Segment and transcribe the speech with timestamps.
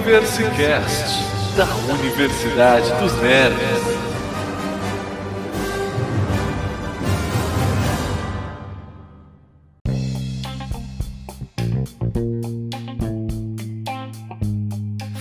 [0.00, 1.26] Universicast,
[1.56, 3.99] da Universidade dos Nerds.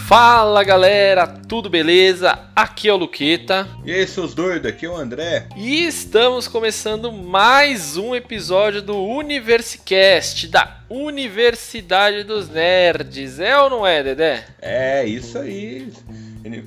[0.10, 2.39] Fala galera, tudo beleza?
[2.55, 3.68] Aqui é o Luqueta.
[3.86, 5.48] E aí, seus doidos, aqui é o André.
[5.55, 13.39] E estamos começando mais um episódio do Universicast, da Universidade dos Nerds.
[13.39, 14.47] É ou não é, Dedé?
[14.60, 15.93] É, isso aí.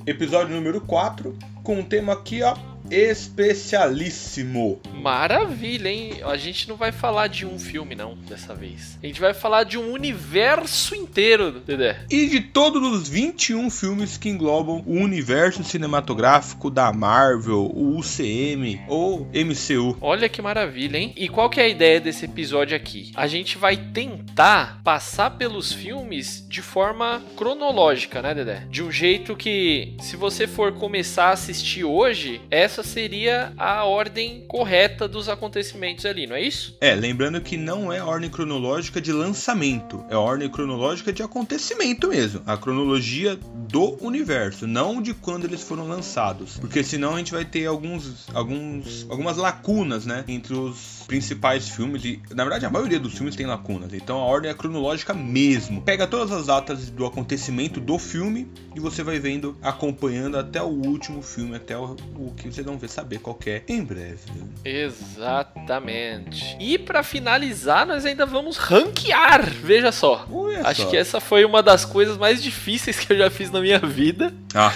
[0.07, 2.55] Episódio número 4, com um tema aqui, ó,
[2.89, 4.79] especialíssimo.
[4.93, 6.21] Maravilha, hein?
[6.23, 8.97] A gente não vai falar de um filme, não, dessa vez.
[9.01, 12.05] A gente vai falar de um universo inteiro, Dedé.
[12.09, 18.81] E de todos os 21 filmes que englobam o universo cinematográfico da Marvel, o UCM
[18.87, 19.97] ou MCU.
[20.01, 21.13] Olha que maravilha, hein?
[21.15, 23.11] E qual que é a ideia desse episódio aqui?
[23.15, 28.67] A gente vai tentar passar pelos filmes de forma cronológica, né, Dedé?
[28.69, 34.45] De um jeito que, se você for começar a assistir hoje, essa seria a ordem
[34.47, 36.77] correta dos acontecimentos ali, não é isso?
[36.79, 41.23] É, lembrando que não é a ordem cronológica de lançamento, é a ordem cronológica de
[41.23, 42.41] acontecimento mesmo.
[42.45, 43.37] A cronologia
[43.69, 46.57] do universo, não de quando eles foram lançados.
[46.57, 50.23] Porque senão a gente vai ter alguns, alguns, algumas lacunas, né?
[50.27, 52.03] Entre os principais filmes.
[52.05, 53.93] E, na verdade, a maioria dos filmes tem lacunas.
[53.93, 55.81] Então a ordem é cronológica mesmo.
[55.81, 60.67] Pega todas as datas do acontecimento do filme e você vai vendo, acompanhando até o
[60.67, 64.19] último filme, até o, o que você não vê saber qual é em breve.
[64.63, 66.57] Exatamente.
[66.59, 69.49] E para finalizar, nós ainda vamos ranquear.
[69.49, 70.25] Veja só.
[70.31, 70.89] Olha Acho só.
[70.89, 74.33] que essa foi uma das coisas mais difíceis que eu já fiz na minha vida.
[74.53, 74.71] Ah,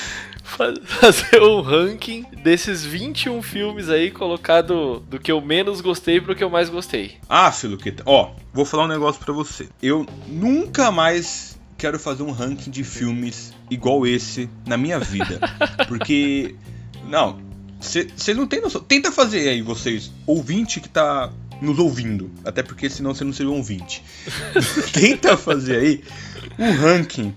[0.86, 6.44] Fazer um ranking desses 21 filmes aí, colocado do que eu menos gostei pro que
[6.44, 7.18] eu mais gostei.
[7.28, 8.04] ah Filuqueta.
[8.06, 9.70] Ó, vou falar um negócio pra você.
[9.82, 15.40] Eu nunca mais quero fazer um ranking de filmes igual esse na minha vida.
[15.88, 16.56] Porque.
[17.08, 17.40] Não,
[17.80, 18.82] vocês não tem noção.
[18.82, 21.32] Tenta fazer aí, vocês, ouvinte que tá
[21.62, 22.32] nos ouvindo.
[22.44, 24.04] Até porque senão você não seria um ouvinte.
[24.92, 26.04] Tenta fazer aí
[26.60, 27.34] um ranking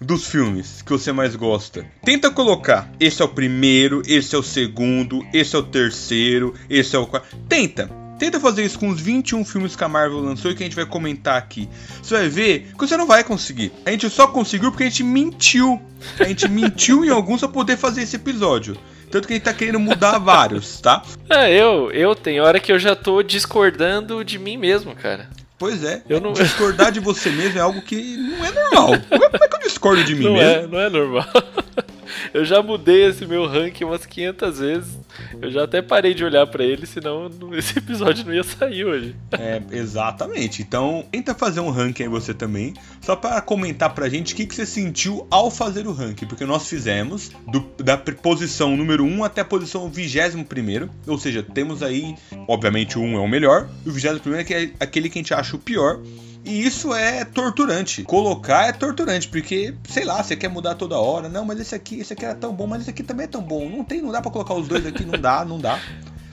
[0.00, 1.86] dos filmes que você mais gosta.
[2.04, 2.90] Tenta colocar.
[3.00, 7.06] Esse é o primeiro, esse é o segundo, esse é o terceiro, esse é o
[7.06, 7.36] quarto.
[7.48, 7.90] Tenta.
[8.18, 10.76] Tenta fazer isso com os 21 filmes que a Marvel lançou e que a gente
[10.76, 11.68] vai comentar aqui.
[12.02, 13.72] Você vai ver que você não vai conseguir.
[13.84, 15.80] A gente só conseguiu porque a gente mentiu.
[16.18, 18.76] A gente mentiu em alguns pra poder fazer esse episódio.
[19.10, 21.02] Tanto que a gente tá querendo mudar vários, tá?
[21.28, 25.28] É, eu, eu tem hora que eu já tô discordando de mim mesmo, cara.
[25.58, 26.02] Pois é.
[26.08, 28.88] Eu não- Discordar de você mesmo é algo que não é normal.
[29.08, 30.64] Como é que eu discordo de mim Não mesmo?
[30.64, 31.26] é, não é normal.
[32.32, 34.98] Eu já mudei esse meu ranking umas 500 vezes.
[35.40, 39.14] Eu já até parei de olhar pra ele, senão esse episódio não ia sair hoje.
[39.32, 40.62] É, exatamente.
[40.62, 44.46] Então, tenta fazer um ranking aí você também, só para comentar pra gente o que,
[44.46, 49.24] que você sentiu ao fazer o ranking, porque nós fizemos do- da posição número 1
[49.24, 50.46] até a posição 21
[51.06, 52.14] ou seja, temos aí,
[52.48, 55.34] obviamente o 1 é o melhor, e o 21 é é aquele que a gente
[55.34, 56.00] acha o pior.
[56.46, 58.04] E isso é torturante.
[58.04, 61.28] Colocar é torturante, porque, sei lá, você quer mudar toda hora.
[61.28, 63.42] Não, mas esse aqui, esse aqui era tão bom, mas esse aqui também é tão
[63.42, 63.68] bom.
[63.68, 65.80] Não tem, não dá pra colocar os dois aqui, não dá, não dá.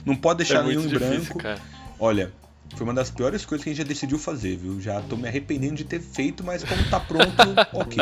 [0.06, 1.38] Não pode deixar é nenhum em difícil, branco.
[1.38, 1.60] cara.
[1.98, 2.30] Olha,
[2.76, 4.80] foi uma das piores coisas que a gente já decidiu fazer, viu?
[4.80, 7.32] Já tô me arrependendo de ter feito, mas como tá pronto,
[7.74, 7.98] ok.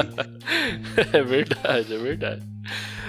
[1.14, 2.42] É verdade, é verdade.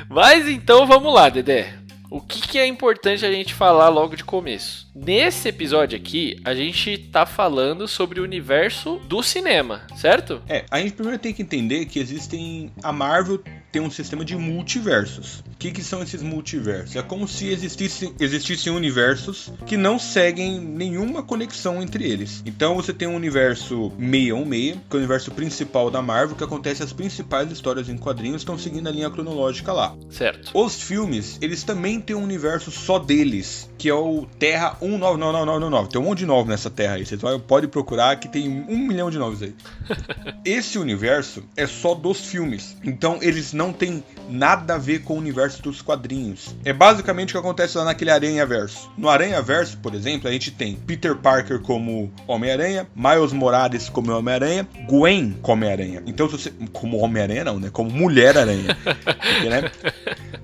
[0.08, 1.74] Mas então vamos lá, Dedé.
[2.13, 4.88] O que, que é importante a gente falar logo de começo?
[4.94, 10.40] Nesse episódio aqui, a gente tá falando sobre o universo do cinema, certo?
[10.47, 12.72] É, a gente primeiro tem que entender que existem.
[12.84, 13.41] A Marvel
[13.73, 15.39] tem um sistema de multiversos.
[15.39, 16.95] O que, que são esses multiversos?
[16.95, 22.44] É como se existisse, existissem universos que não seguem nenhuma conexão entre eles.
[22.45, 26.84] Então você tem um universo 616, que é o universo principal da Marvel, que acontece
[26.84, 29.95] as principais histórias em quadrinhos, estão seguindo a linha cronológica lá.
[30.11, 30.51] Certo.
[30.53, 35.90] Os filmes, eles também têm um universo só deles, que é o Terra 199999.
[35.90, 37.05] Tem um monte de 9 nessa Terra aí.
[37.05, 39.55] Vocês vai- podem procurar que tem um milhão de novos aí.
[40.46, 42.78] Esse universo é só dos filmes.
[42.84, 46.56] Então eles não têm nada a ver com o universo dos quadrinhos.
[46.66, 48.92] É basicamente o que acontece lá naquele Aranha Verso.
[48.98, 54.12] No Aranha Verso, por exemplo, a gente tem Peter Parker como Homem-Aranha, Miles Morales como
[54.12, 56.04] Homem-Aranha, Gwen como Homem-Aranha.
[56.08, 56.54] Então, se você.
[56.72, 57.70] Como Homem-Aranha, não, né?
[57.72, 58.76] Como Mulher-Aranha.
[58.84, 59.72] Porque, né?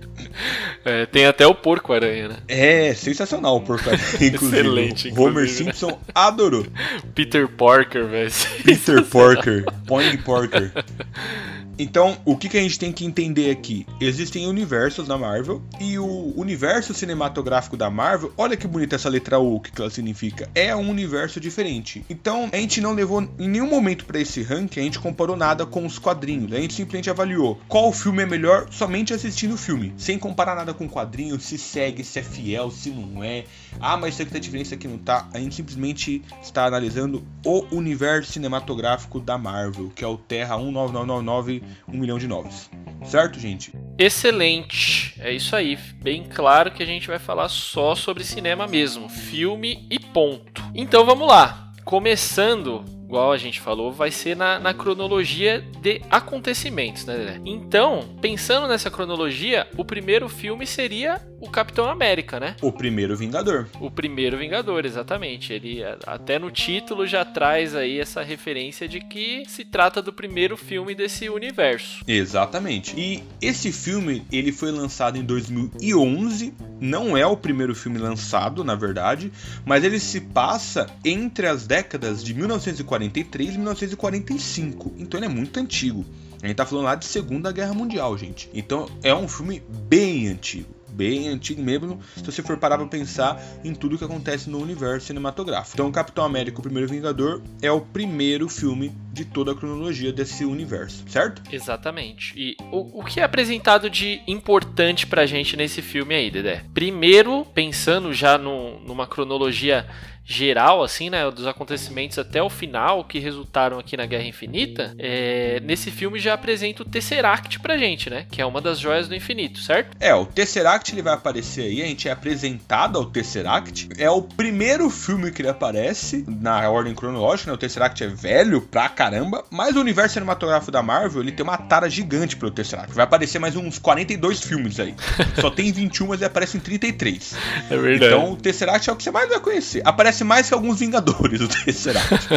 [0.85, 2.37] É, tem até o porco-aranha, né?
[2.47, 3.99] É sensacional o porcaria.
[4.21, 5.49] Inclusive, Excelente, o Homer inclusive.
[5.49, 6.65] Simpson adorou.
[7.13, 8.31] Peter Parker, velho.
[8.63, 10.71] Peter Porker, Poing Porker.
[11.81, 13.87] Então, o que, que a gente tem que entender aqui?
[14.01, 19.39] Existem universos na Marvel e o universo cinematográfico da Marvel, olha que bonita essa letra
[19.39, 20.49] U, que ela significa?
[20.53, 22.03] É um universo diferente.
[22.09, 25.65] Então, a gente não levou em nenhum momento para esse ranking, a gente comparou nada
[25.65, 26.51] com os quadrinhos.
[26.51, 30.73] A gente simplesmente avaliou qual filme é melhor somente assistindo o filme, sem comparar nada
[30.73, 33.45] com o quadrinho, se segue, se é fiel, se não é.
[33.79, 35.29] Ah, mas isso aqui tá diferente, isso aqui não tá.
[35.33, 41.68] A gente simplesmente está analisando o universo cinematográfico da Marvel, que é o Terra 19999
[41.87, 42.69] 1 milhão de noves.
[43.03, 43.73] Certo, gente?
[43.97, 45.15] Excelente.
[45.19, 45.77] É isso aí.
[46.01, 50.63] Bem claro que a gente vai falar só sobre cinema mesmo, filme e ponto.
[50.75, 51.71] Então vamos lá.
[51.83, 57.41] Começando igual a gente falou, vai ser na, na cronologia de acontecimentos, né?
[57.43, 62.55] Então, pensando nessa cronologia, o primeiro filme seria o Capitão América, né?
[62.61, 63.67] O primeiro Vingador.
[63.79, 65.51] O primeiro Vingador, exatamente.
[65.51, 70.55] Ele até no título já traz aí essa referência de que se trata do primeiro
[70.55, 72.03] filme desse universo.
[72.07, 72.93] Exatamente.
[72.95, 78.75] E esse filme, ele foi lançado em 2011, não é o primeiro filme lançado, na
[78.75, 79.31] verdade,
[79.65, 84.93] mas ele se passa entre as décadas de 1940 1943 e 1945.
[84.97, 86.05] Então ele é muito antigo.
[86.41, 88.49] A gente tá falando lá de Segunda Guerra Mundial, gente.
[88.53, 93.41] Então é um filme bem antigo bem antigo mesmo, se você for parar pra pensar
[93.63, 95.75] em tudo que acontece no universo cinematográfico.
[95.75, 100.43] Então, Capitão América, o Primeiro Vingador, é o primeiro filme de toda a cronologia desse
[100.43, 101.41] universo, certo?
[101.51, 102.33] Exatamente.
[102.35, 106.65] E o, o que é apresentado de importante pra gente nesse filme aí, Dedé?
[106.73, 109.87] Primeiro, pensando já no, numa cronologia
[110.29, 115.59] geral, assim, né, dos acontecimentos até o final que resultaram aqui na Guerra Infinita, é,
[115.65, 119.15] nesse filme já apresenta o Tesseract pra gente, né, que é uma das joias do
[119.15, 119.97] infinito, certo?
[119.99, 124.21] É, o Tesseract ele vai aparecer aí, a gente é apresentado ao Tesseract, é o
[124.21, 129.43] primeiro filme que ele aparece na ordem cronológica, né, o Tesseract é velho pra caramba,
[129.49, 133.39] mas o universo cinematográfico da Marvel, ele tem uma tara gigante pelo Tesseract, vai aparecer
[133.39, 134.93] mais uns 42 filmes aí,
[135.41, 137.35] só tem 21, mas ele aparece em 33.
[137.69, 138.13] É verdade.
[138.13, 141.41] Então o Tesseract é o que você mais vai conhecer, aparece mais que alguns Vingadores
[141.41, 142.27] o Tesseract.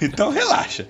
[0.00, 0.86] então relaxa.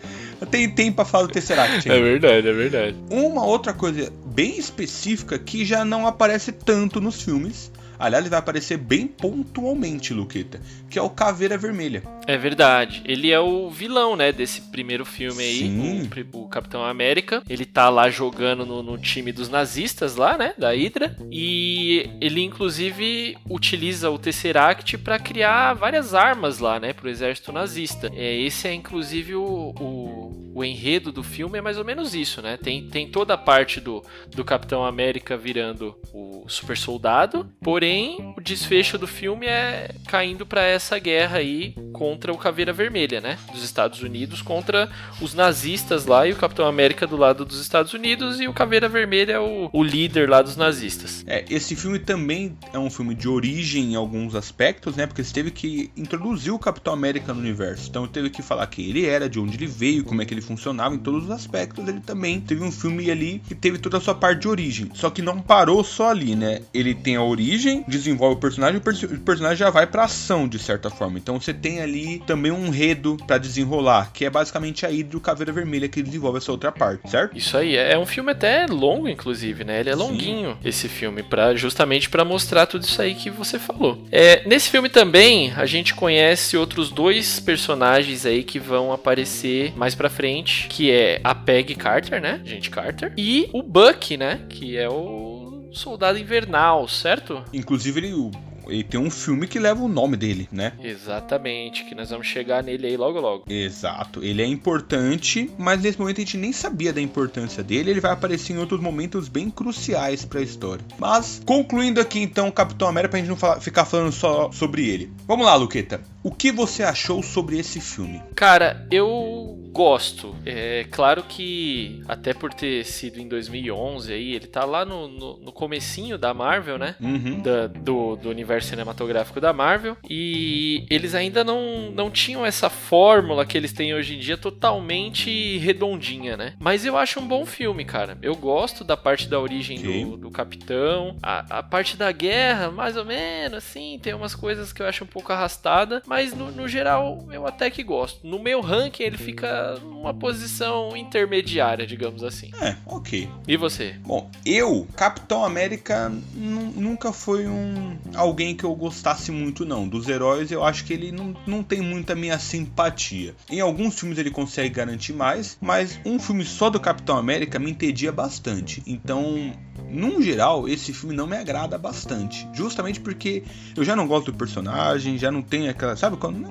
[0.50, 1.90] Tem tempo pra falar do Tesseract.
[1.90, 2.96] É verdade, é verdade.
[3.10, 7.70] Uma outra coisa bem específica que já não aparece tanto nos filmes
[8.00, 10.58] Aliás, ele vai aparecer bem pontualmente, Luqueta,
[10.88, 12.02] que é o Caveira Vermelha.
[12.26, 13.02] É verdade.
[13.04, 17.42] Ele é o vilão, né, desse primeiro filme aí, o, o, Capitão América.
[17.46, 21.14] Ele tá lá jogando no, no, time dos nazistas lá, né, da Hydra.
[21.30, 28.10] E ele, inclusive, utiliza o Tesseract para criar várias armas lá, né, pro exército nazista.
[28.14, 32.42] É, esse é, inclusive, o, o, o enredo do filme é mais ou menos isso,
[32.42, 32.56] né?
[32.56, 38.40] Tem, tem toda a parte do, do Capitão América virando o super soldado, porém o
[38.40, 43.38] desfecho do filme é caindo para essa guerra aí contra o Caveira Vermelha, né?
[43.52, 44.90] Dos Estados Unidos contra
[45.20, 48.88] os nazistas lá e o Capitão América do lado dos Estados Unidos e o Caveira
[48.88, 51.24] Vermelha é o, o líder lá dos nazistas.
[51.26, 55.06] É, esse filme também é um filme de origem em alguns aspectos, né?
[55.06, 57.88] Porque você teve que introduzir o Capitão América no universo.
[57.88, 60.49] Então teve que falar quem ele era, de onde ele veio, como é que ele
[60.50, 61.86] funcionava, em todos os aspectos.
[61.86, 64.90] Ele também teve um filme ali que teve toda a sua parte de origem.
[64.94, 66.62] Só que não parou só ali, né?
[66.74, 70.58] Ele tem a origem desenvolve o personagem e o personagem já vai pra ação, de
[70.58, 71.18] certa forma.
[71.18, 75.16] Então você tem ali também um enredo para desenrolar, que é basicamente a Hydra e
[75.16, 77.36] o Caveira Vermelha que desenvolve essa outra parte, certo?
[77.36, 79.80] Isso aí, é um filme até longo, inclusive, né?
[79.80, 80.68] Ele é longuinho, Sim.
[80.68, 84.06] esse filme, para justamente para mostrar tudo isso aí que você falou.
[84.10, 89.94] É, nesse filme também, a gente conhece outros dois personagens aí que vão aparecer mais
[89.94, 90.29] pra frente,
[90.68, 92.40] que é a Peggy Carter, né?
[92.44, 94.40] Gente Carter, e o Buck, né?
[94.48, 97.44] Que é o Soldado Invernal, certo?
[97.52, 98.30] Inclusive ele,
[98.66, 100.72] ele tem um filme que leva o nome dele, né?
[100.82, 103.44] Exatamente, que nós vamos chegar nele aí logo logo.
[103.48, 108.00] Exato, ele é importante, mas nesse momento a gente nem sabia da importância dele, ele
[108.00, 110.84] vai aparecer em outros momentos bem cruciais para a história.
[110.98, 114.88] Mas, concluindo aqui então o Capitão América, pra gente não falar, ficar falando só sobre
[114.88, 115.12] ele.
[115.26, 116.00] Vamos lá, Luqueta.
[116.22, 118.22] O que você achou sobre esse filme?
[118.34, 120.36] Cara, eu gosto.
[120.44, 125.38] É claro que até por ter sido em 2011 aí, ele tá lá no, no,
[125.38, 126.96] no comecinho da Marvel, né?
[127.00, 127.40] Uhum.
[127.40, 129.96] Da, do, do universo cinematográfico da Marvel.
[130.08, 135.58] E eles ainda não, não tinham essa fórmula que eles têm hoje em dia totalmente
[135.58, 136.54] redondinha, né?
[136.58, 138.18] Mas eu acho um bom filme, cara.
[138.22, 141.16] Eu gosto da parte da origem do, do Capitão.
[141.22, 145.04] A, a parte da guerra, mais ou menos, assim, tem umas coisas que eu acho
[145.04, 148.26] um pouco arrastada mas no, no, geral eu até que gosto.
[148.26, 152.50] No meu ranking ele fica numa posição intermediária, digamos assim.
[152.60, 153.28] É, ok.
[153.46, 153.96] E você?
[154.04, 159.86] Bom, eu, Capitão América, nunca foi um alguém alguém que eu gostasse muito, não.
[159.86, 163.34] Dos heróis, eu acho que ele não, não tem muita minha simpatia.
[163.50, 167.70] Em alguns filmes ele consegue garantir mais, mas um filme só do Capitão América me
[167.70, 168.82] entedia bastante.
[168.86, 169.52] Então,
[169.90, 172.48] num geral, esse filme não me agrada bastante.
[172.54, 173.42] Justamente porque
[173.76, 175.94] eu já não gosto do personagem, já não tem aquela.
[175.94, 176.48] Sabe quando.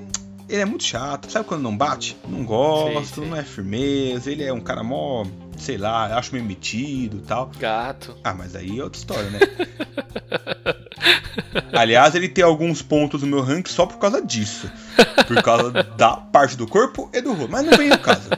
[0.48, 2.16] Ele é muito chato, sabe quando não bate?
[2.28, 3.30] Não gosto, sim, sim.
[3.30, 5.24] não é firmeza, ele é um cara mó
[5.60, 7.52] sei lá, acho meio metido e tal.
[7.60, 8.18] Gato.
[8.24, 9.40] Ah, mas aí é outra história, né?
[11.74, 14.70] Aliás, ele tem alguns pontos no meu ranking só por causa disso.
[15.28, 17.52] Por causa da parte do corpo e do rosto.
[17.52, 18.30] Mas não vem o caso.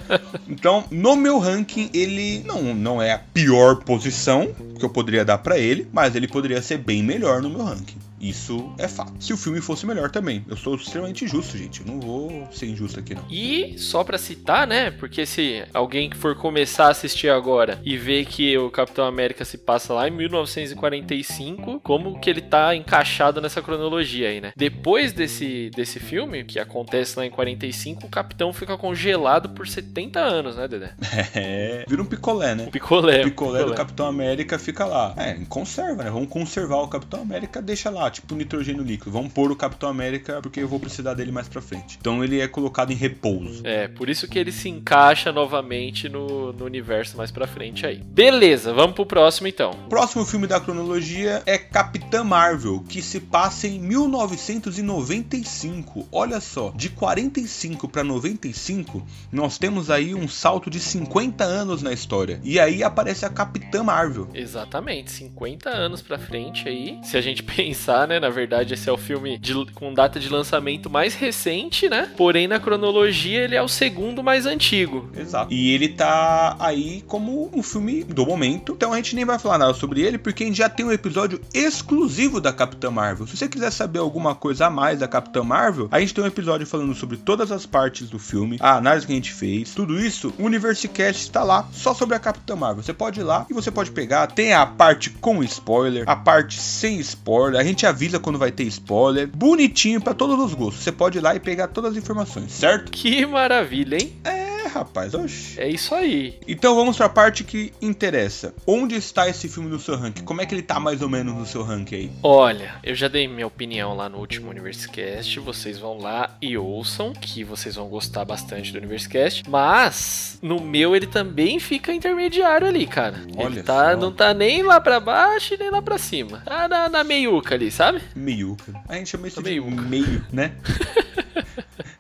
[0.47, 5.37] Então, no meu ranking, ele não, não é a pior posição que eu poderia dar
[5.37, 7.97] para ele, mas ele poderia ser bem melhor no meu ranking.
[8.21, 9.11] Isso é fato.
[9.19, 10.45] Se o filme fosse melhor também.
[10.47, 11.81] Eu sou extremamente justo, gente.
[11.81, 13.25] Eu não vou ser injusto aqui, não.
[13.29, 14.91] E só para citar, né?
[14.91, 19.43] Porque se alguém que for começar a assistir agora e ver que o Capitão América
[19.43, 24.53] se passa lá em 1945, como que ele tá encaixado nessa cronologia aí, né?
[24.55, 30.19] Depois desse, desse filme, que acontece lá em 45, o Capitão fica congelado por 70
[30.19, 30.93] anos, né, Dedé?
[31.33, 31.85] É.
[31.87, 32.65] Vira um picolé, né?
[32.67, 33.21] Um picolé.
[33.21, 35.13] O picolé, picolé do Capitão América fica lá.
[35.17, 36.09] É, conserva, né?
[36.09, 39.11] Vamos conservar o Capitão América, deixa lá tipo nitrogênio líquido.
[39.11, 41.97] Vamos pôr o Capitão América porque eu vou precisar dele mais pra frente.
[41.99, 43.61] Então ele é colocado em repouso.
[43.65, 47.97] É, por isso que ele se encaixa novamente no, no universo mais pra frente aí.
[47.97, 49.71] Beleza, vamos pro próximo então.
[49.89, 56.07] Próximo filme da cronologia é Capitã Marvel, que se passa em 1995.
[56.11, 59.03] Olha só, de 45 para 95,
[59.41, 62.39] nós temos aí um salto de 50 anos na história.
[62.43, 64.27] E aí aparece a Capitã Marvel.
[64.33, 66.99] Exatamente, 50 anos pra frente aí.
[67.03, 68.19] Se a gente pensar né?
[68.19, 72.11] Na verdade, esse é o filme de, com data de lançamento mais recente, né?
[72.17, 75.09] Porém, na cronologia, ele é o segundo mais antigo.
[75.15, 75.53] Exato.
[75.53, 78.73] E ele tá aí como um filme do momento.
[78.73, 80.91] Então a gente nem vai falar nada sobre ele, porque a gente já tem um
[80.91, 83.27] episódio exclusivo da Capitã Marvel.
[83.27, 86.27] Se você quiser saber alguma coisa a mais da Capitã Marvel, a gente tem um
[86.27, 89.99] episódio falando sobre todas as partes do filme, a análise que a gente fez, tudo
[89.99, 90.33] isso.
[90.37, 92.83] O Universecast está lá só sobre a Capitã Marvel.
[92.83, 94.27] Você pode ir lá e você pode pegar.
[94.27, 97.59] Tem a parte com spoiler, a parte sem spoiler.
[97.59, 99.27] A gente avisa quando vai ter spoiler.
[99.27, 100.83] Bonitinho para todos os gostos.
[100.83, 102.91] Você pode ir lá e pegar todas as informações, certo?
[102.91, 104.13] Que maravilha, hein?
[104.23, 105.59] É rapaz, oxe.
[105.59, 106.39] É isso aí.
[106.47, 108.53] Então vamos pra parte que interessa.
[108.65, 110.23] Onde está esse filme no seu ranking?
[110.23, 112.11] Como é que ele tá mais ou menos no seu ranking aí?
[112.23, 115.39] Olha, eu já dei minha opinião lá no último Universecast.
[115.39, 119.49] Vocês vão lá e ouçam, que vocês vão gostar bastante do Universecast.
[119.49, 123.21] Mas no meu ele também fica intermediário ali, cara.
[123.37, 126.41] Olha ele tá, não tá nem lá pra baixo nem lá pra cima.
[126.45, 128.01] Tá na, na meiuca ali, sabe?
[128.15, 128.73] Meiuca.
[128.87, 129.81] A gente chama isso de meiuca.
[129.81, 130.53] meio, né?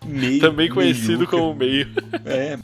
[0.05, 0.39] meio.
[0.39, 1.37] Também conhecido meiuca.
[1.37, 1.87] como meio.
[2.25, 2.57] É.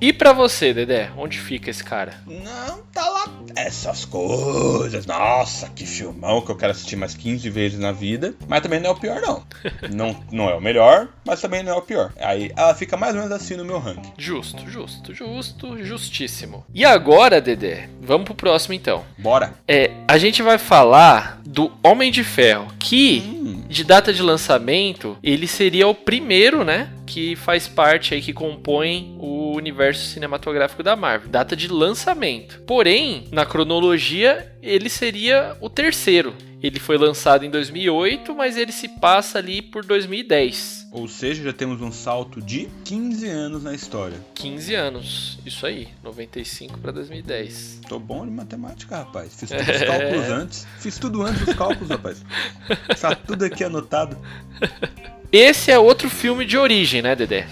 [0.00, 2.14] E para você, Dedé, onde fica esse cara?
[2.26, 3.24] Não, tá lá.
[3.54, 5.04] Essas coisas.
[5.04, 8.34] Nossa, que filmão que eu quero assistir mais 15 vezes na vida.
[8.48, 9.44] Mas também não é o pior, não.
[9.92, 12.14] não, não é o melhor, mas também não é o pior.
[12.18, 14.10] Aí ela fica mais ou menos assim no meu ranking.
[14.16, 16.64] Justo, justo, justo, justíssimo.
[16.74, 19.04] E agora, Dedé, vamos pro próximo então.
[19.18, 19.52] Bora.
[19.68, 23.39] É, a gente vai falar do Homem de Ferro, que hum.
[23.68, 26.92] De data de lançamento, ele seria o primeiro, né?
[27.06, 31.28] Que faz parte aí, que compõe o universo cinematográfico da Marvel.
[31.28, 32.60] Data de lançamento.
[32.66, 36.34] Porém, na cronologia, ele seria o terceiro.
[36.62, 40.79] Ele foi lançado em 2008, mas ele se passa ali por 2010.
[40.92, 44.18] Ou seja, já temos um salto de 15 anos na história.
[44.34, 47.82] 15 anos, isso aí, 95 para 2010.
[47.88, 49.32] Tô bom de matemática, rapaz.
[49.34, 50.66] Fiz todos os cálculos antes.
[50.80, 52.24] Fiz tudo antes dos cálculos, rapaz.
[53.00, 54.16] Tá tudo aqui anotado.
[55.30, 57.46] Esse é outro filme de origem, né, Dedé?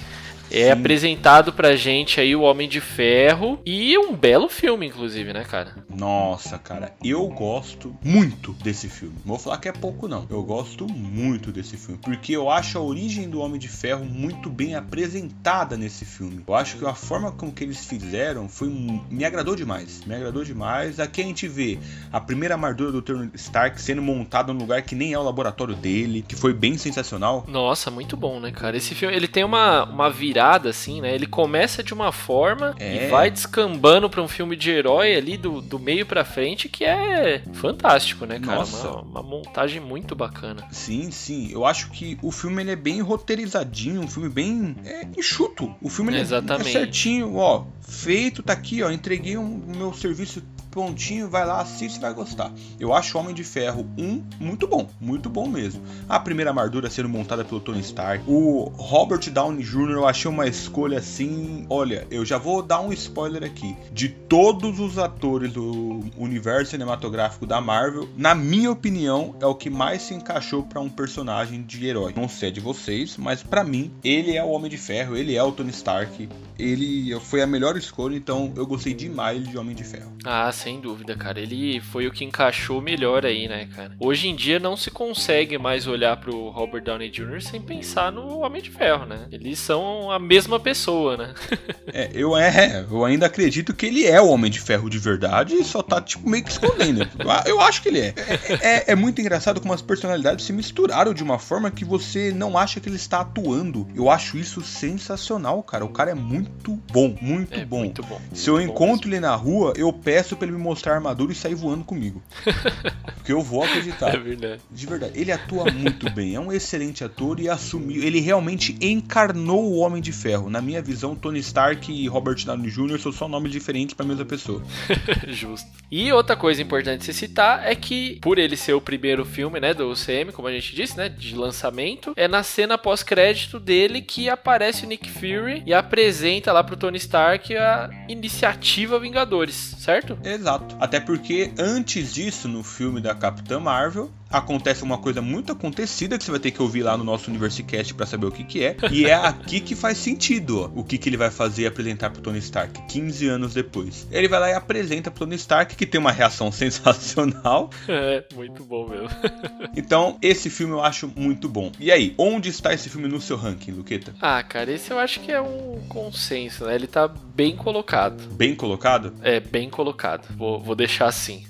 [0.50, 0.70] É Sim.
[0.70, 5.74] apresentado pra gente aí o Homem de Ferro e um belo filme, inclusive, né, cara?
[5.88, 9.14] Nossa, cara, eu gosto muito desse filme.
[9.18, 10.26] Não vou falar que é pouco, não.
[10.30, 12.00] Eu gosto muito desse filme.
[12.02, 16.42] Porque eu acho a origem do Homem de Ferro muito bem apresentada nesse filme.
[16.46, 18.68] Eu acho que a forma com que eles fizeram foi.
[19.10, 20.02] Me agradou demais.
[20.06, 20.98] Me agradou demais.
[20.98, 21.78] Aqui a gente vê
[22.10, 25.74] a primeira armadura do Tony Stark sendo montada num lugar que nem é o laboratório
[25.74, 27.44] dele, que foi bem sensacional.
[27.46, 28.76] Nossa, muito bom, né, cara?
[28.76, 31.12] Esse filme ele tem uma, uma virada virada, assim, né?
[31.12, 33.06] Ele começa de uma forma é.
[33.06, 36.84] e vai descambando para um filme de herói ali do, do meio para frente que
[36.84, 38.58] é fantástico, né, cara?
[38.58, 38.88] Nossa.
[38.88, 40.64] Uma, uma, montagem muito bacana.
[40.70, 41.50] Sim, sim.
[41.50, 45.74] Eu acho que o filme ele é bem roteirizadinho, um filme bem é, enxuto.
[45.82, 46.68] O filme é Exatamente.
[46.68, 47.64] é certinho, ó.
[47.80, 48.90] Feito, tá aqui, ó.
[48.90, 52.52] Entreguei o um, meu serviço pontinho, vai lá, assiste e vai gostar.
[52.78, 55.82] Eu acho Homem de Ferro 1 muito bom, muito bom mesmo.
[56.08, 58.24] A primeira armadura sendo montada pelo Tony Stark.
[58.26, 59.90] O Robert Downey Jr.
[59.90, 61.66] eu achei uma escolha assim.
[61.68, 63.76] Olha, eu já vou dar um spoiler aqui.
[63.92, 69.70] De todos os atores do universo cinematográfico da Marvel, na minha opinião, é o que
[69.70, 72.12] mais se encaixou para um personagem de herói.
[72.16, 75.42] Não sei de vocês, mas para mim, ele é o Homem de Ferro, ele é
[75.42, 76.28] o Tony Stark.
[76.58, 80.12] Ele foi a melhor escolha, então eu gostei demais de Homem de Ferro.
[80.24, 81.40] Ah, sem dúvida, cara.
[81.40, 83.92] Ele foi o que encaixou melhor aí, né, cara?
[84.00, 87.40] Hoje em dia não se consegue mais olhar pro Robert Downey Jr.
[87.40, 89.28] sem pensar no Homem de Ferro, né?
[89.30, 91.34] Eles são a mesma pessoa, né?
[91.92, 95.54] é, eu, é, eu ainda acredito que ele é o Homem de Ferro de verdade
[95.54, 97.08] e só tá, tipo, meio que escondendo.
[97.46, 98.14] eu acho que ele é.
[98.16, 98.84] É, é.
[98.88, 102.80] é, muito engraçado como as personalidades se misturaram de uma forma que você não acha
[102.80, 103.86] que ele está atuando.
[103.94, 105.84] Eu acho isso sensacional, cara.
[105.84, 107.80] O cara é muito bom, muito é, bom.
[107.80, 108.20] Muito bom.
[108.34, 111.34] Se eu encontro ele na rua, eu peço para ele me mostrar a armadura e
[111.34, 112.22] sair voando comigo.
[113.16, 114.14] Porque eu vou acreditar.
[114.14, 114.62] É verdade.
[114.70, 115.18] De verdade.
[115.18, 116.34] Ele atua muito bem.
[116.34, 118.02] É um excelente ator e assumiu.
[118.02, 120.50] Ele realmente encarnou o Homem de Ferro.
[120.50, 122.98] Na minha visão, Tony Stark e Robert Downey Jr.
[122.98, 124.62] são só nomes diferentes para a mesma pessoa.
[125.28, 125.68] Justo.
[125.90, 129.72] E outra coisa importante se citar é que, por ele ser o primeiro filme, né,
[129.74, 134.28] do UCM, como a gente disse, né, de lançamento, é na cena pós-crédito dele que
[134.28, 140.18] aparece o Nick Fury e apresenta lá pro Tony Stark a iniciativa Vingadores, certo?
[140.38, 140.76] Exato.
[140.78, 146.24] Até porque antes disso, no filme da Capitã Marvel, acontece uma coisa muito acontecida que
[146.24, 148.76] você vai ter que ouvir lá no nosso Universicast para saber o que, que é.
[148.90, 152.10] E é aqui que faz sentido ó, o que, que ele vai fazer e apresentar
[152.10, 154.06] pro Tony Stark 15 anos depois.
[154.10, 157.70] Ele vai lá e apresenta pro Tony Stark, que tem uma reação sensacional.
[157.86, 159.08] É, muito bom mesmo.
[159.76, 161.72] então, esse filme eu acho muito bom.
[161.78, 164.14] E aí, onde está esse filme no seu ranking, Luqueta?
[164.20, 166.74] Ah, cara, esse eu acho que é um consenso, né?
[166.74, 168.28] Ele tá bem colocado.
[168.34, 169.14] Bem colocado?
[169.22, 170.26] É, bem colocado.
[170.36, 171.44] Vou, vou deixar assim.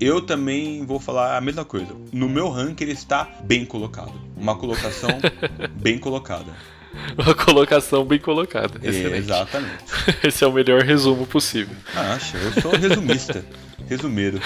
[0.00, 1.94] Eu também vou falar a mesma coisa.
[2.12, 4.12] No meu ranking ele está bem colocado.
[4.36, 5.10] Uma colocação
[5.80, 6.52] bem colocada.
[7.16, 8.78] Uma colocação bem colocada.
[8.82, 9.18] Excelente.
[9.18, 9.84] Exatamente.
[10.24, 11.76] Esse é o melhor resumo possível.
[11.94, 13.44] Ah, acho, eu sou resumista.
[13.88, 14.40] resumeiro.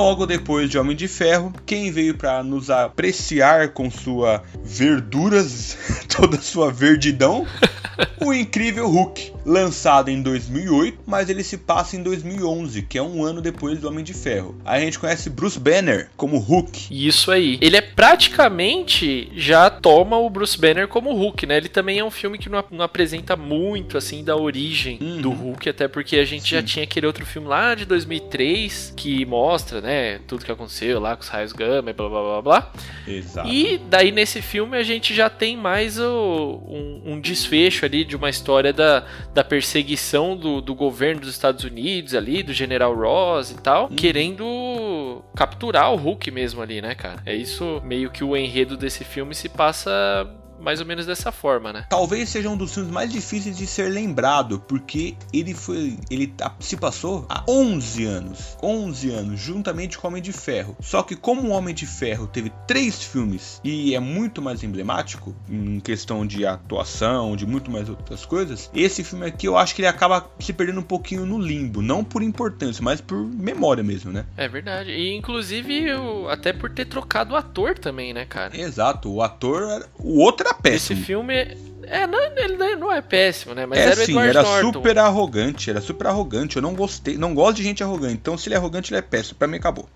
[0.00, 5.76] Logo depois de Homem de Ferro, quem veio para nos apreciar com sua verduras,
[6.08, 7.46] toda sua verdidão,
[8.18, 13.22] o incrível Hulk, lançado em 2008, mas ele se passa em 2011, que é um
[13.22, 14.56] ano depois do Homem de Ferro.
[14.64, 16.88] Aí a gente conhece Bruce Banner como Hulk.
[16.90, 17.58] Isso aí.
[17.60, 21.56] Ele é praticamente já toma o Bruce Banner como Hulk, né?
[21.58, 25.20] Ele também é um filme que não, não apresenta muito assim da origem uhum.
[25.20, 26.56] do Hulk, até porque a gente Sim.
[26.56, 29.89] já tinha aquele outro filme lá de 2003 que mostra, né,
[30.26, 32.72] tudo que aconteceu lá com os raios gama e blá blá blá blá.
[33.06, 33.48] Exato.
[33.48, 38.16] E daí nesse filme a gente já tem mais o, um, um desfecho ali de
[38.16, 43.50] uma história da, da perseguição do, do governo dos Estados Unidos ali, do General Ross
[43.50, 43.96] e tal, hum.
[43.96, 47.22] querendo capturar o Hulk mesmo ali, né, cara?
[47.26, 50.28] É isso meio que o enredo desse filme se passa
[50.60, 51.86] mais ou menos dessa forma, né?
[51.88, 56.54] Talvez seja um dos filmes mais difíceis de ser lembrado, porque ele foi, ele tá,
[56.60, 60.76] se passou há 11 anos, 11 anos, juntamente com o Homem de Ferro.
[60.80, 65.34] Só que como o Homem de Ferro teve três filmes e é muito mais emblemático
[65.48, 69.80] em questão de atuação, de muito mais outras coisas, esse filme aqui eu acho que
[69.80, 74.12] ele acaba se perdendo um pouquinho no limbo, não por importância, mas por memória mesmo,
[74.12, 74.26] né?
[74.36, 74.90] É verdade.
[74.90, 75.86] E inclusive
[76.28, 78.56] até por ter trocado o ator também, né, cara?
[78.56, 79.10] Exato.
[79.10, 80.98] O ator, o outro era péssimo.
[80.98, 81.34] Esse filme.
[81.82, 83.66] É, não, ele não é péssimo, né?
[83.66, 84.72] Mas é era sim, era Norton.
[84.72, 86.56] super arrogante, era super arrogante.
[86.56, 88.14] Eu não gostei, não gosto de gente arrogante.
[88.14, 89.38] Então, se ele é arrogante, ele é péssimo.
[89.38, 89.88] Pra mim, acabou.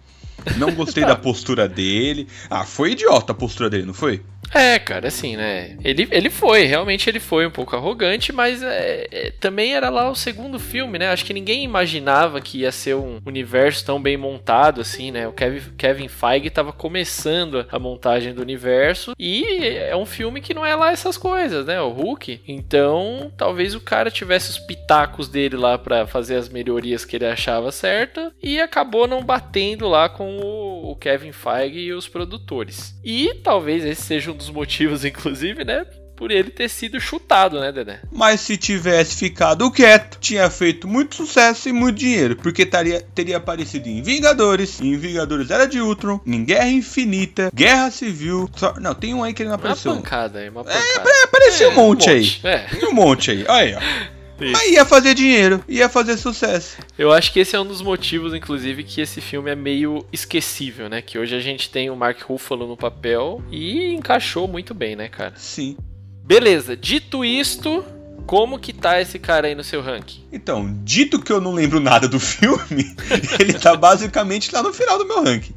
[0.57, 2.29] Não gostei da postura dele.
[2.51, 4.23] Ah, foi idiota a postura dele, não foi?
[4.55, 5.77] É, cara, assim, né?
[5.83, 10.09] Ele, ele foi, realmente ele foi um pouco arrogante, mas é, é, também era lá
[10.09, 11.09] o segundo filme, né?
[11.09, 15.27] Acho que ninguém imaginava que ia ser um universo tão bem montado assim, né?
[15.27, 19.45] O Kevin, Kevin Feige estava começando a montagem do universo e
[19.77, 21.81] é um filme que não é lá essas coisas, né?
[21.81, 22.43] O Hulk.
[22.47, 27.27] Então, talvez o cara tivesse os pitacos dele lá para fazer as melhorias que ele
[27.27, 32.95] achava certa e acabou não batendo lá com o, o Kevin Feige e os produtores.
[33.05, 35.85] E talvez esse seja um dos motivos, inclusive, né?
[36.17, 37.99] Por ele ter sido chutado, né, Dedé?
[38.13, 42.37] Mas se tivesse ficado quieto, tinha feito muito sucesso e muito dinheiro.
[42.37, 47.91] Porque taria, teria aparecido em Vingadores, em Vingadores Era de Ultron, em Guerra Infinita, Guerra
[47.91, 48.49] Civil.
[48.55, 49.91] Só, não, tem um aí que ele não apareceu.
[49.91, 51.11] Uma pancada aí, uma pancada.
[51.11, 52.53] É, apareceu é, um monte, um monte aí.
[52.53, 52.87] É.
[52.87, 53.45] um monte aí.
[53.49, 54.14] Olha aí, ó.
[54.39, 56.79] Mas ia fazer dinheiro, ia fazer sucesso.
[56.99, 60.89] Eu acho que esse é um dos motivos, inclusive, que esse filme é meio esquecível,
[60.89, 61.01] né?
[61.01, 65.09] Que hoje a gente tem o Mark Ruffalo no papel e encaixou muito bem, né,
[65.09, 65.35] cara?
[65.37, 65.77] Sim.
[66.25, 67.85] Beleza, dito isto,
[68.27, 70.25] como que tá esse cara aí no seu ranking?
[70.33, 72.95] Então, dito que eu não lembro nada do filme,
[73.39, 75.55] ele tá basicamente lá no final do meu ranking.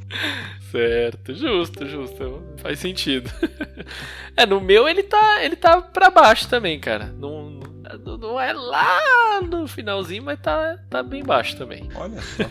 [0.71, 2.43] Certo, justo, justo.
[2.57, 3.31] Faz sentido.
[4.35, 7.13] é, no meu ele tá, ele tá pra baixo também, cara.
[7.17, 7.59] Não,
[8.19, 11.89] não é lá no finalzinho, mas tá, tá bem baixo também.
[11.95, 12.43] Olha só.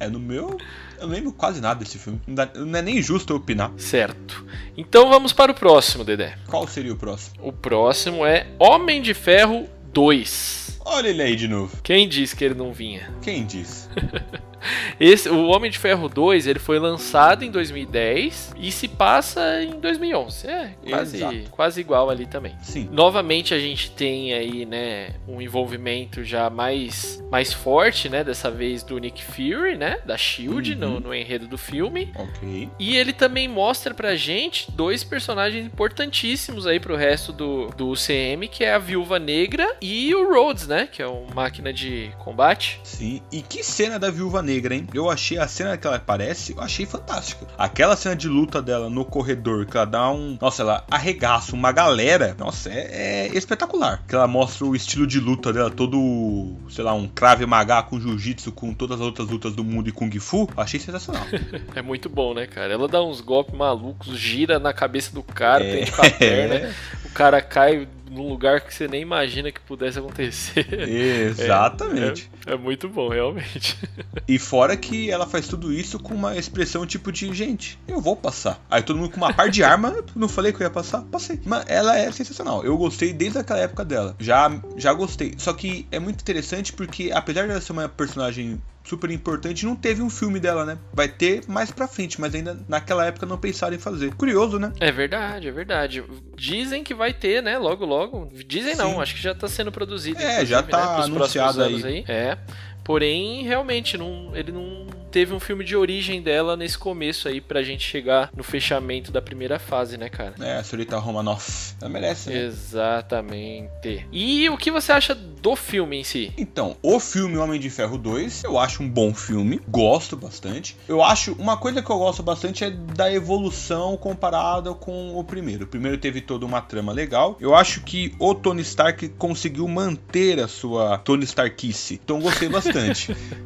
[0.00, 0.58] É, no meu,
[0.98, 2.20] eu não lembro quase nada desse filme.
[2.26, 3.70] Não, dá, não é nem justo eu opinar.
[3.76, 4.44] Certo.
[4.76, 6.36] Então vamos para o próximo, Dedé.
[6.48, 7.36] Qual seria o próximo?
[7.40, 10.80] O próximo é Homem de Ferro 2.
[10.84, 11.78] Olha ele aí de novo.
[11.82, 13.10] Quem disse que ele não vinha?
[13.22, 13.88] Quem disse?
[14.98, 19.78] Esse, o Homem de Ferro 2, ele foi lançado em 2010 e se passa em
[19.80, 20.46] 2011.
[20.46, 22.54] É, quase, quase igual ali também.
[22.62, 22.88] Sim.
[22.90, 28.82] Novamente a gente tem aí, né, um envolvimento já mais, mais forte, né, dessa vez
[28.82, 30.78] do Nick Fury, né, da SHIELD uhum.
[30.78, 32.12] no, no enredo do filme.
[32.16, 32.68] Ok.
[32.78, 38.48] E ele também mostra pra gente dois personagens importantíssimos aí pro resto do, do UCM,
[38.48, 42.80] que é a Viúva Negra e o Rhodes, né, que é uma máquina de combate.
[42.82, 44.86] Sim, e que cena da Viúva Negra Negra, hein?
[44.94, 47.46] Eu achei a cena que ela aparece, eu achei fantástica.
[47.58, 50.38] Aquela cena de luta dela no corredor, que ela dá um.
[50.40, 52.36] Nossa, ela arregaça uma galera.
[52.38, 54.02] Nossa, é, é espetacular.
[54.06, 58.00] Que ela mostra o estilo de luta dela, todo, sei lá, um crave magá com
[58.00, 60.48] jiu-jitsu, com todas as outras lutas do mundo e kung fu.
[60.56, 61.24] Achei sensacional.
[61.74, 62.72] é muito bom, né, cara?
[62.72, 65.70] Ela dá uns golpes malucos, gira na cabeça do cara, é...
[65.72, 66.74] prende com a perna.
[67.04, 70.66] o cara cai num lugar que você nem imagina que pudesse acontecer.
[70.88, 72.30] Exatamente.
[72.46, 73.76] É, é, é, muito bom, realmente.
[74.26, 78.16] E fora que ela faz tudo isso com uma expressão tipo de, gente, eu vou
[78.16, 78.58] passar.
[78.70, 81.02] Aí todo mundo com uma par de arma, não falei que eu ia passar?
[81.02, 81.38] Passei.
[81.44, 82.64] Mas ela é sensacional.
[82.64, 84.16] Eu gostei desde aquela época dela.
[84.18, 85.34] Já, já gostei.
[85.36, 89.64] Só que é muito interessante porque, apesar de ela ser uma personagem super importante.
[89.64, 90.78] Não teve um filme dela, né?
[90.92, 94.14] Vai ter mais pra frente, mas ainda naquela época não pensaram em fazer.
[94.14, 94.72] Curioso, né?
[94.78, 96.04] É verdade, é verdade.
[96.36, 97.58] Dizem que vai ter, né?
[97.58, 98.30] Logo, logo.
[98.46, 98.78] Dizem Sim.
[98.78, 100.20] não, acho que já tá sendo produzido.
[100.20, 101.04] É, já tá né?
[101.04, 101.84] anunciado aí.
[101.84, 102.04] aí.
[102.06, 102.38] É.
[102.84, 107.62] Porém, realmente, não, ele não teve um filme de origem dela nesse começo aí pra
[107.62, 110.34] gente chegar no fechamento da primeira fase, né, cara?
[110.40, 111.74] É, a senhorita Romanoff.
[111.80, 112.44] Ela merece, né?
[112.44, 114.04] Exatamente.
[114.10, 116.32] E o que você acha do filme em si?
[116.36, 119.60] Então, o filme Homem de Ferro 2, eu acho um bom filme.
[119.68, 120.76] Gosto bastante.
[120.88, 125.62] Eu acho, uma coisa que eu gosto bastante é da evolução comparada com o primeiro.
[125.64, 127.36] O primeiro teve toda uma trama legal.
[127.40, 132.00] Eu acho que o Tony Stark conseguiu manter a sua Tony Starkice.
[132.02, 132.73] Então gostei bastante.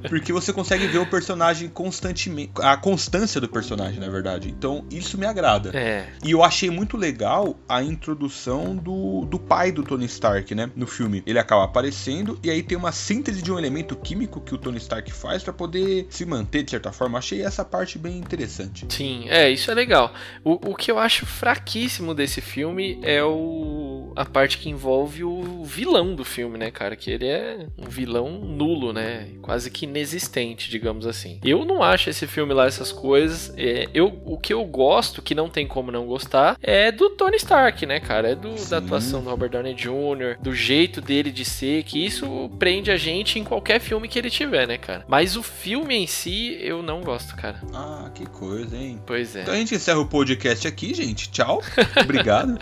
[0.09, 2.53] Porque você consegue ver o personagem personagem constantemente.
[2.57, 4.49] A constância do personagem, na verdade.
[4.49, 5.77] Então, isso me agrada.
[5.77, 6.09] É.
[6.25, 10.71] E eu achei muito legal a introdução do, do pai do Tony Stark, né?
[10.77, 11.23] No filme.
[11.27, 14.79] Ele acaba aparecendo e aí tem uma síntese de um elemento químico que o Tony
[14.79, 17.19] Stark faz para poder se manter de certa forma.
[17.19, 18.87] Achei essa parte bem interessante.
[18.89, 20.13] Sim, é, isso é legal.
[20.45, 25.65] O, o que eu acho fraquíssimo desse filme é o a parte que envolve o
[25.65, 26.97] vilão do filme, né, cara?
[26.97, 29.18] Que ele é um vilão nulo, né?
[29.43, 31.41] Quase que inexistente, digamos assim.
[31.45, 33.53] Eu não acho esse filme lá essas coisas.
[33.57, 37.37] É, eu, o que eu gosto, que não tem como não gostar, é do Tony
[37.37, 38.31] Stark, né, cara?
[38.31, 42.51] É do, da atuação do Robert Downey Jr., do jeito dele de ser, que isso
[42.59, 45.05] prende a gente em qualquer filme que ele tiver, né, cara?
[45.09, 47.61] Mas o filme em si, eu não gosto, cara.
[47.73, 49.01] Ah, que coisa, hein?
[49.07, 49.43] Pois é.
[49.43, 51.31] Então a gente encerra o podcast aqui, gente.
[51.31, 51.63] Tchau.
[52.03, 52.59] Obrigado.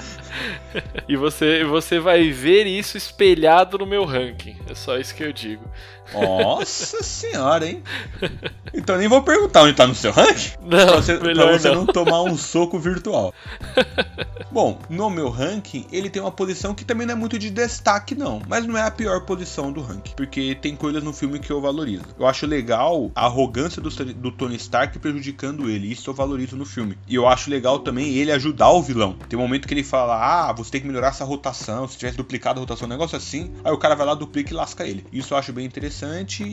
[1.09, 4.57] e você, você vai ver isso espelhado no meu ranking.
[4.69, 5.65] É só isso que eu digo.
[6.13, 7.83] Nossa senhora, hein?
[8.73, 10.53] Então nem vou perguntar onde tá no seu ranking.
[10.61, 11.85] Não, pra você, pra você não.
[11.85, 11.87] não.
[11.87, 13.35] tomar um soco virtual.
[14.51, 18.15] Bom, no meu ranking, ele tem uma posição que também não é muito de destaque,
[18.15, 18.41] não.
[18.49, 20.13] Mas não é a pior posição do ranking.
[20.17, 22.05] Porque tem coisas no filme que eu valorizo.
[22.19, 25.91] Eu acho legal a arrogância do, do Tony Stark prejudicando ele.
[25.91, 26.97] Isso eu valorizo no filme.
[27.09, 29.17] E eu acho legal também ele ajudar o vilão.
[29.29, 31.89] Tem um momento que ele fala: Ah, você tem que melhorar essa rotação.
[31.89, 33.53] Se tivesse duplicado a rotação, um negócio assim.
[33.65, 35.05] Aí o cara vai lá, duplica e lasca ele.
[35.13, 35.96] Isso eu acho bem interessante.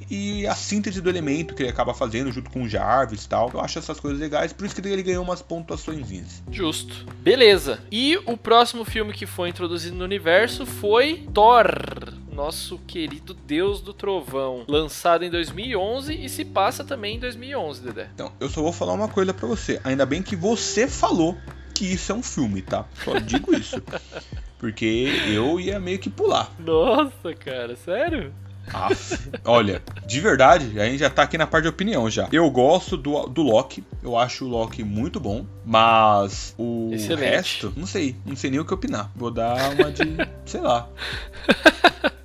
[0.10, 3.52] E a síntese do elemento que ele acaba fazendo junto com o Jarvis e tal.
[3.54, 4.54] Eu acho essas coisas legais.
[4.54, 6.44] Por isso que ele ganhou umas pontuações.
[6.52, 7.06] Justo.
[7.22, 7.80] Beleza.
[7.92, 13.94] E o próximo filme que foi introduzido no universo foi Thor nosso querido Deus do
[13.94, 18.10] Trovão, lançado em 2011 e se passa também em 2011, Dedé.
[18.14, 19.80] Então, eu só vou falar uma coisa para você.
[19.84, 21.38] Ainda bem que você falou
[21.74, 22.86] que isso é um filme, tá?
[23.04, 23.82] Só digo isso.
[24.58, 26.50] Porque eu ia meio que pular.
[26.58, 28.34] Nossa, cara, sério?
[28.72, 32.28] Aff, olha, de verdade, a gente já tá aqui na parte de opinião já.
[32.32, 37.24] Eu gosto do, do Loki, eu acho o Loki muito bom, mas o Excelente.
[37.24, 39.12] resto, não sei, não sei nem o que opinar.
[39.16, 40.04] Vou dar uma de,
[40.46, 40.88] sei lá.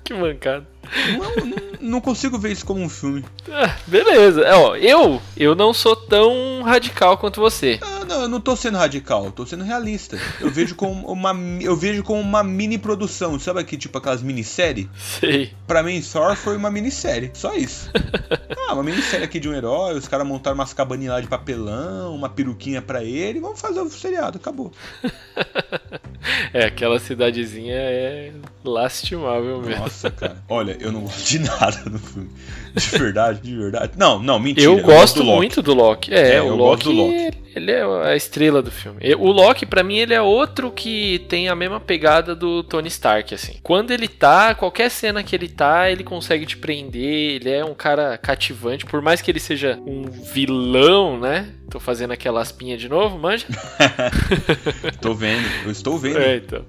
[0.03, 0.65] que mancada.
[1.17, 3.23] Não, não, não consigo ver isso como um filme.
[3.51, 4.41] Ah, beleza.
[4.41, 7.79] É, ó, eu, eu não sou tão radical quanto você.
[7.81, 10.19] Ah, não, eu não tô sendo radical, eu tô sendo realista.
[10.41, 14.89] Eu vejo como uma, eu vejo como uma mini produção, sabe aqui, tipo aquelas minissérie?
[14.97, 15.53] Sei.
[15.67, 17.91] Pra mim, Thor foi uma minissérie, só isso.
[18.67, 22.15] ah, uma minissérie aqui de um herói, os caras montaram umas cabaninhas lá de papelão,
[22.15, 24.73] uma peruquinha pra ele, vamos fazer o seriado, acabou.
[26.53, 28.31] é, aquela cidadezinha é
[28.63, 29.81] lastimável mesmo.
[29.81, 30.37] Nossa, cara.
[30.47, 32.29] Olha, eu não gosto de nada no filme.
[32.75, 33.93] De verdade, de verdade.
[33.97, 34.65] Não, não, mentira.
[34.65, 36.13] Eu, eu gosto, do muito do Loki.
[36.13, 37.39] É, é o eu Loki, gosto do Loki.
[37.55, 38.99] Ele é a estrela do filme.
[39.17, 43.33] O Loki, para mim, ele é outro que tem a mesma pegada do Tony Stark,
[43.33, 43.55] assim.
[43.63, 47.35] Quando ele tá, qualquer cena que ele tá, ele consegue te prender.
[47.35, 51.49] Ele é um cara cativante, por mais que ele seja um vilão, né?
[51.69, 53.45] Tô fazendo aquela aspinha de novo, manja?
[55.01, 56.08] Tô vendo, eu estou vendo.
[56.17, 56.65] É, então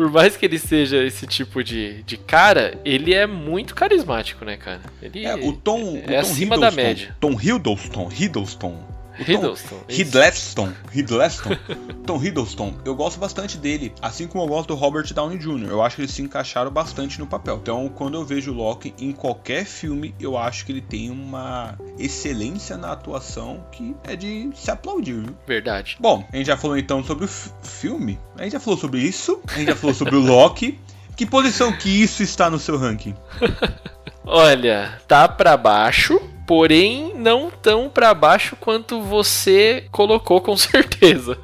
[0.00, 4.56] por mais que ele seja esse tipo de, de cara, ele é muito carismático, né,
[4.56, 4.80] cara?
[5.02, 7.14] Ele é, o Tom, é, o Tom acima da média.
[7.20, 8.82] Tom Hiddleston, Hiddleston
[9.26, 9.80] Hiddleston.
[9.88, 10.72] Hiddleston.
[10.92, 11.50] Hiddleston.
[12.06, 12.74] Tom Hiddleston.
[12.84, 15.68] Eu gosto bastante dele, assim como eu gosto do Robert Downey Jr.
[15.68, 17.58] Eu acho que eles se encaixaram bastante no papel.
[17.62, 21.78] Então, quando eu vejo o Loki em qualquer filme, eu acho que ele tem uma
[21.98, 25.36] excelência na atuação que é de se aplaudir, viu?
[25.46, 25.96] Verdade.
[26.00, 29.40] Bom, a gente já falou então sobre o filme, a gente já falou sobre isso,
[29.48, 30.78] a gente já falou sobre o Loki.
[31.16, 33.14] Que posição que isso está no seu ranking?
[34.24, 36.18] Olha, tá para baixo,
[36.50, 41.38] porém não tão para baixo quanto você colocou com certeza.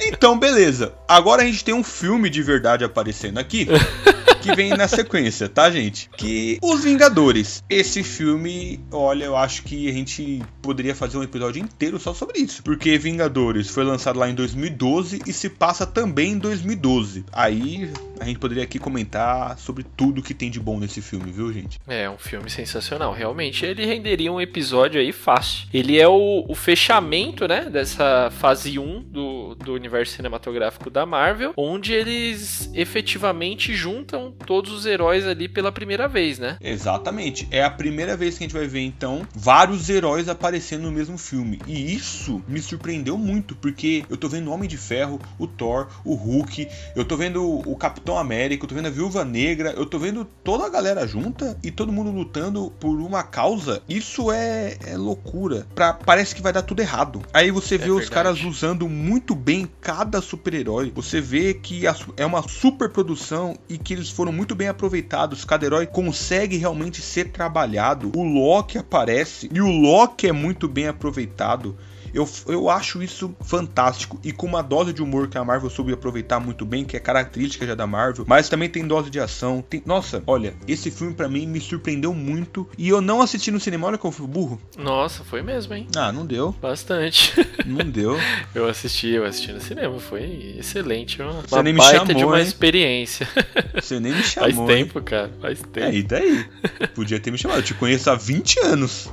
[0.00, 0.94] Então, beleza.
[1.08, 3.66] Agora a gente tem um filme de verdade aparecendo aqui.
[4.46, 6.08] que vem na sequência, tá, gente?
[6.16, 7.64] Que Os Vingadores.
[7.68, 12.38] Esse filme, olha, eu acho que a gente poderia fazer um episódio inteiro só sobre
[12.38, 12.62] isso.
[12.62, 17.24] Porque Vingadores foi lançado lá em 2012 e se passa também em 2012.
[17.32, 21.52] Aí a gente poderia aqui comentar sobre tudo que tem de bom nesse filme, viu,
[21.52, 21.78] gente?
[21.86, 23.12] É, um filme sensacional.
[23.12, 25.66] Realmente, ele renderia um episódio aí fácil.
[25.72, 31.52] Ele é o, o fechamento, né, dessa fase 1 do, do universo cinematográfico da Marvel,
[31.56, 36.56] onde eles efetivamente juntam todos os heróis ali pela primeira vez, né?
[36.60, 37.46] Exatamente.
[37.50, 41.18] É a primeira vez que a gente vai ver, então, vários heróis aparecendo no mesmo
[41.18, 41.60] filme.
[41.66, 45.88] E isso me surpreendeu muito, porque eu tô vendo o Homem de Ferro, o Thor,
[46.04, 49.86] o Hulk, eu tô vendo o Capitão América, eu tô vendo a Viúva Negra, eu
[49.86, 53.82] tô vendo toda a galera junta e todo mundo lutando por uma causa.
[53.88, 55.66] Isso é, é loucura.
[55.74, 57.22] Pra, parece que vai dar tudo errado.
[57.32, 60.92] Aí você vê é os caras usando muito bem cada super-herói.
[60.94, 61.82] Você vê que
[62.16, 65.44] é uma super produção e que eles foram muito bem aproveitados.
[65.44, 68.12] Cada herói consegue realmente ser trabalhado.
[68.16, 71.76] O Loki aparece e o Loki é muito bem aproveitado.
[72.16, 75.92] Eu, eu acho isso fantástico e com uma dose de humor que a Marvel soube
[75.92, 79.62] aproveitar muito bem, que é característica já da Marvel, mas também tem dose de ação.
[79.68, 79.82] Tem...
[79.84, 83.88] Nossa, olha, esse filme para mim me surpreendeu muito e eu não assisti no cinema,
[83.88, 84.58] olha como eu fui burro.
[84.78, 85.88] Nossa, foi mesmo, hein?
[85.94, 86.52] Ah, não deu.
[86.52, 87.34] Bastante.
[87.66, 88.16] Não deu.
[88.54, 91.20] eu assisti, eu assisti no cinema, foi excelente.
[91.20, 92.46] Uma, Você uma nem me chamou, de uma hein?
[92.46, 93.28] experiência.
[93.74, 94.66] Você nem me chamou.
[94.66, 95.04] Faz tempo, hein?
[95.04, 95.86] cara, faz tempo.
[95.86, 96.46] É, e daí?
[96.94, 99.08] Podia ter me chamado, eu te conheço há 20 anos.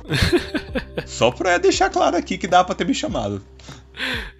[1.06, 3.42] Só pra deixar claro aqui que dá pra ter me chamado.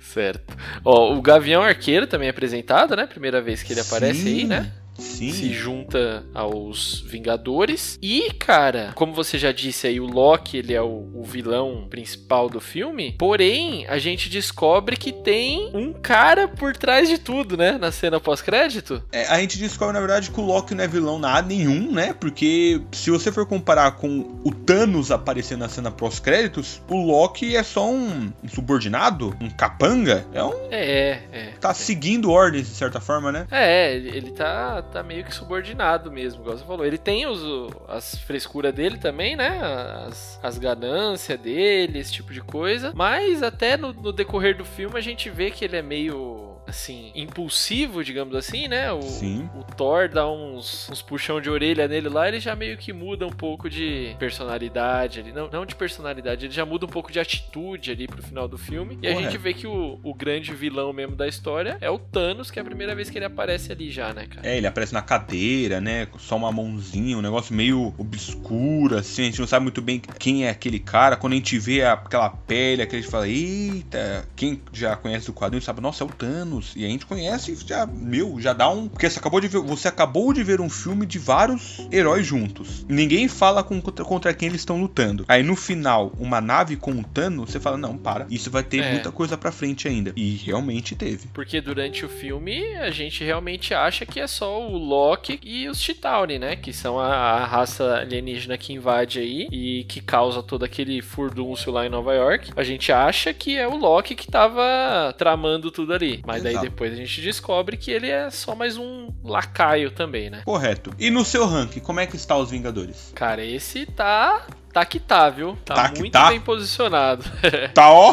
[0.01, 0.57] Certo.
[0.85, 3.07] Ó, o Gavião Arqueiro também é apresentado, né?
[3.07, 4.39] Primeira vez que ele aparece Sim.
[4.41, 4.73] aí, né?
[4.99, 5.33] Sim.
[5.33, 7.99] se junta aos Vingadores.
[8.01, 12.49] E, cara, como você já disse aí, o Loki ele é o, o, vilão principal
[12.49, 13.15] do filme.
[13.19, 17.79] Porém, a gente descobre que tem um cara por trás de tudo, né?
[17.79, 19.03] Na cena pós-crédito.
[19.13, 22.13] É, a gente descobre, na verdade, que o Loki não é vilão nada nenhum, né?
[22.13, 27.63] Porque se você for comparar com o Thanos aparecendo na cena pós-créditos, o Loki é
[27.63, 30.27] só um, um, subordinado, um capanga.
[30.33, 30.55] É um.
[30.71, 31.53] É, é.
[31.61, 31.75] Tá é.
[31.75, 33.47] seguindo ordens, de certa forma, né?
[33.51, 36.87] É, ele tá tá meio que subordinado mesmo, igual você falou.
[36.87, 37.43] Ele tem os,
[37.89, 39.61] as frescuras dele também, né?
[40.07, 42.93] As, as ganâncias dele, esse tipo de coisa.
[42.95, 47.13] Mas até no, no decorrer do filme a gente vê que ele é meio assim,
[47.15, 48.93] impulsivo, digamos assim, né?
[48.93, 49.49] O, Sim.
[49.55, 53.27] o Thor dá uns, uns puxão de orelha nele lá, ele já meio que muda
[53.27, 55.33] um pouco de personalidade ali.
[55.33, 58.59] Não, não de personalidade, ele já muda um pouco de atitude ali pro final do
[58.59, 58.99] filme.
[59.03, 62.51] E a gente vê que o, o grande vilão mesmo da história é o Thanos,
[62.51, 64.47] que é a primeira vez que ele aparece ali já, né, cara?
[64.47, 66.09] É, ele aparece na cadeira, né?
[66.19, 69.23] Só uma mãozinha, um negócio meio obscuro, assim.
[69.23, 71.17] A gente não sabe muito bem quem é aquele cara.
[71.17, 75.35] Quando a gente vê aquela pele, aquele a gente fala, eita, quem já conhece o
[75.35, 76.54] quadrinho sabe, nossa, é o Thanos.
[76.77, 78.89] E a gente conhece, já, meu, já dá um.
[78.89, 82.85] Porque você acabou de ver, você acabou de ver um filme de vários heróis juntos.
[82.89, 85.25] Ninguém fala com, contra, quem eles estão lutando.
[85.29, 88.27] Aí no final, uma nave com o Thanos, você fala, não, para.
[88.31, 88.93] Isso vai ter É.
[88.93, 90.13] muita coisa pra frente ainda.
[90.17, 91.29] E realmente teve.
[91.33, 95.81] Porque durante o filme a gente realmente acha que é só o Loki e os
[95.81, 96.57] Chitauri, né?
[96.57, 101.73] Que são a, a, raça alienígena que invade aí e que causa todo aquele furdúncio
[101.73, 102.53] lá em Nova York.
[102.57, 106.23] A gente acha que é o Loki que tava tramando tudo ali.
[106.27, 106.63] Mas Exato.
[106.63, 110.43] daí depois a gente descobre que ele é só mais um lacaio também, né?
[110.45, 110.91] Correto.
[110.99, 113.13] E no seu ranking, como é que está os Vingadores?
[113.15, 115.57] Cara, esse tá Tá que tá, viu?
[115.65, 116.31] Tá, tá muito tá.
[116.31, 117.25] bem posicionado.
[117.73, 118.13] Tá ó.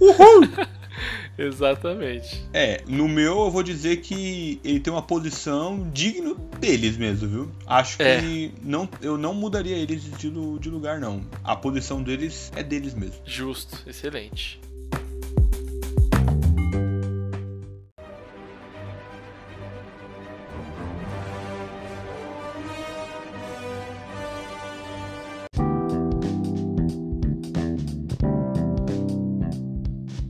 [0.00, 0.48] Uhul!
[1.36, 2.44] Exatamente.
[2.52, 7.52] É, no meu eu vou dizer que ele tem uma posição digno deles mesmo, viu?
[7.66, 8.20] Acho é.
[8.20, 11.20] que não, eu não mudaria eles de, de lugar, não.
[11.42, 13.20] A posição deles é deles mesmo.
[13.24, 14.60] Justo, excelente.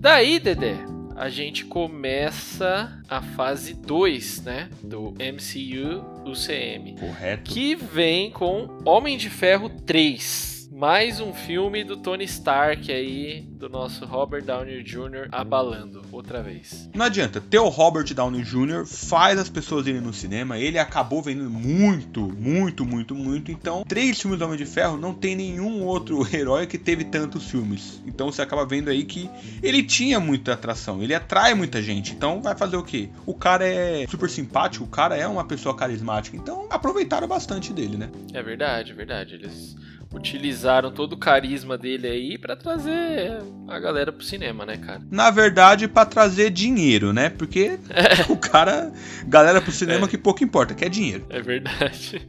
[0.00, 0.76] Daí, Dedé,
[1.16, 6.94] a gente começa a fase 2, né, do MCU UCM.
[7.00, 7.50] Correto.
[7.50, 13.68] Que vem com Homem de Ferro 3 mais um filme do Tony Stark aí, do
[13.68, 15.26] nosso Robert Downey Jr.
[15.32, 16.88] abalando outra vez.
[16.94, 18.86] Não adianta, ter o Robert Downey Jr.
[18.86, 23.50] faz as pessoas irem no cinema, ele acabou vendendo muito, muito, muito, muito.
[23.50, 27.50] Então, três filmes do Homem de Ferro não tem nenhum outro herói que teve tantos
[27.50, 28.00] filmes.
[28.06, 29.28] Então você acaba vendo aí que
[29.60, 32.12] ele tinha muita atração, ele atrai muita gente.
[32.12, 33.08] Então vai fazer o quê?
[33.26, 36.36] O cara é super simpático, o cara é uma pessoa carismática.
[36.36, 38.08] Então aproveitaram bastante dele, né?
[38.32, 39.34] É verdade, é verdade.
[39.34, 39.76] Eles
[40.12, 45.00] utilizaram todo o carisma dele aí para trazer a galera pro cinema, né, cara?
[45.10, 47.28] Na verdade, para trazer dinheiro, né?
[47.28, 48.32] Porque é.
[48.32, 48.92] o cara,
[49.26, 50.08] galera pro cinema é.
[50.08, 51.26] que pouco importa, quer dinheiro.
[51.28, 52.26] É verdade.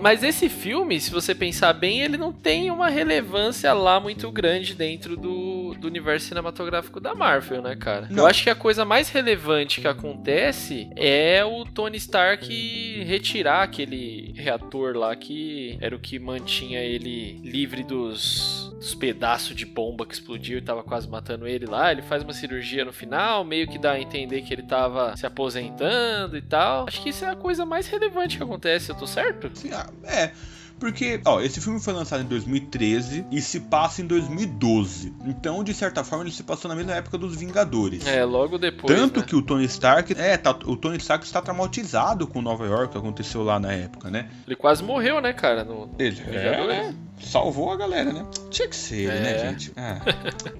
[0.00, 4.74] Mas esse filme, se você pensar bem, ele não tem uma relevância lá muito grande
[4.74, 8.06] dentro do, do universo cinematográfico da Marvel, né, cara?
[8.10, 8.24] Não.
[8.24, 14.34] Eu acho que a coisa mais relevante que acontece é o Tony Stark retirar aquele
[14.36, 20.14] reator lá que era o que mantinha ele livre dos, dos pedaços de bomba que
[20.14, 21.90] explodiu e tava quase matando ele lá.
[21.90, 25.26] Ele faz uma cirurgia no final, meio que dá a entender que ele tava se
[25.26, 26.86] aposentando e tal.
[26.86, 29.50] Acho que isso é a coisa mais relevante que acontece, eu tô certo?
[29.54, 30.32] Sim, ah, é.
[30.78, 35.14] Porque, ó, esse filme foi lançado em 2013 e se passa em 2012.
[35.24, 38.06] Então, de certa forma, ele se passou na mesma época dos Vingadores.
[38.06, 38.94] É, logo depois.
[38.94, 39.26] Tanto né?
[39.26, 40.14] que o Tony Stark.
[40.18, 44.10] É, tá, o Tony Stark está traumatizado com Nova York, que aconteceu lá na época,
[44.10, 44.28] né?
[44.46, 45.64] Ele quase morreu, né, cara?
[45.64, 46.94] No, ele é, né?
[47.20, 48.26] salvou a galera, né?
[48.50, 49.20] Tinha que ser, né, é.
[49.20, 49.72] né, gente?
[49.76, 49.98] É.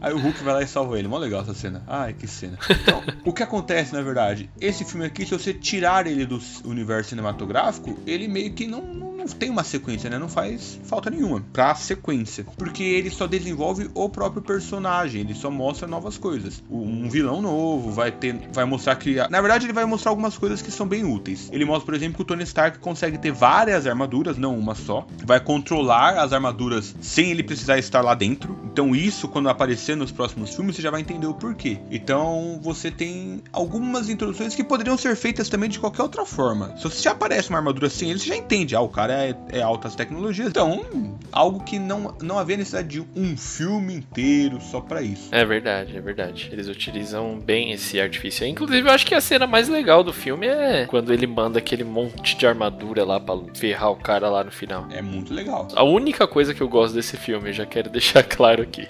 [0.01, 1.09] Aí o Hulk vai lá e salva ele.
[1.09, 1.83] Mó legal essa cena.
[1.87, 2.59] Ai, que cena.
[2.71, 4.51] Então, o que acontece, na verdade?
[4.61, 9.35] Esse filme aqui, se você tirar ele do universo cinematográfico, ele meio que não não
[9.35, 10.19] tem uma sequência, né?
[10.19, 12.47] Não faz falta nenhuma pra sequência.
[12.57, 16.63] Porque ele só desenvolve o próprio personagem, ele só mostra novas coisas.
[16.71, 18.49] Um vilão novo, vai ter.
[18.53, 19.17] Vai mostrar que.
[19.29, 21.49] Na verdade, ele vai mostrar algumas coisas que são bem úteis.
[21.53, 25.07] Ele mostra, por exemplo, que o Tony Stark consegue ter várias armaduras, não uma só.
[25.25, 28.59] Vai controlar as armaduras sem ele precisar estar lá dentro.
[28.65, 31.79] Então, isso, quando aparecer nos próximos filmes, você já vai entender o porquê.
[31.91, 36.77] Então, você tem algumas introduções que poderiam ser feitas também de qualquer outra forma.
[36.77, 38.77] Se você já aparece uma armadura sem ele, você já entende.
[38.77, 40.49] Ah, o cara é, é, altas tecnologias.
[40.49, 45.29] Então, algo que não, não havia necessidade de um filme inteiro só para isso.
[45.33, 46.49] É verdade, é verdade.
[46.53, 48.47] Eles utilizam bem esse artifício.
[48.47, 51.85] Inclusive, eu acho que a cena mais legal do filme é quando ele manda aquele
[51.85, 54.87] monte de armadura lá pra ferrar o cara lá no final.
[54.91, 55.69] É muito legal.
[55.75, 58.89] A única coisa que eu gosto desse filme, eu já quero deixar claro aqui.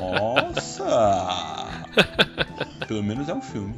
[0.00, 0.82] Nossa!
[2.86, 3.74] Pelo menos é um filme.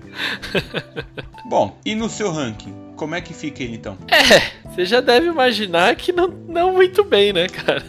[1.44, 2.83] Bom, e no seu ranking?
[2.96, 3.98] Como é que fica ele então?
[4.08, 7.82] É, você já deve imaginar que não, não muito bem, né, cara?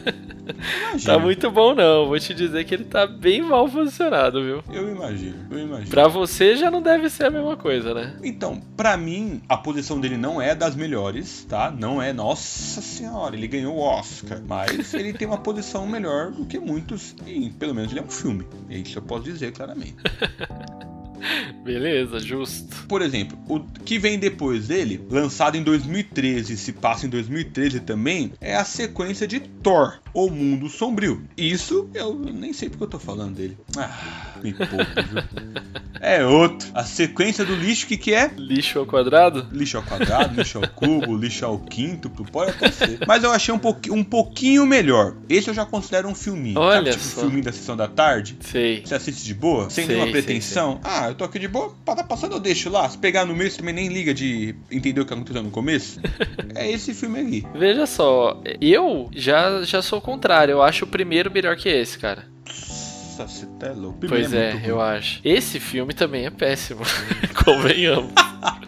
[0.46, 1.04] Imagino.
[1.04, 4.64] Tá muito bom não, vou te dizer que ele tá bem mal posicionado, viu?
[4.72, 5.90] Eu imagino, eu imagino.
[5.90, 8.16] Pra você já não deve ser a mesma coisa, né?
[8.24, 11.72] Então, pra mim, a posição dele não é das melhores, tá?
[11.72, 14.42] Não é, nossa senhora, ele ganhou o Oscar.
[14.48, 18.10] Mas ele tem uma posição melhor do que muitos, e pelo menos ele é um
[18.10, 18.46] filme.
[18.70, 19.96] Isso eu posso dizer claramente.
[21.64, 22.86] Beleza, justo.
[22.88, 28.34] Por exemplo, o que vem depois dele, lançado em 2013 se passa em 2013 também,
[28.40, 31.22] é a sequência de Thor, O Mundo Sombrio.
[31.36, 33.58] Isso eu nem sei porque eu tô falando dele.
[33.78, 35.22] Ah, me pouco, viu?
[36.02, 36.68] É outro.
[36.74, 38.30] A sequência do lixo, que que é?
[38.38, 39.48] Lixo ao quadrado?
[39.52, 43.00] Lixo ao quadrado, lixo ao cubo, lixo ao quinto, pode até ser.
[43.08, 45.16] Mas eu achei um, pouqu um pouquinho melhor.
[45.28, 46.60] Esse eu já considero um filminho.
[46.60, 47.22] Olha Sabe, tipo só.
[47.22, 48.38] filminho da sessão da tarde?
[48.42, 48.86] Sei.
[48.86, 49.70] Você assiste de boa?
[49.70, 50.80] Sem Sei, nenhuma sei, pretensão?
[50.84, 52.88] Ah, eu tô aqui de boa, tá passando, eu deixo lá.
[52.88, 56.00] Se pegar no meio, você também nem liga de entender o que aconteceu no começo.
[56.54, 57.48] é esse filme aqui.
[57.56, 60.52] Veja só, eu já, já sou contrário.
[60.54, 62.26] Eu acho o primeiro melhor que esse, cara.
[62.46, 64.00] Nossa, você tá louco.
[64.08, 65.20] Pois é, muito eu acho.
[65.24, 66.82] Esse filme também é péssimo.
[67.44, 68.14] Convenhamos.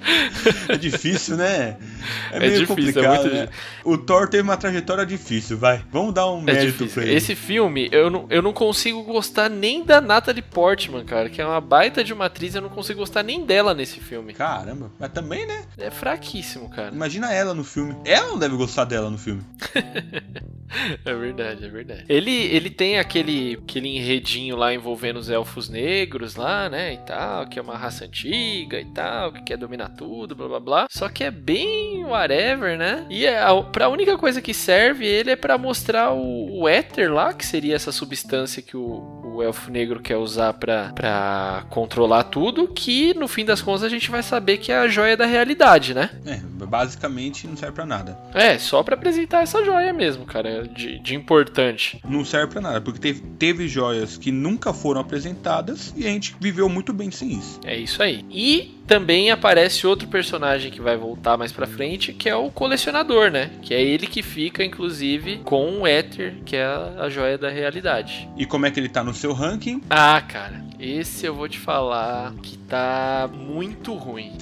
[0.70, 1.78] é difícil, né?
[2.32, 3.50] É, é meio difícil, é complicado, é né?
[3.84, 5.82] O Thor teve uma trajetória difícil, vai.
[5.92, 6.94] Vamos dar um é mérito difícil.
[6.94, 7.16] pra ele.
[7.16, 11.46] Esse filme, eu não, eu não consigo gostar nem da Natalie Portman, cara, que é
[11.46, 14.34] uma baita de uma atriz, eu não consigo gostar nem dela nesse filme.
[14.34, 15.66] Caramba, mas também, né?
[15.78, 16.94] É fraquíssimo, cara.
[16.94, 17.96] Imagina ela no filme.
[18.06, 19.42] Ela não deve gostar dela no filme.
[21.06, 22.06] é verdade, é verdade.
[22.08, 27.48] Ele, ele tem aquele, aquele enredinho lá envolvendo os elfos negros lá, né, e tal,
[27.48, 30.88] que é uma raça antiga e tal, que quer dominar tudo, blá blá blá.
[30.90, 33.06] Só que é bem whatever, né?
[33.10, 37.12] E é a, pra única coisa que serve ele é para mostrar o, o éter
[37.12, 42.68] lá, que seria essa substância que o, o elfo negro quer usar para controlar tudo,
[42.68, 45.94] que no fim das contas a gente vai saber que é a joia da realidade,
[45.94, 46.10] né?
[46.26, 48.18] É, basicamente não serve para nada.
[48.34, 52.00] É, só para apresentar essa joia mesmo, cara, de, de importante.
[52.08, 56.36] Não serve para nada, porque teve, teve joias que nunca foram apresentadas e a gente
[56.40, 57.60] viveu muito bem sem isso.
[57.64, 58.26] É isso aí.
[58.30, 63.32] E também aparece outro personagem que vai voltar mais pra frente, que é o colecionador,
[63.32, 63.52] né?
[63.62, 68.30] Que é ele que fica, inclusive, com o Éter, que é a, joia da realidade.
[68.38, 69.82] E como é que ele tá no seu ranking?
[69.90, 74.38] Ah, cara, esse eu vou te falar que tá muito ruim.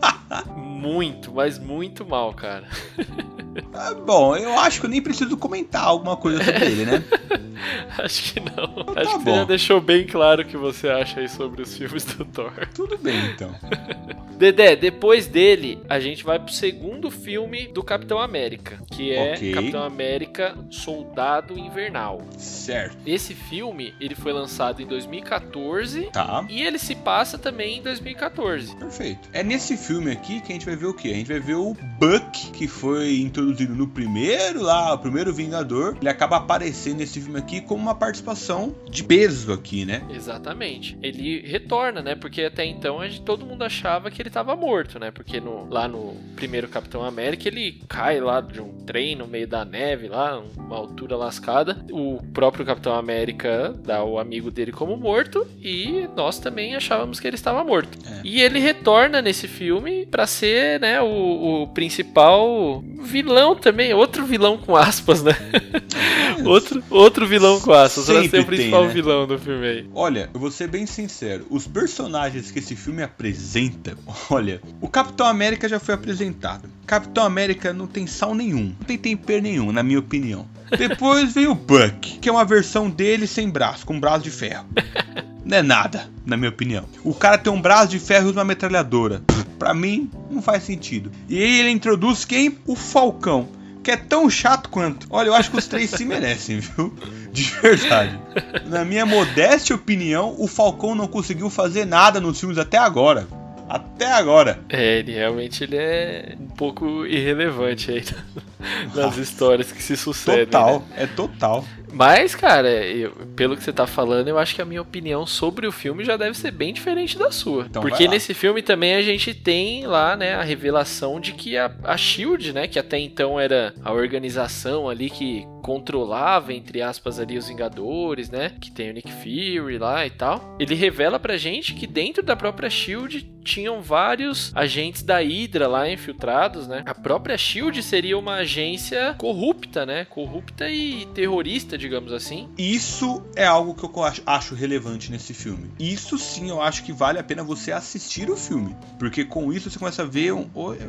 [0.56, 2.66] muito, mas muito mal, cara.
[3.72, 7.04] Ah, bom, eu acho que eu nem preciso comentar alguma coisa sobre ele, né?
[7.98, 8.64] acho que não.
[8.64, 9.32] Então, acho tá que bom.
[9.32, 12.52] você já deixou bem claro o que você acha aí sobre os filmes do Thor.
[12.74, 13.54] Tudo bem, então.
[14.36, 19.52] Dedé, depois dele, a gente vai pro segundo filme do Capitão América, que é okay.
[19.52, 22.20] Capitão América Soldado Invernal.
[22.36, 22.96] Certo.
[23.06, 26.44] Esse filme, ele foi lançado em 2014 tá.
[26.50, 28.74] e ele se passa também em 2014.
[28.76, 29.28] Perfeito.
[29.32, 31.08] É nesse filme aqui que a gente vai ver o quê?
[31.10, 35.96] A gente vai ver o Buck, que foi introduzido no primeiro lá, o primeiro Vingador.
[36.00, 40.02] Ele acaba aparecendo nesse filme aqui como uma participação de peso aqui, né?
[40.10, 40.96] Exatamente.
[41.02, 42.14] Ele retorna, né?
[42.14, 45.10] Porque até então a gente, todo mundo achava que ele estava morto, né?
[45.10, 49.46] Porque no, lá no primeiro Capitão América ele cai lá de um trem no meio
[49.46, 51.84] da neve, lá, uma altura lascada.
[51.90, 57.26] O próprio Capitão América dá o amigo dele como morto e nós também achávamos que
[57.26, 57.98] ele estava morto.
[58.06, 58.20] É.
[58.24, 64.58] E ele retorna nesse filme para ser, né, o, o, principal vilão também, outro vilão
[64.58, 65.32] com aspas, né?
[66.44, 68.94] Outro, outro vilão com aspas, pra ser o principal tem, né?
[68.94, 69.90] vilão do filme aí.
[69.94, 73.96] Olha, eu vou ser bem sincero, os personagens que esse filme apresenta,
[74.28, 76.68] Olha, o Capitão América já foi apresentado.
[76.86, 80.46] Capitão América não tem sal nenhum, não tem tempero nenhum, na minha opinião.
[80.76, 84.66] Depois veio o Buck, que é uma versão dele sem braço, com braço de ferro.
[85.44, 86.86] Não é nada, na minha opinião.
[87.02, 89.22] O cara tem um braço de ferro e uma metralhadora.
[89.58, 91.10] Pra mim, não faz sentido.
[91.28, 92.58] E aí ele introduz quem?
[92.66, 93.48] O Falcão
[93.84, 95.06] que é tão chato quanto.
[95.10, 96.96] Olha, eu acho que os três se merecem, viu?
[97.30, 98.18] De verdade.
[98.64, 103.28] Na minha modesta opinião, o Falcão não conseguiu fazer nada nos filmes até agora
[103.68, 104.60] até agora.
[104.68, 108.04] É, ele realmente ele é um pouco irrelevante aí
[108.94, 110.46] nas histórias que se sucedem.
[110.46, 110.86] Total, né?
[110.96, 111.64] é total.
[111.94, 115.66] Mas, cara, eu, pelo que você tá falando, eu acho que a minha opinião sobre
[115.66, 117.66] o filme já deve ser bem diferente da sua.
[117.70, 121.70] Então Porque nesse filme também a gente tem lá, né, a revelação de que a,
[121.84, 127.38] a Shield, né, que até então era a organização ali que controlava, entre aspas, ali
[127.38, 130.56] os Vingadores, né, que tem o Nick Fury lá e tal.
[130.58, 135.88] Ele revela pra gente que dentro da própria Shield tinham vários agentes da Hydra lá
[135.88, 136.82] infiltrados, né?
[136.86, 140.06] A própria Shield seria uma agência corrupta, né?
[140.06, 142.48] Corrupta e terrorista, digamos assim.
[142.56, 145.70] Isso é algo que eu acho relevante nesse filme.
[145.78, 148.74] Isso sim eu acho que vale a pena você assistir o filme.
[148.98, 150.48] Porque com isso você começa a ver um.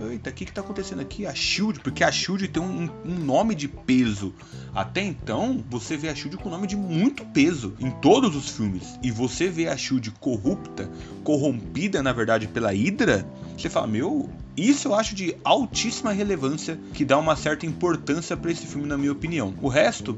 [0.10, 1.26] Eita, o que, que tá acontecendo aqui?
[1.26, 4.34] A Shield, porque a Shield tem um, um nome de peso.
[4.74, 8.98] Até então, você vê a Shield com nome de muito peso em todos os filmes.
[9.04, 10.90] E você vê a Shield corrupta,
[11.24, 13.26] corrompida, na verdade, pela Hydra,
[13.58, 18.52] você fala, meu, isso eu acho de altíssima relevância que dá uma certa importância para
[18.52, 19.54] esse filme, na minha opinião.
[19.62, 20.18] O resto,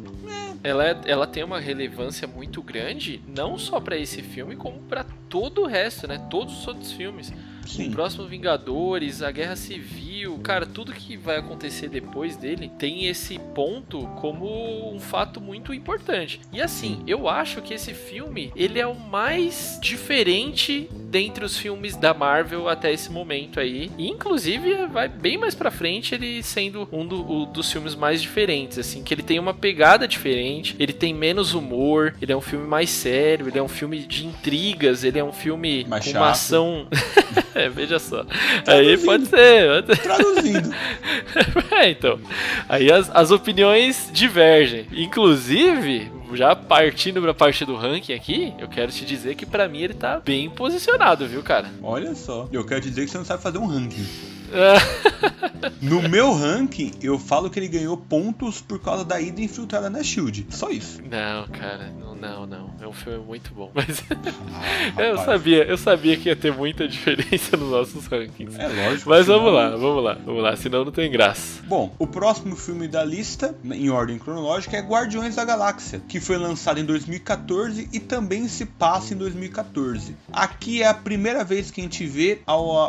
[0.64, 0.70] é.
[0.70, 5.62] ela, ela tem uma relevância muito grande, não só para esse filme, como para todo
[5.62, 6.18] o resto, né?
[6.30, 7.34] Todos os outros filmes.
[7.66, 7.90] Sim.
[7.90, 10.08] O próximo Vingadores, a Guerra Civil,
[10.44, 16.40] cara, tudo que vai acontecer depois dele tem esse ponto como um fato muito importante.
[16.52, 21.96] E assim, eu acho que esse filme, ele é o mais diferente dentre os filmes
[21.96, 23.92] da Marvel até esse momento aí.
[23.98, 28.78] E, inclusive, vai bem mais pra frente ele sendo um do, dos filmes mais diferentes,
[28.78, 32.68] assim, que ele tem uma pegada diferente, ele tem menos humor, ele é um filme
[32.68, 36.22] mais sério, ele é um filme de intrigas, ele é um filme mais com chato.
[36.22, 36.88] uma ação.
[37.56, 38.24] é, veja só.
[38.64, 38.90] Traduzindo.
[38.90, 39.84] Aí pode ser.
[40.16, 40.74] Traduzindo.
[41.72, 42.20] é, então.
[42.68, 44.88] Aí as, as opiniões divergem.
[44.92, 49.82] Inclusive, já partindo pra parte do ranking aqui, eu quero te dizer que para mim
[49.82, 51.70] ele tá bem posicionado, viu, cara?
[51.82, 54.06] Olha só, eu quero te dizer que você não sabe fazer um ranking.
[55.82, 60.04] no meu ranking, eu falo que ele ganhou pontos por causa da ida infiltrada na
[60.04, 60.48] Shield.
[60.50, 61.02] Só isso.
[61.04, 62.70] Não, cara, não, não.
[62.82, 63.72] É um filme muito bom.
[63.74, 64.04] Mas
[64.96, 68.58] ah, eu sabia, eu sabia que ia ter muita diferença nos nossos rankings.
[68.60, 69.10] É lógico.
[69.10, 71.62] Mas vamos lá, vamos lá, vamos lá, senão não tem graça.
[71.66, 76.38] Bom, o próximo filme da lista, em ordem cronológica, é Guardiões da Galáxia, que foi
[76.38, 80.16] lançado em 2014 e também se passa em 2014.
[80.32, 82.40] Aqui é a primeira vez que a gente vê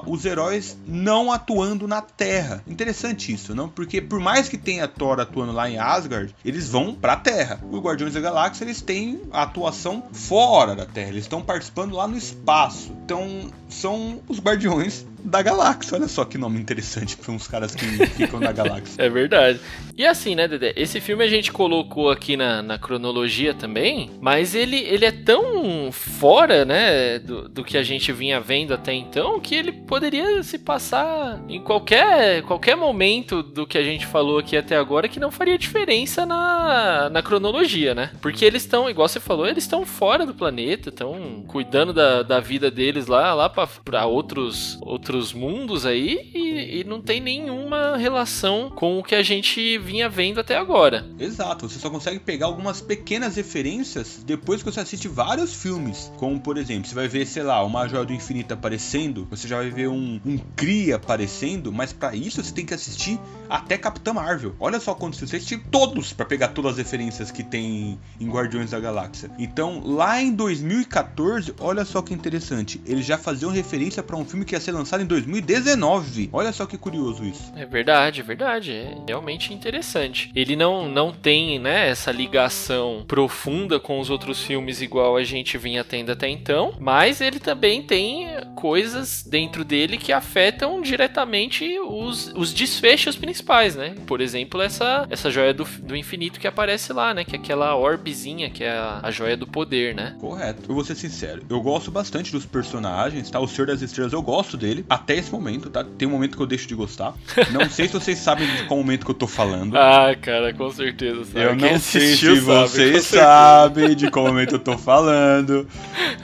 [0.06, 2.62] os heróis não atuando atuando na Terra.
[2.66, 3.68] Interessante isso, não?
[3.70, 7.58] Porque por mais que tenha Thor atuando lá em Asgard, eles vão pra Terra.
[7.70, 11.08] Os Guardiões da Galáxia, eles têm a atuação fora da Terra.
[11.08, 12.92] Eles estão participando lá no espaço.
[13.04, 15.96] Então, são os Guardiões da galáxia.
[15.96, 17.84] Olha só que nome interessante para uns caras que
[18.16, 19.02] ficam na galáxia.
[19.02, 19.60] É verdade.
[19.96, 20.72] E assim, né, Dedé?
[20.76, 25.90] Esse filme a gente colocou aqui na, na cronologia também, mas ele, ele é tão
[25.90, 30.58] fora, né, do, do que a gente vinha vendo até então, que ele poderia se
[30.58, 35.30] passar em qualquer, qualquer momento do que a gente falou aqui até agora que não
[35.30, 38.10] faria diferença na, na cronologia, né?
[38.20, 42.40] Porque eles estão, igual você falou, eles estão fora do planeta, estão cuidando da, da
[42.40, 47.96] vida deles lá, lá para outros, outros outros mundos aí e, e, não tem nenhuma
[47.96, 51.06] relação com o que a gente vinha vendo até agora.
[51.18, 56.12] Exato, você só consegue pegar algumas pequenas referências depois que você assiste vários filmes.
[56.16, 59.56] Como, por exemplo, você vai ver, sei lá, uma Joia do Infinito aparecendo, você já
[59.56, 64.12] vai ver um, um Cria aparecendo, mas para isso você tem que assistir até Capitã
[64.12, 64.54] Marvel.
[64.60, 68.70] Olha só quando você assistir todos para pegar todas as referências que tem em Guardiões
[68.70, 69.30] da Galáxia.
[69.38, 74.44] Então, lá em 2014, olha só que interessante, eles já faziam referência para um filme
[74.44, 76.30] que ia ser lançado lançado em 2019.
[76.32, 77.52] Olha só que curioso isso.
[77.56, 78.72] É verdade, é verdade.
[78.72, 80.30] É realmente interessante.
[80.34, 85.56] Ele não, não tem, né, essa ligação profunda com os outros filmes igual a gente
[85.56, 92.32] vinha tendo até então, mas ele também tem coisas dentro dele que afetam diretamente os,
[92.34, 93.94] os desfechos principais, né?
[94.06, 97.24] Por exemplo, essa, essa joia do, do infinito que aparece lá, né?
[97.24, 100.16] Que é aquela orbezinha, que é a, a joia do poder, né?
[100.20, 100.62] Correto.
[100.68, 103.38] Eu vou ser sincero, eu gosto bastante dos personagens, tá?
[103.38, 105.84] O Senhor das Estrelas eu gosto dele até esse momento, tá?
[105.84, 107.14] Tem um momento que eu deixo de gostar.
[107.52, 109.76] Não sei se vocês sabem de qual momento que eu tô falando.
[109.88, 111.24] Ah, cara, com certeza.
[111.24, 111.40] Sabe?
[111.40, 115.66] Eu não sei se sabe, vocês sabem de qual momento eu tô falando.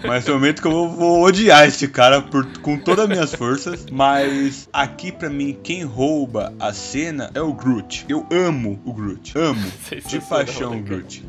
[0.04, 3.34] Mas é o momento que eu vou odiar esse cara por, com todas as minhas
[3.34, 3.86] forças.
[3.90, 8.04] Mas aqui, para mim, quem rouba a cena é o Groot.
[8.08, 9.32] Eu amo o Groot.
[9.36, 9.72] Amo.
[10.06, 11.24] De paixão o Groot.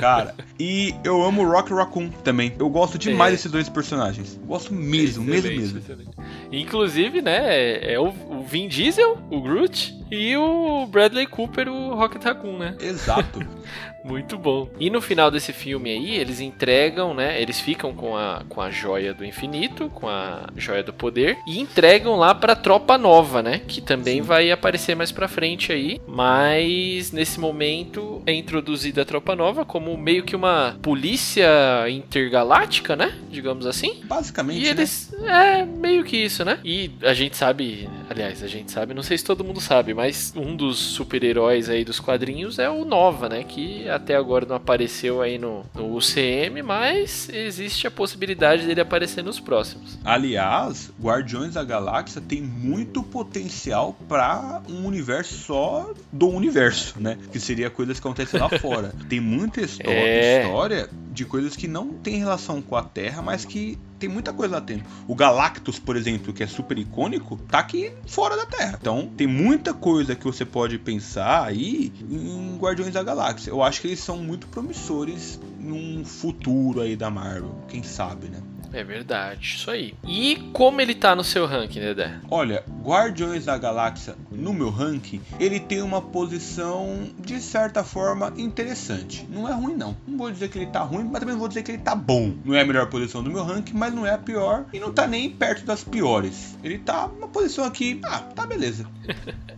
[0.00, 2.52] Cara, e eu amo Rock Raccoon também.
[2.58, 3.36] Eu gosto demais é.
[3.36, 4.38] desses dois personagens.
[4.46, 6.14] Gosto mesmo, excelente, mesmo, mesmo.
[6.52, 8.12] Inclusive, né, é o
[8.46, 12.76] Vin Diesel, o Groot, e o Bradley Cooper, o Rocket Raccoon, né?
[12.80, 13.40] Exato.
[14.06, 14.68] Muito bom.
[14.78, 17.40] E no final desse filme aí, eles entregam, né?
[17.42, 21.58] Eles ficam com a, com a joia do infinito, com a joia do poder, e
[21.58, 23.60] entregam lá pra tropa nova, né?
[23.66, 24.22] Que também Sim.
[24.22, 26.00] vai aparecer mais pra frente aí.
[26.06, 31.48] Mas nesse momento é introduzida a tropa nova como meio que uma polícia
[31.90, 33.18] intergaláctica, né?
[33.28, 34.02] Digamos assim.
[34.04, 34.60] Basicamente.
[34.60, 34.70] E né?
[34.70, 35.14] eles.
[35.18, 35.60] Né?
[35.60, 36.60] É, meio que isso, né?
[36.64, 37.88] E a gente sabe.
[38.08, 41.84] Aliás, a gente sabe, não sei se todo mundo sabe, mas um dos super-heróis aí
[41.84, 43.42] dos quadrinhos é o Nova, né?
[43.42, 49.22] Que até agora não apareceu aí no, no UCM, mas existe a possibilidade dele aparecer
[49.22, 49.98] nos próximos.
[50.04, 57.18] Aliás, Guardiões da Galáxia tem muito potencial para um universo só do universo, né?
[57.32, 58.94] Que seria coisas que acontecem lá fora.
[59.08, 60.42] Tem muita é...
[60.42, 64.54] história de coisas que não tem relação com a Terra, mas que tem muita coisa
[64.54, 64.86] lá dentro.
[65.06, 68.78] O Galactus, por exemplo, que é super icônico, tá aqui fora da Terra.
[68.80, 73.50] Então, tem muita coisa que você pode pensar aí em Guardiões da Galáxia.
[73.50, 78.40] Eu acho que eles são muito promissores num futuro aí da Marvel, quem sabe, né?
[78.72, 79.94] É verdade, isso aí.
[80.06, 82.20] E como ele tá no seu ranking, Dedé?
[82.30, 89.26] Olha, Guardiões da Galáxia, no meu ranking, ele tem uma posição de certa forma interessante.
[89.30, 89.96] Não é ruim, não.
[90.06, 91.94] Não vou dizer que ele tá ruim, mas também não vou dizer que ele tá
[91.94, 92.34] bom.
[92.44, 94.66] Não é a melhor posição do meu ranking, mas não é a pior.
[94.72, 96.56] E não tá nem perto das piores.
[96.62, 98.86] Ele tá numa posição aqui, ah, tá beleza.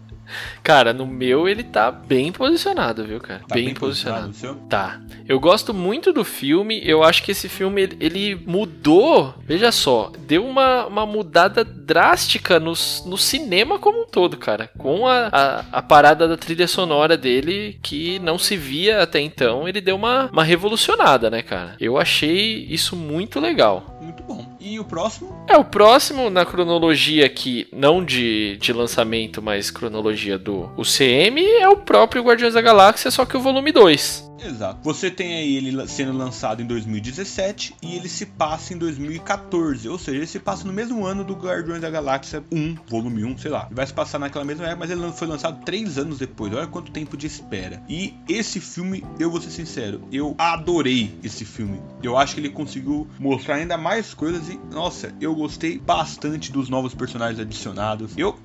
[0.62, 3.40] Cara, no meu ele tá bem posicionado, viu, cara?
[3.46, 4.28] Tá bem, bem posicionado.
[4.28, 5.00] posicionado tá.
[5.26, 6.80] Eu gosto muito do filme.
[6.84, 9.34] Eu acho que esse filme ele mudou.
[9.44, 12.72] Veja só, deu uma, uma mudada drástica no,
[13.06, 14.70] no cinema como um todo, cara.
[14.78, 19.68] Com a, a, a parada da trilha sonora dele que não se via até então.
[19.68, 21.76] Ele deu uma, uma revolucionada, né, cara?
[21.80, 23.97] Eu achei isso muito legal.
[24.00, 24.44] Muito bom.
[24.60, 25.44] E o próximo?
[25.48, 31.68] É, o próximo na cronologia aqui, não de, de lançamento, mas cronologia do UCM, é
[31.68, 34.27] o próprio Guardiões da Galáxia, só que o volume 2.
[34.42, 34.80] Exato.
[34.82, 39.88] Você tem aí ele sendo lançado em 2017 e ele se passa em 2014.
[39.88, 43.38] Ou seja, ele se passa no mesmo ano do Guardiões da Galáxia 1, volume 1,
[43.38, 43.66] sei lá.
[43.66, 46.52] Ele vai se passar naquela mesma época, mas ele foi lançado três anos depois.
[46.52, 47.82] Olha quanto tempo de espera.
[47.88, 51.80] E esse filme, eu vou ser sincero, eu adorei esse filme.
[52.02, 56.68] Eu acho que ele conseguiu mostrar ainda mais coisas e, nossa, eu gostei bastante dos
[56.68, 58.12] novos personagens adicionados.
[58.16, 58.38] Eu,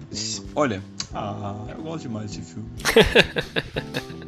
[0.56, 0.82] olha,
[1.14, 2.70] ah, eu gosto demais desse filme.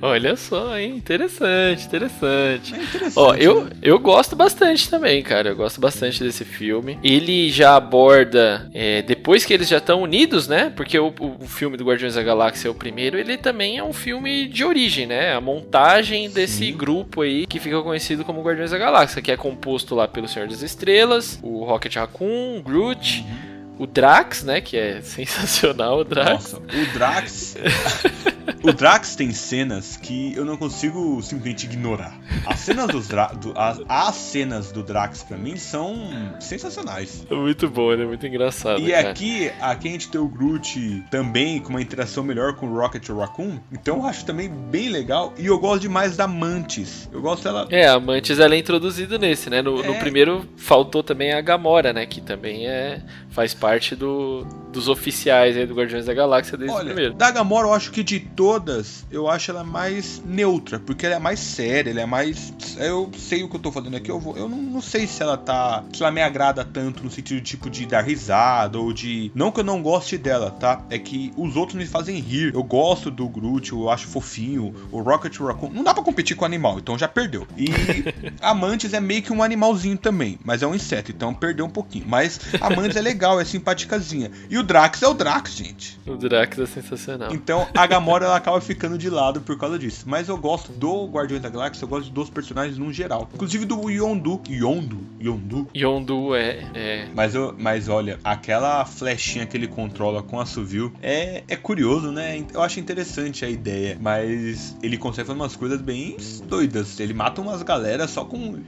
[0.00, 1.00] Olha só, hein?
[1.10, 2.72] Interessante, interessante.
[2.72, 3.70] É interessante Ó, eu, né?
[3.82, 5.48] eu gosto bastante também, cara.
[5.48, 7.00] Eu gosto bastante desse filme.
[7.02, 10.70] Ele já aborda, é, depois que eles já estão unidos, né?
[10.70, 13.92] Porque o, o, filme do Guardiões da Galáxia é o primeiro, ele também é um
[13.92, 15.34] filme de origem, né?
[15.34, 16.76] A montagem desse Sim.
[16.76, 20.48] grupo aí que fica conhecido como Guardiões da Galáxia, que é composto lá pelo Senhor
[20.48, 23.24] das Estrelas, o Rocket Raccoon, Groot.
[23.26, 23.50] Uhum
[23.80, 24.60] o Drax, né?
[24.60, 26.52] Que é sensacional o Drax.
[26.52, 27.56] Nossa, o Drax.
[28.62, 32.18] o Drax tem cenas que eu não consigo simplesmente ignorar.
[32.46, 35.96] As cenas, dos Dra do, as, as, cenas do Drax pra mim são
[36.40, 37.26] sensacionais.
[37.30, 38.80] É muito bom, é muito engraçado.
[38.80, 39.10] E cara.
[39.10, 43.08] aqui, aqui a gente tem o Groot também com uma interação melhor com o Rocket
[43.08, 43.58] Raccoon.
[43.72, 45.32] Então eu acho também bem legal.
[45.38, 47.08] E eu gosto demais da Mantis.
[47.12, 47.66] Eu gosto dela.
[47.70, 49.62] É, a Mantis ela é introduzida nesse, né?
[49.62, 49.86] No, é...
[49.86, 52.06] no primeiro faltou também a Gamora, né?
[52.06, 56.84] Que também é faz parte do, dos oficiais aí do Guardiões da Galáxia desde Olha,
[56.84, 57.14] o primeiro.
[57.14, 61.18] Da Gamora, eu acho que de todas, eu acho ela mais neutra, porque ela é
[61.18, 62.54] mais séria, ela é mais.
[62.78, 65.22] Eu sei o que eu tô fazendo aqui, eu, vou, eu não, não sei se
[65.22, 65.84] ela tá.
[65.92, 69.30] Se ela me agrada tanto no sentido tipo de dar risada ou de.
[69.34, 70.82] Não que eu não goste dela, tá?
[70.88, 72.54] É que os outros me fazem rir.
[72.54, 74.74] Eu gosto do Groot, eu acho fofinho.
[74.90, 75.68] O Rocket Raccoon.
[75.68, 77.46] Não dá pra competir com o animal, então já perdeu.
[77.58, 77.66] E
[78.40, 81.70] a Mantis é meio que um animalzinho também, mas é um inseto, então perdeu um
[81.70, 82.06] pouquinho.
[82.08, 84.30] Mas a Mantis é legal, é simpaticazinha.
[84.48, 86.00] E o Drax é o Drax, gente.
[86.06, 87.34] O Drax é sensacional.
[87.34, 90.04] Então a Gamora ela acaba ficando de lado por causa disso.
[90.06, 93.28] Mas eu gosto do Guardiões da Galáxia, eu gosto dos personagens no geral.
[93.34, 94.40] Inclusive do Yondu.
[94.48, 95.06] Yondu?
[95.20, 95.68] Yondu?
[95.74, 96.70] Yondu é.
[96.74, 97.08] é...
[97.14, 102.10] Mas, eu, mas olha, aquela flechinha que ele controla com a Suvil é, é curioso,
[102.10, 102.44] né?
[102.52, 103.96] Eu acho interessante a ideia.
[104.00, 106.16] Mas ele consegue fazer umas coisas bem
[106.46, 107.00] doidas.
[107.00, 108.58] Ele mata umas galera só com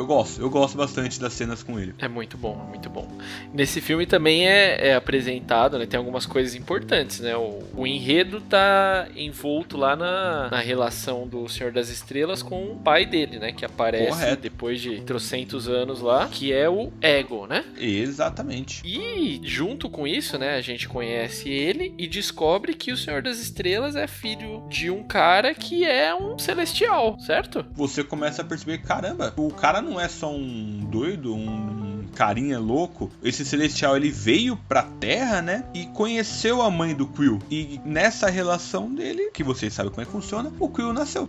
[0.00, 1.94] eu gosto, eu gosto bastante das cenas com ele.
[1.98, 3.06] É muito bom, muito bom.
[3.52, 5.84] Nesse filme também é, é apresentado, né?
[5.84, 7.36] Tem algumas coisas importantes, né?
[7.36, 12.76] O, o enredo tá envolto lá na, na relação do Senhor das Estrelas com o
[12.76, 13.52] pai dele, né?
[13.52, 14.42] Que aparece Correto.
[14.42, 17.62] depois de trocentos anos lá, que é o Ego, né?
[17.76, 18.80] Exatamente.
[18.84, 20.56] E junto com isso, né?
[20.56, 25.02] A gente conhece ele e descobre que o Senhor das Estrelas é filho de um
[25.02, 27.66] cara que é um celestial, certo?
[27.74, 33.10] Você começa a perceber, caramba, o cara não é só um doido, um carinha louco,
[33.22, 35.64] esse celestial ele veio pra Terra, né?
[35.74, 37.38] E conheceu a mãe do Quill.
[37.50, 41.28] E nessa relação dele, que vocês sabem como é que funciona, o Quill nasceu.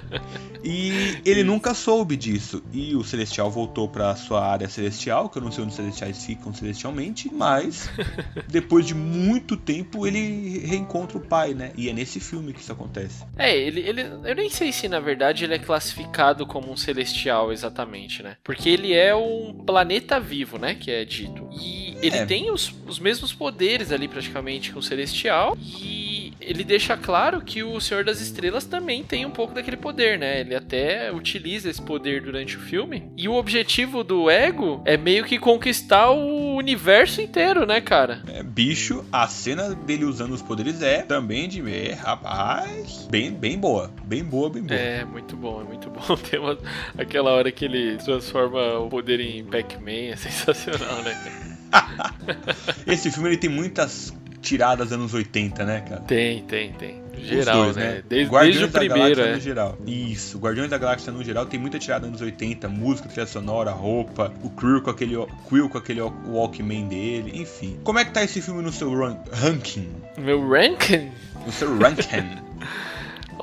[0.64, 2.62] e ele nunca soube disso.
[2.72, 6.24] E o celestial voltou pra sua área celestial, que eu não sei onde os celestiais
[6.24, 7.90] ficam celestialmente, mas
[8.48, 11.72] depois de muito tempo ele reencontra o pai, né?
[11.76, 13.24] E é nesse filme que isso acontece.
[13.36, 17.52] É, ele, ele eu nem sei se na verdade ele é classificado como um celestial
[17.52, 18.36] exatamente, né?
[18.42, 20.74] Porque ele é um planeta Tá vivo, né?
[20.74, 21.48] Que é dito.
[21.58, 22.26] E ele é.
[22.26, 25.56] tem os, os mesmos poderes ali praticamente que o Celestial.
[25.58, 30.18] E ele deixa claro que o Senhor das Estrelas também tem um pouco daquele poder,
[30.18, 30.40] né?
[30.40, 33.10] Ele até utiliza esse poder durante o filme.
[33.16, 38.22] E o objetivo do Ego é meio que conquistar o universo inteiro, né, cara?
[38.26, 41.62] É, bicho, a cena dele usando os poderes é também de.
[41.62, 43.90] É, rapaz, bem, bem boa.
[44.04, 44.78] Bem boa, bem boa.
[44.78, 46.16] É, muito bom, é muito bom.
[46.28, 46.58] Tem uma,
[46.98, 51.58] aquela hora que ele transforma o poder em Pac-Man é sensacional, né?
[52.86, 54.12] Esse filme ele tem muitas
[54.42, 56.02] tiradas anos 80, né, cara?
[56.02, 57.02] Tem, tem, tem.
[57.16, 57.84] Geral, dois, né?
[57.84, 58.02] né?
[58.08, 59.34] Desde, desde o primeiro, é.
[59.34, 59.78] no geral.
[59.86, 64.32] Isso, Guardiões da Galáxia no geral tem muita tirada anos 80, música, trilha sonora, roupa,
[64.42, 65.14] o Quill com aquele,
[65.48, 67.78] Quill com aquele Walkman dele, enfim.
[67.84, 68.92] Como é que tá esse filme no seu
[69.32, 69.88] ranking?
[70.18, 71.12] Meu ranking?
[71.46, 72.42] No seu ranking.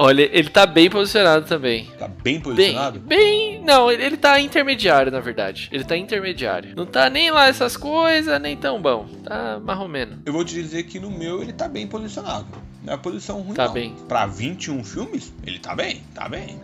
[0.02, 1.92] Olha, ele tá bem posicionado também.
[2.00, 3.02] Tá bem posicionado?
[3.02, 5.68] Bem, bem não, ele, ele tá intermediário, na verdade.
[5.74, 6.74] Ele tá intermediário.
[6.74, 9.10] Não tá nem lá essas coisas, nem tão bom.
[9.26, 10.22] Tá marromeno.
[10.26, 12.48] Eu vou te dizer que no meu ele tá bem posicionado.
[12.82, 13.74] Não é posição ruim, tá não.
[13.74, 13.94] bem.
[14.08, 16.62] Pra 21 filmes, ele tá bem, tá bem.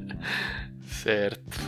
[0.88, 1.60] certo.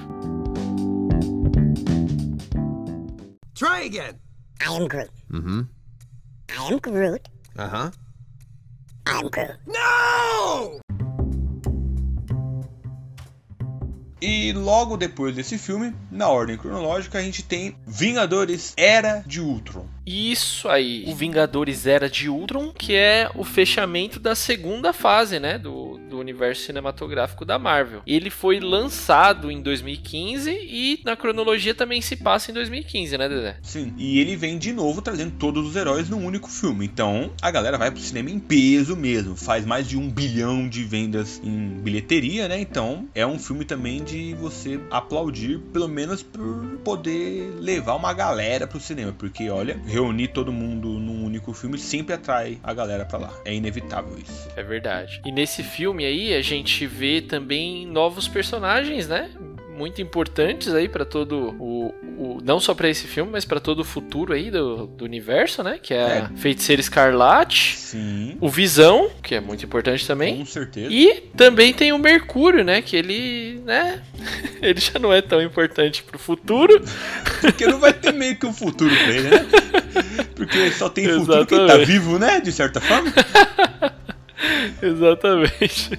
[3.52, 4.18] Try again.
[4.62, 5.10] I am Groot.
[5.30, 5.66] Uhum.
[6.50, 7.30] I am Groot.
[7.58, 7.88] Aham.
[7.88, 8.07] Uh -huh.
[9.08, 9.58] I'm Groot.
[9.66, 10.80] No!
[14.20, 19.86] E logo depois desse filme, na ordem cronológica, a gente tem Vingadores Era de Ultron.
[20.04, 25.56] Isso aí, o Vingadores Era de Ultron, que é o fechamento da segunda fase, né,
[25.56, 25.87] do, do,
[26.38, 28.02] universo cinematográfico da Marvel.
[28.06, 33.56] Ele foi lançado em 2015 e na cronologia também se passa em 2015, né, Dedé?
[33.62, 36.86] Sim, e ele vem de novo trazendo todos os heróis num único filme.
[36.86, 39.36] Então a galera vai pro cinema em peso mesmo.
[39.36, 42.60] Faz mais de um bilhão de vendas em bilheteria, né?
[42.60, 48.66] Então é um filme também de você aplaudir, pelo menos por poder levar uma galera
[48.66, 49.12] pro cinema.
[49.12, 53.32] Porque olha, reunir todo mundo num único filme sempre atrai a galera para lá.
[53.44, 54.48] É inevitável isso.
[54.56, 55.20] É verdade.
[55.24, 59.30] E nesse filme aí a gente vê também novos personagens, né?
[59.78, 63.80] muito importantes aí para todo o, o, não só para esse filme, mas para todo
[63.80, 65.78] o futuro aí do, do universo, né?
[65.80, 66.18] Que é, é.
[66.18, 68.36] a Feiticeira Escarlate, Sim.
[68.40, 70.38] o Visão, que é muito importante também.
[70.38, 70.88] Com certeza.
[70.90, 72.82] E também tem o Mercúrio, né?
[72.82, 74.02] Que ele, né?
[74.60, 76.82] ele já não é tão importante pro futuro.
[77.40, 79.46] Porque não vai ter meio que um futuro pra ele, né?
[80.34, 82.40] Porque só tem futuro quem tá vivo, né?
[82.40, 83.12] De certa forma.
[84.80, 85.98] Exatamente.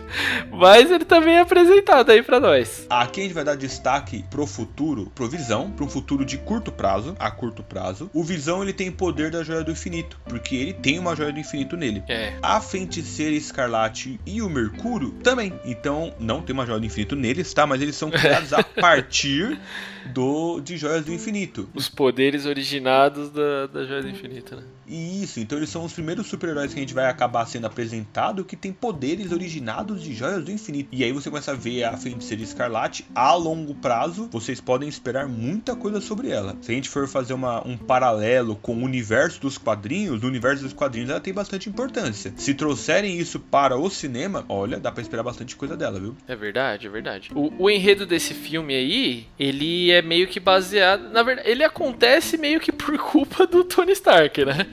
[0.52, 2.86] Mas ele também é apresentado aí para nós.
[2.90, 7.16] Aqui a gente vai dar destaque pro futuro, pro Visão, pro futuro de curto prazo,
[7.20, 8.10] a curto prazo.
[8.14, 11.40] O Visão ele tem poder da Joia do Infinito, porque ele tem uma Joia do
[11.40, 12.04] Infinito nele.
[12.08, 12.34] É.
[12.42, 15.54] A Feiticeira Escarlate e o Mercúrio também.
[15.66, 17.66] Então não tem uma Joia do Infinito neles, tá?
[17.68, 19.60] Mas eles são criados a partir
[20.08, 21.70] do de Joias do Infinito.
[21.74, 24.64] Os poderes originados da, da Joia do Infinito, né?
[24.90, 28.56] Isso, então eles são os primeiros super-heróis que a gente vai acabar sendo apresentado que
[28.56, 30.90] tem poderes originados de Joias do Infinito.
[30.92, 35.28] E aí você começa a ver a Feiticeira Escarlate a longo prazo, vocês podem esperar
[35.28, 36.58] muita coisa sobre ela.
[36.62, 40.64] Se a gente for fazer uma, um paralelo com o universo dos quadrinhos, o universo
[40.64, 42.34] dos quadrinhos ela tem bastante importância.
[42.36, 46.16] Se trouxerem isso para o cinema, olha, dá para esperar bastante coisa dela, viu?
[46.28, 47.30] É verdade, é verdade.
[47.36, 51.10] O, o enredo desse filme aí, ele é meio que baseado.
[51.10, 54.68] Na verdade, ele acontece meio que por culpa do Tony Stark, né?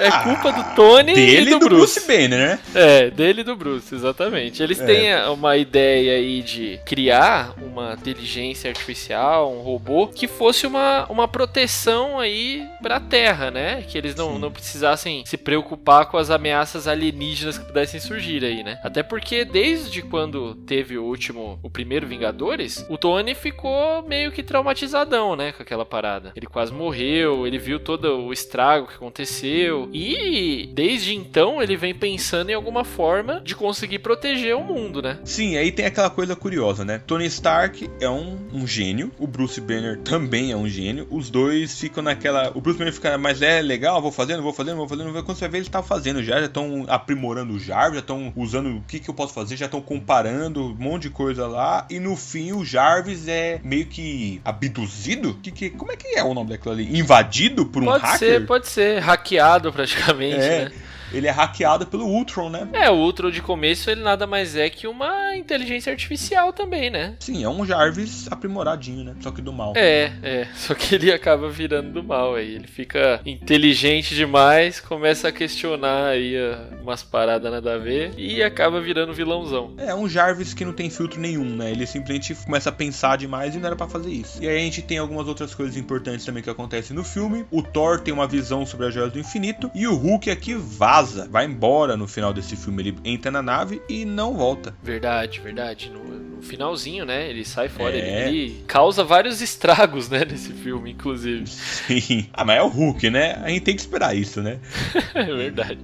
[0.00, 2.00] É culpa do Tony dele e do, do Bruce.
[2.00, 2.58] Bruce Banner, né?
[2.74, 4.62] É, dele e do Bruce, exatamente.
[4.62, 4.86] Eles É.
[4.86, 11.28] têm uma ideia aí de criar uma inteligência artificial, um robô, que fosse uma, uma
[11.28, 13.82] proteção aí pra Terra, né?
[13.86, 14.38] Que eles não, Sim.
[14.38, 18.78] não precisassem se preocupar com as ameaças alienígenas que pudessem surgir aí, né?
[18.82, 24.42] Até porque desde quando teve o último, o primeiro Vingadores, o Tony ficou meio que
[24.42, 25.52] traumatizadão, né?
[25.52, 26.32] Com aquela parada.
[26.34, 29.88] Ele quase morreu, ele viu todo o estrago que aconteceu.
[29.92, 35.18] E desde então ele vem pensando em alguma forma de conseguir proteger o mundo, né?
[35.24, 37.00] Sim, aí tem aquela coisa curiosa, né?
[37.06, 41.06] Tony Stark é um, um gênio, o Bruce Banner também é um gênio.
[41.10, 42.52] Os dois ficam naquela.
[42.54, 45.10] O Bruce Banner fica, mas é legal, vou fazendo, vou fazendo, vou fazendo.
[45.24, 48.76] Quando você vê, ele tá fazendo já, já estão aprimorando o Jarvis, já estão usando
[48.76, 51.86] o que, que eu posso fazer, já estão comparando um monte de coisa lá.
[51.88, 55.34] E no fim, o Jarvis é meio que abduzido?
[55.42, 56.98] Que, que, como é que é o nome daquilo ali?
[56.98, 58.18] Invadido por um pode hacker?
[58.18, 60.64] ser, pode ser hackeado praticamente, É.
[60.66, 60.72] né?
[61.12, 62.68] Ele é hackeado pelo Ultron, né?
[62.72, 67.16] É, o Ultron de começo ele nada mais é que uma inteligência artificial também, né?
[67.20, 69.14] Sim, é um Jarvis aprimoradinho, né?
[69.20, 69.72] Só que do mal.
[69.76, 70.48] É, é.
[70.54, 72.54] Só que ele acaba virando do mal aí.
[72.54, 78.42] Ele fica inteligente demais, começa a questionar aí ah, umas paradas nada a ver e
[78.42, 79.74] acaba virando vilãozão.
[79.78, 81.70] É um Jarvis que não tem filtro nenhum, né?
[81.70, 84.42] Ele simplesmente começa a pensar demais e não era pra fazer isso.
[84.42, 87.44] E aí a gente tem algumas outras coisas importantes também que acontecem no filme.
[87.50, 90.99] O Thor tem uma visão sobre as joias do infinito e o Hulk aqui vaza,
[91.02, 92.82] vai embora no final desse filme.
[92.82, 94.74] Ele entra na nave e não volta.
[94.82, 95.90] Verdade, verdade.
[95.90, 97.28] No, no finalzinho, né?
[97.28, 97.94] Ele sai fora.
[97.96, 98.28] É.
[98.28, 100.24] Ele, ele causa vários estragos, né?
[100.24, 101.46] Nesse filme, inclusive.
[101.46, 102.26] Sim.
[102.32, 103.32] Ah, mas é o Hulk, né?
[103.42, 104.58] A gente tem que esperar isso, né?
[105.14, 105.78] É verdade.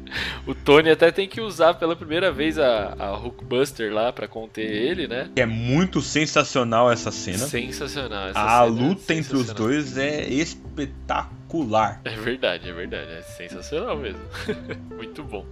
[0.46, 4.64] O Tony até tem que usar pela primeira vez a, a Hulkbuster lá pra conter
[4.64, 5.28] ele, né?
[5.36, 7.38] É muito sensacional essa cena.
[7.38, 8.28] Sensacional.
[8.28, 9.54] Essa A cena é luta entre os sensacional.
[9.68, 11.35] dois é espetacular.
[12.04, 13.10] É verdade, é verdade.
[13.12, 14.20] É sensacional mesmo.
[14.94, 15.44] Muito bom.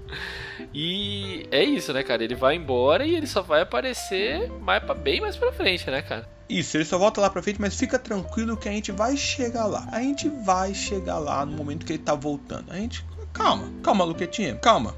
[0.72, 2.22] E é isso, né, cara?
[2.22, 6.02] Ele vai embora e ele só vai aparecer mais pra, bem mais pra frente, né,
[6.02, 6.28] cara?
[6.48, 9.66] Isso, ele só volta lá pra frente, mas fica tranquilo que a gente vai chegar
[9.66, 9.88] lá.
[9.90, 12.70] A gente vai chegar lá no momento que ele tá voltando.
[12.70, 13.04] A gente.
[13.32, 14.94] Calma, calma, Luquetinha, calma.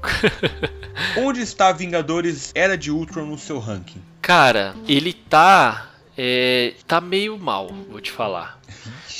[1.17, 4.01] Onde está Vingadores Era de Ultron no seu ranking?
[4.21, 5.91] Cara, ele tá.
[6.17, 8.59] É, tá meio mal, vou te falar.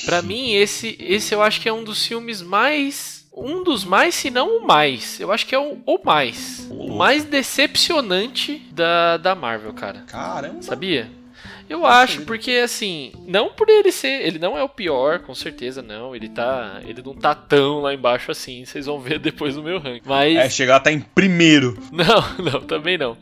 [0.05, 3.25] Pra mim, esse, esse eu acho que é um dos filmes mais.
[3.35, 5.19] Um dos mais, se não o mais.
[5.19, 6.67] Eu acho que é o, o mais.
[6.71, 10.03] O mais decepcionante da, da Marvel, cara.
[10.07, 10.61] Caramba.
[10.61, 11.11] Sabia?
[11.69, 15.81] Eu acho, porque assim, não por ele ser, ele não é o pior, com certeza
[15.81, 19.63] não, ele tá, ele não tá tão lá embaixo assim, vocês vão ver depois no
[19.63, 20.01] meu ranking.
[20.05, 21.77] Mas É, chegar tá em primeiro.
[21.91, 23.17] não, não, também não.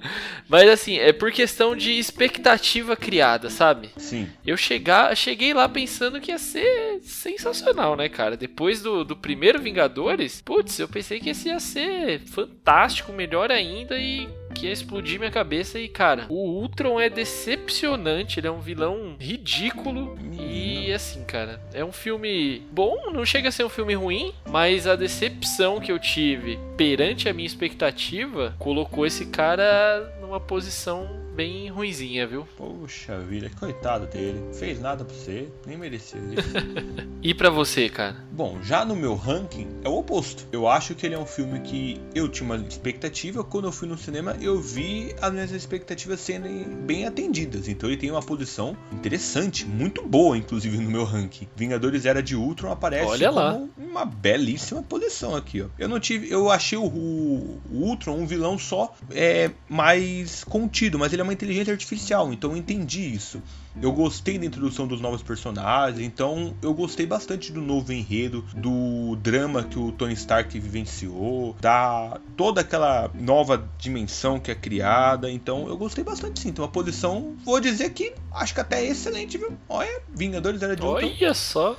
[0.47, 3.89] Mas assim, é por questão de expectativa criada, sabe?
[3.97, 4.29] Sim.
[4.45, 8.37] Eu chegar, cheguei lá pensando que ia ser sensacional, né, cara?
[8.37, 13.97] Depois do, do primeiro Vingadores, putz, eu pensei que esse ia ser fantástico, melhor ainda
[13.97, 15.77] e que ia explodir minha cabeça.
[15.77, 18.39] E, cara, o Ultron é decepcionante.
[18.39, 20.17] Ele é um vilão ridículo.
[20.31, 23.11] E, assim, cara, é um filme bom.
[23.11, 27.33] Não chega a ser um filme ruim, mas a decepção que eu tive perante a
[27.33, 32.47] minha expectativa colocou esse cara numa posição bem ruinzinha, viu?
[32.57, 34.41] Poxa vida, coitado dele.
[34.53, 36.49] Fez nada pra você, nem mereceu isso.
[37.21, 38.15] e para você, cara?
[38.31, 40.47] Bom, já no meu ranking é o oposto.
[40.51, 43.43] Eu acho que ele é um filme que eu tinha uma expectativa.
[43.43, 46.47] Quando eu fui no cinema, eu vi as minhas expectativas sendo
[46.85, 47.67] bem atendidas.
[47.67, 51.47] Então ele tem uma posição interessante, muito boa, inclusive, no meu ranking.
[51.55, 53.61] Vingadores Era de Ultron aparece Olha como lá.
[53.77, 55.67] uma belíssima posição aqui, ó.
[55.77, 56.29] Eu não tive.
[56.31, 61.33] Eu achei o, o Ultron um vilão só é, mais contido, mas ele é uma
[61.33, 63.41] inteligência artificial, então eu entendi isso.
[63.81, 69.17] Eu gostei da introdução dos novos personagens, então eu gostei bastante do novo enredo, do
[69.17, 75.67] drama que o Tony Stark vivenciou, da toda aquela nova dimensão que é criada, então
[75.67, 76.49] eu gostei bastante sim.
[76.49, 79.51] Então a posição, vou dizer que acho que até é excelente, viu?
[79.67, 81.07] Olha, Vingadores era de Ultron.
[81.07, 81.77] Olha só.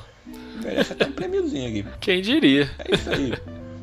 [0.62, 1.86] Merece até um prêmiozinho aqui.
[2.01, 2.70] Quem diria?
[2.78, 3.32] É isso aí.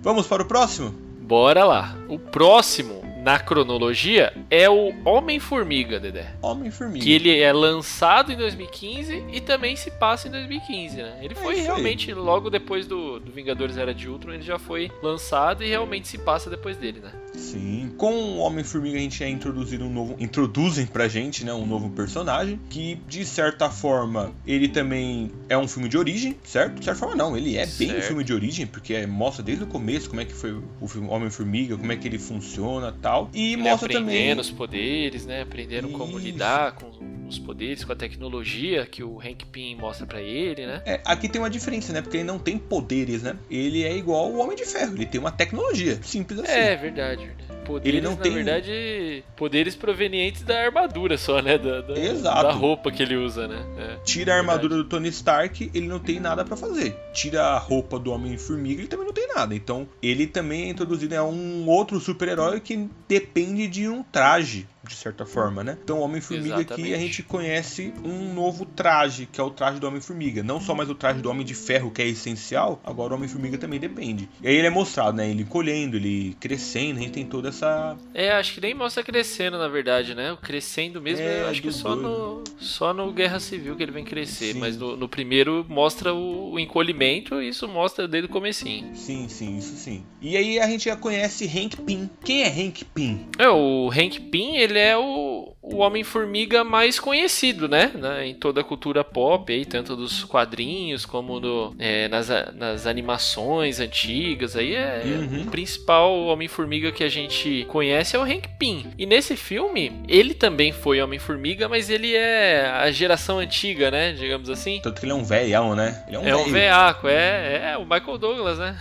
[0.01, 0.91] Vamos para o próximo?
[1.21, 1.95] Bora lá.
[2.09, 6.27] O próximo na cronologia é o Homem-Formiga, Dedé.
[6.41, 7.03] Homem-Formiga.
[7.05, 11.19] Que ele é lançado em 2015 e também se passa em 2015, né?
[11.21, 14.91] Ele foi É realmente logo depois do, do Vingadores Era de Ultron, ele já foi
[15.01, 17.11] lançado e realmente se passa depois dele, né?
[17.33, 17.93] Sim.
[17.97, 20.15] Com o Homem-Formiga a gente é introduzido um novo.
[20.19, 21.53] Introduzem pra gente, né?
[21.53, 22.59] Um novo personagem.
[22.69, 26.79] Que, de certa forma, ele também é um filme de origem, certo?
[26.79, 27.37] De certa forma, não.
[27.37, 28.07] Ele é bem um Certo.
[28.07, 31.77] filme de origem, porque mostra desde o começo como é que foi o filme Homem-Formiga,
[31.77, 33.12] como é que ele funciona tal.
[33.33, 34.39] E Ele mostra aprendendo também.
[34.39, 35.41] os poderes, né?
[35.41, 36.25] Aprendendo como Isso.
[36.25, 36.91] lidar com
[37.33, 40.81] os poderes, com a tecnologia que o Hank Pym mostra pra ele, né?
[40.85, 42.01] É, aqui tem uma diferença, né?
[42.01, 43.35] Porque ele não tem poderes, né?
[43.49, 45.99] Ele é igual o Homem de Ferro, ele tem uma tecnologia.
[46.03, 46.51] Simples assim.
[46.51, 47.43] É, verdade, verdade.
[47.63, 51.57] Poderes, não na tem- verdade, poderes provenientes da armadura só, né?
[51.57, 52.43] Da, da, Exato.
[52.43, 53.65] da roupa que ele usa, né?
[53.77, 53.95] É.
[54.03, 56.93] Tira a armadura do Tony Stark, ele não tem nada pra fazer.
[57.13, 59.55] Tira a roupa do Homem-Formiga, ele também não tem nada.
[59.55, 64.95] Então, ele também é introduzido a um outro super-herói que depende de um traje, de
[64.95, 65.77] certa forma, né?
[65.83, 70.43] Então, Homem-Formiga aqui a gente conhece um novo traje, que é o traje do Homem-Formiga.
[70.43, 73.57] Não só mais o traje do Homem de Ferro, que é essencial, agora o Homem-Formiga
[73.57, 74.27] também depende.
[74.41, 75.29] E aí ele é mostrado, né?
[75.29, 77.97] Ele encolhendo, ele crescendo, a gente tem toda essa.
[78.13, 80.31] É, acho que nem mostra crescendo, na verdade, né?
[80.31, 82.01] O crescendo mesmo, É, acho que só doido.
[82.09, 84.53] no, só no Guerra Civil que ele vem crescer.
[84.53, 84.59] Sim.
[84.59, 88.95] Mas no, no primeiro mostra o, o encolhimento e isso mostra desde o comecinho.
[88.95, 90.03] Sim, sim, isso sim.
[90.21, 92.09] E aí a gente já conhece Hank Pym.
[92.23, 93.27] Quem é Hank Pym?
[93.37, 97.91] É, o Hank Pym, ele é o, o Homem-Formiga mais conhecido, né?
[97.95, 102.85] Na- Em toda a cultura pop, aí, tanto dos quadrinhos como no, é, nas, nas
[102.87, 104.55] animações antigas.
[104.55, 105.41] Aí é Uhum.
[105.43, 108.85] o principal Homem-Formiga que a gente conhece é o Hank Pym.
[108.97, 114.13] E nesse filme, ele também foi Homem-Formiga, mas ele é a geração antiga, né?
[114.13, 114.79] Digamos assim.
[114.83, 116.03] Tanto que ele é um velhão, né?
[116.07, 118.77] Ele é um É um veaco, é, é o Michael Douglas, né?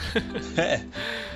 [0.57, 0.81] É,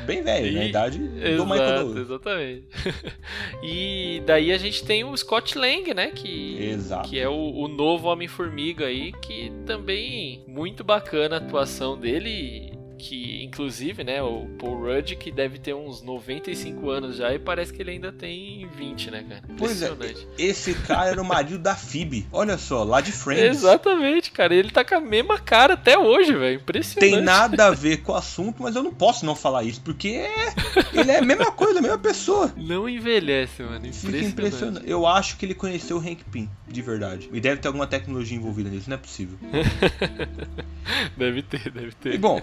[0.04, 2.06] bem velho, na E- idade do Michael Exato, Douglas.
[2.06, 2.64] exatamente.
[3.62, 6.08] e daí a gente tem o Scott Lang, né?
[6.08, 7.08] Que, Exato.
[7.08, 12.75] que é o, o novo Homem-Formiga aí, que também muito bacana a atuação dele.
[12.98, 17.72] Que inclusive, né, o Paul Rudd, que deve ter uns 95 anos já, e parece
[17.72, 19.42] que ele ainda tem 20, né, cara?
[19.58, 20.28] Pois é, Impressionante.
[20.38, 22.26] esse cara era o marido da Phoebe.
[22.32, 23.58] Olha só, lá de Friends.
[23.58, 24.54] Exatamente, cara.
[24.54, 26.56] Ele tá com a mesma cara até hoje, velho.
[26.60, 27.12] Impressionante.
[27.14, 30.08] Tem nada a ver com o assunto, mas eu não posso não falar isso, porque
[30.08, 30.54] é,
[30.92, 32.52] ele é a mesma coisa, a mesma pessoa.
[32.56, 33.80] Não envelhece, mano.
[33.92, 34.32] Fica Impressionante.
[34.32, 34.90] impressionante.
[34.90, 37.28] Eu acho que ele conheceu o Hank Pym, de verdade.
[37.32, 39.38] E deve ter alguma tecnologia envolvida nisso, não é possível.
[41.16, 42.14] Deve ter, deve ter.
[42.14, 42.40] E bom,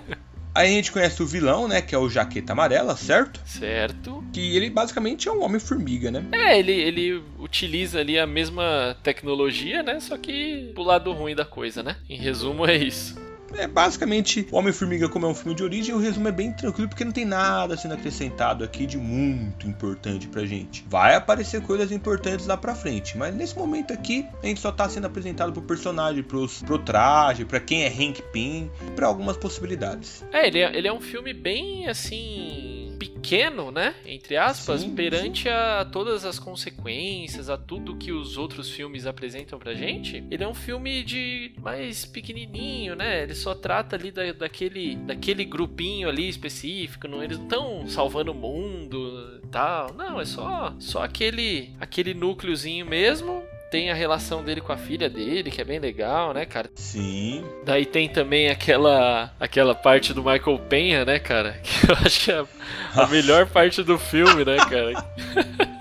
[0.54, 3.40] aí a gente conhece o vilão, né, que é o Jaqueta Amarela, certo?
[3.46, 4.24] Certo.
[4.32, 6.26] Que ele basicamente é um Homem-Formiga, né?
[6.32, 10.00] É, ele, ele utiliza ali a mesma tecnologia, né?
[10.00, 11.96] Só que pro lado ruim da coisa, né?
[12.10, 13.16] Em resumo, é isso.
[13.58, 17.06] É basicamente Homem-Formiga, como é um filme de origem, o resumo é bem tranquilo, porque
[17.06, 20.86] não tem nada sendo acrescentado aqui de muito importante pra gente.
[20.88, 24.90] Vai aparecer coisas importantes lá pra frente, mas nesse momento aqui, a gente só tá
[24.90, 30.26] sendo apresentado pro personagem, pros, pro traje, pra quem é Hank Pym, pra algumas possibilidades.
[30.32, 32.83] É, ele é, ele é um filme bem assim.
[33.10, 33.96] Pequeno, né?
[34.06, 39.60] Entre aspas, Sim, perante a todas as consequências, a tudo que os outros filmes apresentam
[39.60, 40.24] pra gente.
[40.30, 43.24] Ele é um filme de mais pequenininho, né?
[43.24, 47.08] Ele só trata ali da, daquele, daquele grupinho ali específico.
[47.08, 49.94] Não, eles não estão salvando o mundo e tal.
[49.94, 53.44] Não, é só, só aquele, aquele núcleozinho mesmo.
[53.74, 56.70] Tem a relação dele com a filha dele, que é bem legal, né, cara?
[56.76, 61.60] Sim, Daí tem também aquela aquela parte do Michael Penha, né, cara?
[61.64, 64.94] Que eu acho que é a, a melhor parte do filme, né, cara?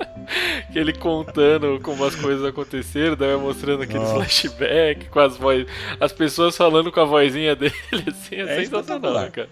[0.73, 4.15] que ele contando como as coisas aconteceram, daí mostrando aqueles Nossa.
[4.17, 5.67] flashbacks com as vozes,
[6.01, 7.75] as pessoas falando com a vozinha dele,
[8.09, 9.31] assim, é, É sensacional, espetacular.
[9.31, 9.49] cara.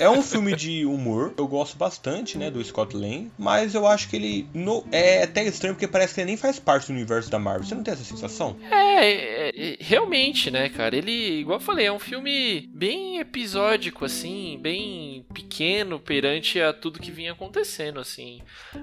[0.00, 4.08] É um filme de humor, eu gosto bastante, né, do Scott Lang, mas eu acho
[4.08, 7.30] que ele no- é até estranho porque parece que ele nem faz parte do universo
[7.30, 7.64] da Marvel.
[7.64, 8.56] Você não tem essa sensação?
[8.70, 10.96] É, é, é, realmente, né, cara?
[10.96, 16.98] Ele, igual eu falei, é um filme bem episódico, assim, bem pequeno perante a tudo
[17.00, 18.40] que vinha acontecendo, assim.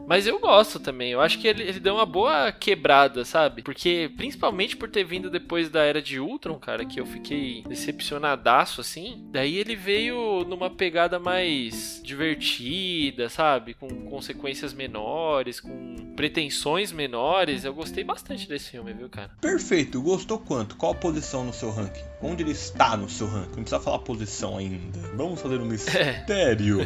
[0.07, 1.11] Mas eu gosto também.
[1.11, 3.61] Eu acho que ele, ele deu uma boa quebrada, sabe?
[3.61, 8.81] Porque, principalmente por ter vindo depois da Era de Ultron, cara, que eu fiquei decepcionadaço,
[8.81, 9.27] assim.
[9.31, 13.73] Daí ele veio numa pegada mais divertida, sabe?
[13.73, 17.63] Com consequências menores, com pretensões menores.
[17.63, 19.31] Eu gostei bastante desse filme, viu, cara?
[19.41, 20.75] Perfeito, gostou quanto?
[20.75, 22.03] Qual a posição no seu ranking?
[22.21, 23.55] Onde ele está no seu ranking?
[23.55, 24.99] Não precisa falar posição ainda.
[25.15, 26.79] Vamos fazer um mistério.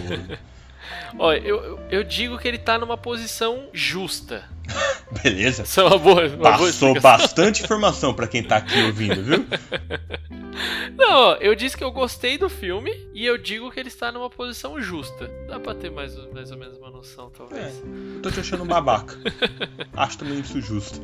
[1.18, 4.44] Olha, eu, eu- digo que ele tá numa posição justa.
[5.24, 5.64] Beleza.
[5.64, 7.02] Isso é uma boa, uma boa Passou explicação.
[7.02, 9.46] bastante informação pra quem tá aqui ouvindo, viu?
[10.98, 14.30] Não, eu disse que eu gostei do filme e eu digo que ele está numa
[14.30, 15.30] posição justa.
[15.48, 17.82] Dá pra ter mais, mais ou menos uma noção, talvez.
[18.16, 19.16] Eu tô te achando babaca.
[19.96, 21.00] Acho também isso justo.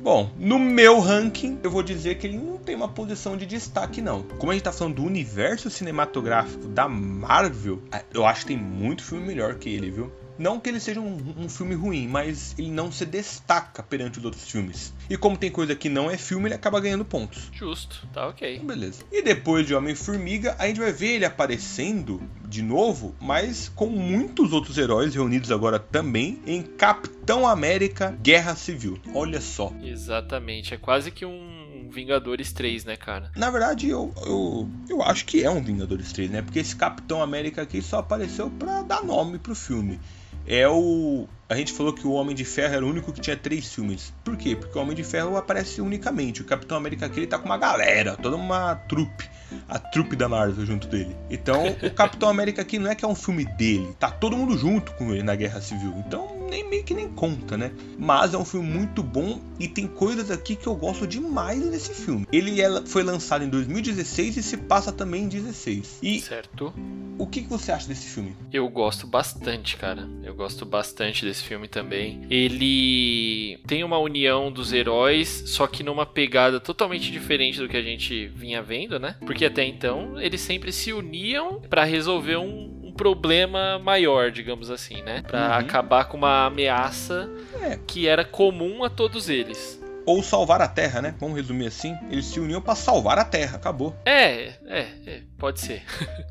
[0.00, 4.00] Bom, no meu ranking, eu vou dizer que ele não tem uma posição de destaque,
[4.00, 4.22] não.
[4.22, 7.82] Como a gente tá falando do universo cinematográfico da Marvel,
[8.14, 10.10] eu acho que tem muito filme melhor que ele, viu?
[10.42, 14.24] Não que ele seja um, um filme ruim, mas ele não se destaca perante os
[14.24, 14.92] outros filmes.
[15.08, 17.48] E como tem coisa que não é filme, ele acaba ganhando pontos.
[17.52, 18.56] Justo, tá ok.
[18.56, 19.04] Então, beleza.
[19.12, 24.52] E depois de Homem-Formiga, a gente vai ver ele aparecendo de novo, mas com muitos
[24.52, 29.00] outros heróis reunidos agora também em Capitão América Guerra Civil.
[29.14, 29.72] Olha só.
[29.80, 33.30] Exatamente, é quase que um Vingadores 3, né, cara?
[33.36, 36.42] Na verdade, eu, eu, eu acho que é um Vingadores 3, né?
[36.42, 40.00] Porque esse Capitão América aqui só apareceu pra dar nome pro filme.
[40.46, 41.26] É o.
[41.48, 44.12] A gente falou que o Homem de Ferro era o único que tinha três filmes.
[44.24, 44.56] Por quê?
[44.56, 46.40] Porque o Homem de Ferro aparece unicamente.
[46.40, 49.28] O Capitão América aqui ele tá com uma galera, toda uma trupe.
[49.68, 51.14] A trupe da Marvel junto dele.
[51.30, 53.88] Então, o Capitão América aqui não é que é um filme dele.
[53.98, 55.94] Tá todo mundo junto com ele na Guerra Civil.
[56.06, 57.72] Então, nem meio que nem conta, né?
[57.98, 61.94] Mas é um filme muito bom e tem coisas aqui que eu gosto demais nesse
[61.94, 62.26] filme.
[62.30, 65.98] Ele é- foi lançado em 2016 e se passa também em 16.
[66.02, 66.72] E Certo?
[67.18, 68.36] o que, que você acha desse filme?
[68.52, 70.06] Eu gosto bastante, cara.
[70.22, 72.20] Eu gosto bastante desse filme também.
[72.28, 77.82] Ele tem uma união dos heróis, só que numa pegada totalmente diferente do que a
[77.82, 79.16] gente vinha vendo, né?
[79.24, 85.02] Porque até então eles sempre se uniam pra resolver um, um problema maior, digamos assim,
[85.02, 85.22] né?
[85.26, 85.52] Pra Uhum.
[85.54, 87.30] acabar com uma ameaça
[87.62, 87.78] É.
[87.86, 89.81] que era comum a todos eles.
[90.04, 91.14] Ou salvar a Terra, né?
[91.18, 91.96] Vamos resumir assim.
[92.10, 93.56] Eles se uniam pra salvar a Terra.
[93.56, 93.94] Acabou.
[94.04, 95.82] É, é, é, pode ser.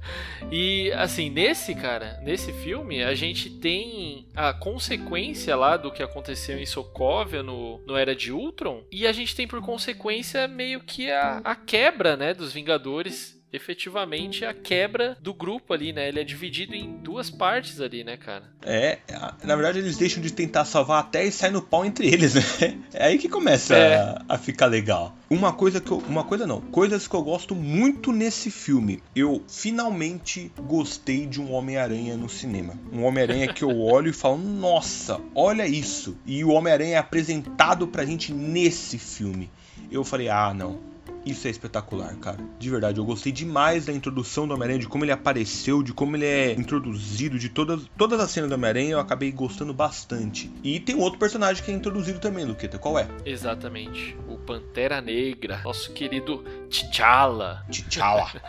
[0.51, 6.57] e assim, nesse cara, nesse filme, a gente tem a consequência lá do que aconteceu
[6.57, 11.11] em Sokovia no, no Era de Ultron, e a gente tem por consequência meio que
[11.11, 13.40] a, a quebra, né, dos Vingadores.
[13.53, 16.07] Efetivamente a quebra do grupo ali, né?
[16.07, 18.43] Ele é dividido em duas partes ali, né, cara?
[18.63, 18.99] É,
[19.43, 22.33] na verdade eles deixam de tentar salvar a Terra e saem no pau entre eles,
[22.61, 22.79] né?
[22.93, 23.95] É aí que começa É.
[23.95, 25.15] a, a ficar legal.
[25.29, 29.01] Uma coisa que eu, uma coisa não, coisas que eu gosto muito nesse filme.
[29.15, 32.73] Eu finalmente gostei de um Homem-Aranha no cinema.
[32.91, 36.17] Um Homem-Aranha que eu olho e falo, nossa, olha isso.
[36.25, 39.49] E o Homem-Aranha é apresentado pra gente nesse filme.
[39.91, 40.79] Eu falei, ah, não.
[41.25, 42.39] Isso é espetacular, cara.
[42.57, 46.15] De verdade, eu gostei demais da introdução do Homem-Aranha, de como ele apareceu, de como
[46.15, 50.51] ele é introduzido, de todas, todas as cenas do Homem-Aranha eu acabei gostando bastante.
[50.63, 52.79] E tem um outro personagem que é introduzido também, Luqueta.
[52.79, 53.07] Qual é?
[53.25, 54.17] Exatamente.
[54.27, 57.65] O Pantera Negra, nosso querido T'Challa.
[57.69, 58.31] T'Challa.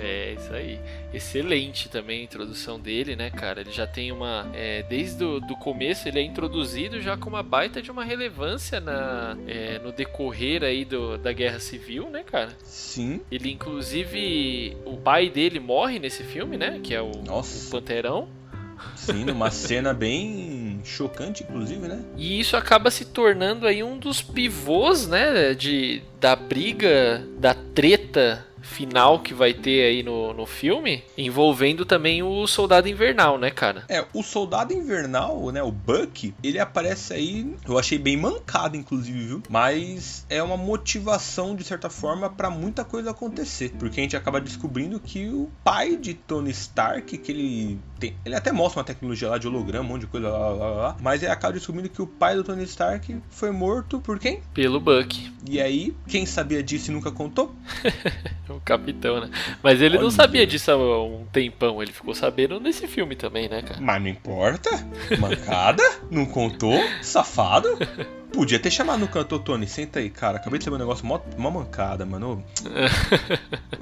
[0.00, 0.80] É, isso aí.
[1.12, 3.60] Excelente também a introdução dele, né, cara?
[3.62, 4.46] Ele já tem uma.
[4.52, 8.80] é, desde o do começo, ele é introduzido já com uma baita de uma relevância
[8.80, 12.50] na, é, no decorrer aí do, da Guerra Civil, né, cara?
[12.62, 13.20] Sim.
[13.30, 16.80] Ele, inclusive, o pai dele morre nesse filme, né?
[16.82, 17.70] Que é o, o.
[17.70, 18.28] Panterão.
[18.94, 22.04] Sim, numa cena bem chocante, inclusive, né?
[22.16, 28.46] E isso acaba se tornando aí um dos pivôs, né, de, da briga, da treta
[28.68, 33.84] final que vai ter aí no, no filme, envolvendo também o Soldado Invernal, né, cara?
[33.88, 39.18] É, o Soldado Invernal, né, o Buck, ele aparece aí, eu achei bem mancado, inclusive,
[39.18, 39.42] viu?
[39.48, 43.72] Mas é uma motivação, de certa forma, pra muita coisa acontecer.
[43.78, 48.14] Porque a gente acaba descobrindo que o pai de Tony Stark, que ele tem...
[48.24, 50.68] Ele até mostra uma tecnologia lá de holograma, um monte de coisa lá, lá, lá,
[50.68, 50.96] lá.
[51.00, 54.40] Mas ele acaba descobrindo que o pai do Tony Stark foi morto por quem?
[54.52, 55.32] Pelo Buck.
[55.48, 57.54] E aí, quem sabia disso e nunca contou?
[58.58, 59.30] O capitão, né?
[59.62, 60.10] Mas ele não Olha.
[60.12, 63.80] sabia disso há um tempão, ele ficou sabendo nesse filme também, né, cara?
[63.80, 64.70] Mas não importa.
[65.18, 65.82] Mancada?
[66.10, 66.78] Não contou?
[67.00, 67.68] Safado?
[68.32, 70.36] Podia ter chamado no canto, "Ô, Tony, senta aí, cara.
[70.36, 72.44] Acabei de saber um negócio, mó, mó mancada, mano.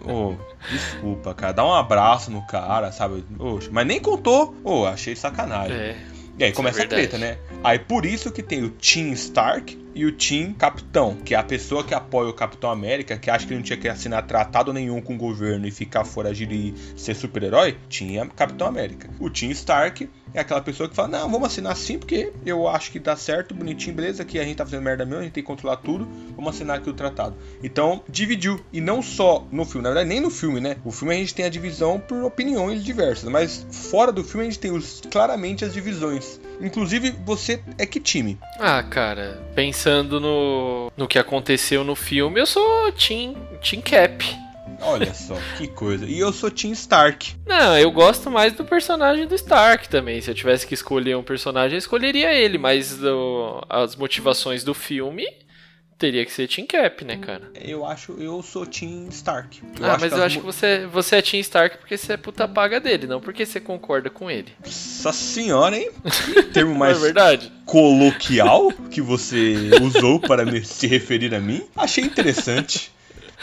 [0.05, 0.37] Ô, ô,
[0.71, 1.53] desculpa, cara.
[1.53, 3.25] Dá um abraço no cara, sabe?
[3.73, 4.55] Mas nem contou.
[4.63, 5.77] Ô, achei sacanagem.
[5.77, 5.97] É.
[6.39, 7.39] E aí Isso começa é a treta, né?
[7.65, 11.43] Aí por isso que tem o Team Stark e o Team Capitão, que é a
[11.43, 14.71] pessoa que apoia o Capitão América, que acha que ele não tinha que assinar tratado
[14.71, 19.09] nenhum com o governo e ficar foragido e ser super-herói, tinha Capitão América.
[19.19, 20.09] O Team Stark
[20.39, 23.55] é aquela pessoa que fala: Não, vamos assinar sim, porque eu acho que dá certo,
[23.55, 26.07] bonitinho, beleza, que a gente tá fazendo merda mesmo, a gente tem que controlar tudo,
[26.35, 27.37] vamos assinar aqui o tratado.
[27.63, 28.61] Então, dividiu.
[28.73, 30.77] E não só no filme, na verdade, nem no filme, né?
[30.85, 34.51] O filme a gente tem a divisão por opiniões diversas, mas fora do filme a
[34.51, 36.41] gente tem os, claramente as divisões.
[36.61, 38.39] Inclusive, você é que time?
[38.59, 44.46] Ah, cara, pensando no, no que aconteceu no filme, eu sou Team, team Cap.
[44.81, 46.07] Olha só, que coisa.
[46.07, 47.35] E eu sou Team Stark.
[47.47, 50.21] Não, eu gosto mais do personagem do Stark também.
[50.21, 52.99] Se eu tivesse que escolher um personagem, eu escolheria ele, mas
[53.69, 55.27] as motivações do filme
[55.99, 57.51] teria que ser Team Cap, né, cara?
[57.55, 59.63] Eu acho, eu sou Team Stark.
[59.81, 62.17] ah, acho mas as eu acho que você, você é Team Stark porque você é
[62.19, 64.53] puta paga dele, não porque você concorda com ele.
[64.63, 65.91] Nossa senhora, hein?
[66.53, 67.51] Termo Não mais é verdade?
[67.65, 71.65] coloquial que você usou para me- se referir a mim.
[71.75, 72.93] Achei interessante.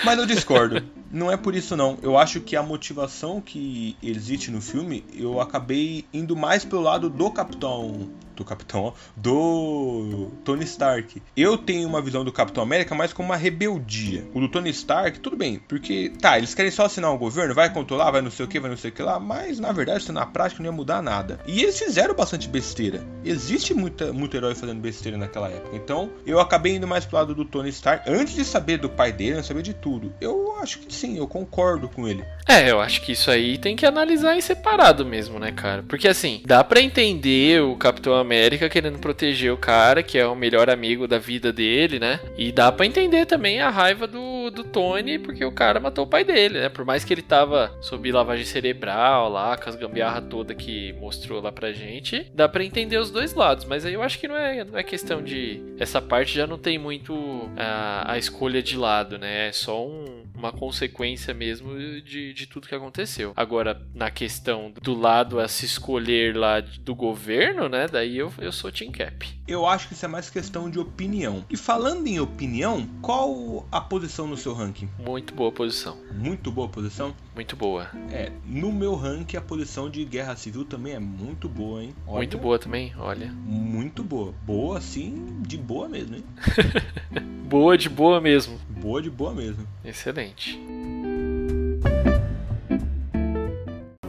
[0.03, 0.83] Mas eu discordo.
[1.13, 1.99] Não é por isso não.
[2.01, 7.07] Eu acho que a motivação que existe no filme, eu acabei indo mais pelo lado
[7.07, 11.21] do Capitão, do Capitão, do Tony Stark.
[11.37, 14.27] Eu tenho uma visão do Capitão América mais como uma rebeldia.
[14.33, 17.71] O do Tony Stark, tudo bem, porque tá, eles querem só assinar o governo, vai
[17.71, 20.11] controlar, vai não sei o que, vai não sei o que lá, mas na verdade,
[20.11, 21.39] na prática não ia mudar nada.
[21.45, 23.05] E eles fizeram bastante besteira.
[23.23, 25.75] Existe muita, muito herói fazendo besteira naquela época.
[25.75, 29.11] Então, eu acabei indo mais pro lado do Tony Stark, antes de saber do pai
[29.11, 30.13] dele, antes de saber de tudo.
[30.19, 32.23] Eu acho que sim, eu concordo com ele.
[32.47, 35.83] É, eu acho que isso aí tem que analisar em separado mesmo, né, cara?
[35.87, 40.35] Porque assim, dá pra entender o Capitão América querendo proteger o cara, que é o
[40.35, 42.19] melhor amigo da vida dele, né?
[42.37, 46.07] E dá pra entender também a raiva do, do Tony, porque o cara matou o
[46.07, 46.69] pai dele, né?
[46.69, 51.41] Por mais que ele tava sob lavagem cerebral lá, com as gambiarras toda que mostrou
[51.41, 53.65] lá pra gente, dá pra entender os dois lados.
[53.65, 55.61] Mas aí eu acho que não é, não é questão de.
[55.79, 59.47] Essa parte já não tem muito a, a escolha de lado, né?
[59.47, 63.31] É só um- uma consequência mesmo de, de tudo que aconteceu.
[63.35, 67.87] Agora, na questão do lado a se escolher lá do governo, né?
[67.87, 69.27] Daí eu, eu sou Team Cap.
[69.47, 71.45] Eu acho que isso é mais questão de opinião.
[71.49, 74.89] E falando em opinião, qual a posição no seu ranking?
[74.99, 75.97] Muito boa posição.
[76.13, 77.15] Muito boa posição?
[77.35, 77.89] Muito boa.
[78.11, 81.95] É, no meu ranking a posição de guerra civil também é muito boa, hein?
[82.05, 83.31] Olha, Muito boa também, olha.
[83.31, 84.33] Muito boa.
[84.45, 86.23] Boa, assim, de boa mesmo, hein?
[87.53, 88.59] Boa de boa mesmo.
[88.67, 89.67] Boa de boa mesmo.
[89.85, 90.59] Excelente.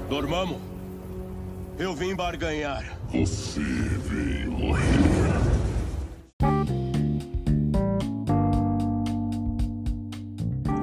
[0.09, 0.57] Dormamos.
[1.79, 2.97] Eu vim barganhar.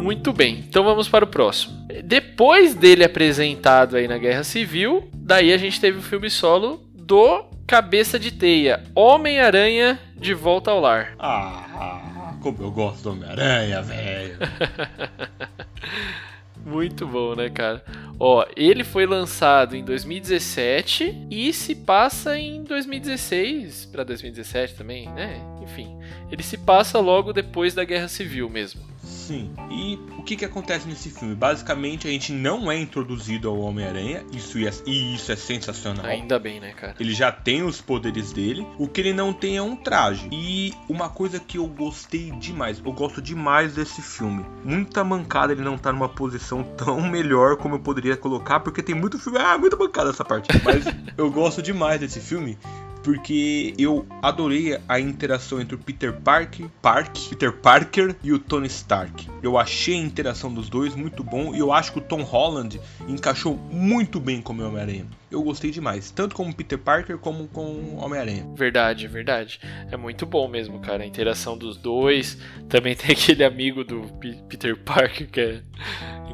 [0.02, 1.86] Muito bem, então vamos para o próximo.
[2.04, 7.46] Depois dele apresentado aí na Guerra Civil, daí a gente teve o filme solo do
[7.68, 11.14] Cabeça de Teia, Homem-Aranha de Volta ao Lar.
[11.20, 14.38] Ah, como eu gosto do Homem-Aranha, velho.
[16.66, 17.84] Muito bom, né, cara?
[18.20, 25.42] Ó, ele foi lançado em 2017 e se passa em 2016 para 2017 também, né?
[25.62, 25.98] Enfim,
[26.32, 28.91] ele se passa logo depois da Guerra Civil mesmo.
[29.12, 29.54] Sim.
[29.70, 31.36] E o que que acontece nesse filme?
[31.36, 36.06] Basicamente, a gente não é introduzido ao Homem-Aranha, isso é, e isso é sensacional.
[36.06, 36.96] Ainda bem, né, cara?
[37.00, 38.66] Ele já tem os poderes dele.
[38.78, 40.30] O que ele não tem é um traje.
[40.32, 44.46] E uma coisa que eu gostei demais, eu gosto demais desse filme.
[44.64, 48.96] Muita mancada ele não tá numa posição tão melhor como eu poderia colocar, porque tem
[48.96, 49.40] muito filme.
[49.40, 50.48] Ah, muita mancada essa parte.
[50.64, 50.86] Mas
[51.18, 52.58] eu gosto demais desse filme.
[53.04, 58.68] Porque eu adorei a interação entre o Peter Parker, Park, Peter Parker e o Tony
[58.68, 59.28] Stark.
[59.42, 62.80] Eu achei a interação dos dois muito bom e eu acho que o Tom Holland
[63.08, 65.06] encaixou muito bem como Homem-Aranha.
[65.32, 68.46] Eu gostei demais, tanto como Peter Parker como com o Homem-Aranha.
[68.54, 69.60] Verdade, verdade.
[69.90, 71.04] É muito bom mesmo, cara.
[71.04, 72.38] A interação dos dois.
[72.68, 75.62] Também tem aquele amigo do P- Peter Parker que é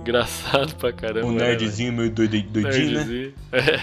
[0.10, 1.28] engraçado pra caramba.
[1.28, 2.62] O né, nerdzinho meio doidinho, né?
[2.64, 3.34] Nerdzinho.
[3.52, 3.80] É.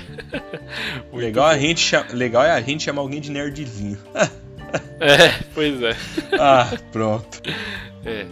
[1.12, 1.60] Muito Legal, a bom.
[1.60, 3.98] gente cha- Legal é a gente chamar alguém de nerdzinho.
[5.00, 5.96] É, pois é.
[6.40, 7.40] ah, pronto.
[8.04, 8.26] É.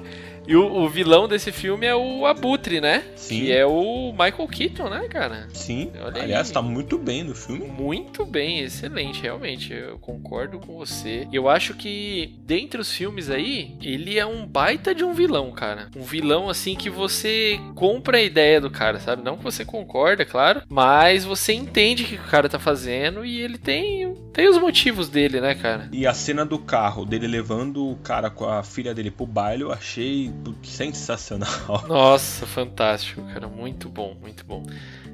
[0.46, 3.04] E o, o vilão desse filme é o Abutre, né?
[3.16, 3.40] Sim.
[3.42, 5.48] Que é o Michael Keaton, né, cara?
[5.52, 5.90] Sim.
[6.00, 6.54] Olha Aliás, aí.
[6.54, 7.66] tá muito bem no filme.
[7.66, 9.72] Muito bem, excelente, realmente.
[9.72, 11.28] Eu concordo com você.
[11.32, 15.88] Eu acho que, dentre os filmes aí, ele é um baita de um vilão, cara.
[15.96, 19.22] Um vilão, assim, que você compra a ideia do cara, sabe?
[19.22, 23.40] Não que você concorda, claro, mas você entende o que o cara tá fazendo e
[23.40, 25.88] ele tem, tem os motivos dele, né, cara?
[25.92, 29.62] E a cena do carro, dele levando o cara com a filha dele pro baile,
[29.62, 30.31] eu achei
[30.62, 31.84] sensacional.
[31.88, 33.46] Nossa, fantástico, cara.
[33.48, 34.64] Muito bom, muito bom.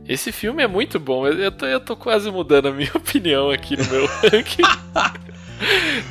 [0.07, 1.27] Esse filme é muito bom.
[1.27, 4.63] Eu, eu, tô, eu tô quase mudando a minha opinião aqui no meu ranking.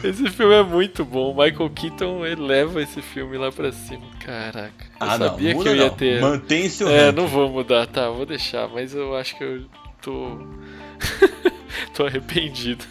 [0.03, 1.33] esse filme é muito bom.
[1.33, 4.05] Michael Keaton ele leva esse filme lá pra cima.
[4.19, 4.85] Caraca.
[4.85, 5.95] Eu ah, não, sabia muda que eu ia não.
[5.95, 6.21] ter.
[6.21, 7.15] Mantém seu É, ranking.
[7.21, 8.09] não vou mudar, tá?
[8.09, 9.65] Vou deixar, mas eu acho que eu
[10.01, 10.37] tô.
[11.95, 12.85] tô arrependido.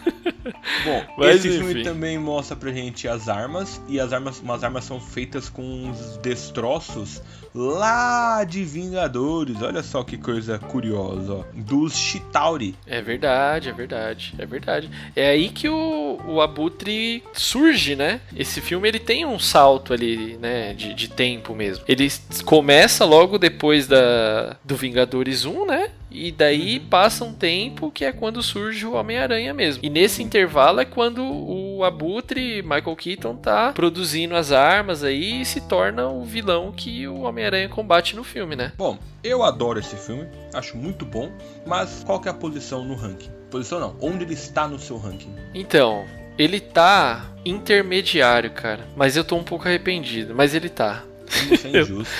[0.83, 1.83] Bom, Mas, esse filme enfim.
[1.83, 6.17] também mostra pra gente as armas, e as armas, umas armas são feitas com uns
[6.17, 7.21] destroços
[7.53, 9.61] lá de Vingadores.
[9.61, 11.43] Olha só que coisa curiosa, ó.
[11.53, 12.75] Dos Chitauri.
[12.85, 14.89] É verdade, é verdade, é verdade.
[15.15, 18.21] É aí que o, o Abutre surge, né?
[18.35, 20.73] Esse filme ele tem um salto ali, né?
[20.73, 21.83] De, de tempo mesmo.
[21.87, 22.11] Ele
[22.45, 25.89] começa logo depois da, do Vingadores 1, né?
[26.09, 29.83] E daí passa um tempo que é quando surge o Homem-Aranha mesmo.
[29.83, 35.45] E nesse intervalo é quando o Abutre, Michael Keaton, tá produzindo as armas aí e
[35.45, 38.71] se torna o vilão que o Homem-Aranha combate no filme, né?
[38.77, 41.31] Bom, eu adoro esse filme, acho muito bom,
[41.65, 43.31] mas qual que é a posição no ranking?
[43.49, 45.33] Posição não, onde ele está no seu ranking?
[45.55, 46.05] Então,
[46.37, 48.85] ele tá intermediário, cara.
[48.95, 50.35] Mas eu tô um pouco arrependido.
[50.35, 51.03] Mas ele tá.
[51.51, 52.13] Isso é injusto.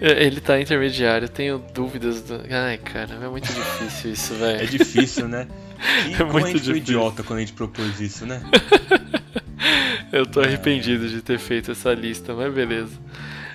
[0.00, 1.26] É, Ele tá intermediário.
[1.26, 2.20] Eu tenho dúvidas.
[2.22, 2.40] Do...
[2.50, 4.68] Ai, cara, é muito difícil isso, É velho.
[4.68, 5.46] difícil, né?
[6.08, 8.42] E É muito a gente foi idiota quando a gente propôs isso, né?
[10.12, 12.92] Eu tô arrependido de ter feito essa lista, mas beleza.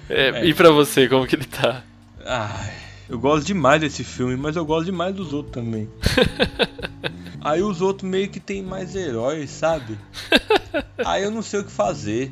[0.09, 0.45] É, É.
[0.45, 1.83] E pra você, como que ele tá?
[2.25, 2.73] Ai,
[3.09, 5.87] eu gosto demais desse filme, mas eu gosto demais dos outros também.
[7.39, 9.97] Aí os outros meio que tem mais heróis, sabe?
[11.05, 12.31] Aí eu não sei o que fazer.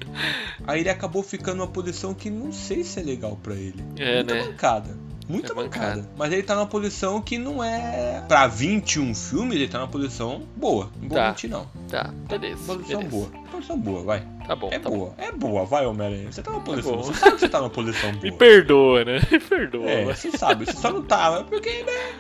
[0.68, 3.82] Aí ele acabou ficando numa posição que não sei se é legal pra ele.
[3.96, 4.44] É, Muita né?
[4.44, 4.98] bancada.
[5.28, 5.88] Muita É bancada.
[5.96, 6.10] bancada.
[6.18, 8.24] Mas ele tá numa posição que não é.
[8.28, 10.90] Pra 21 filmes, ele tá numa posição boa.
[11.02, 11.28] Não vou Tá.
[11.30, 11.68] mentir, não.
[11.90, 12.58] Tá, beleza.
[12.66, 13.10] Posição beleza.
[13.10, 13.46] boa.
[13.52, 14.24] Posição boa, vai.
[14.46, 15.14] Tá bom, É tá boa.
[15.18, 16.32] É boa, vai, Homem-Aranha.
[16.32, 16.92] Você tá numa posição.
[16.98, 17.04] bom.
[17.04, 18.20] Você sabe que você tá numa posição bom.
[18.20, 18.32] boa.
[18.32, 19.20] Me perdoa, né?
[19.32, 19.90] Me perdoa.
[19.90, 22.14] É, mas- você sabe, você só não tava, porque, né?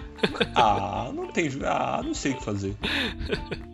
[0.55, 1.49] Ah, não tem.
[1.63, 2.75] Ah, não sei o que fazer.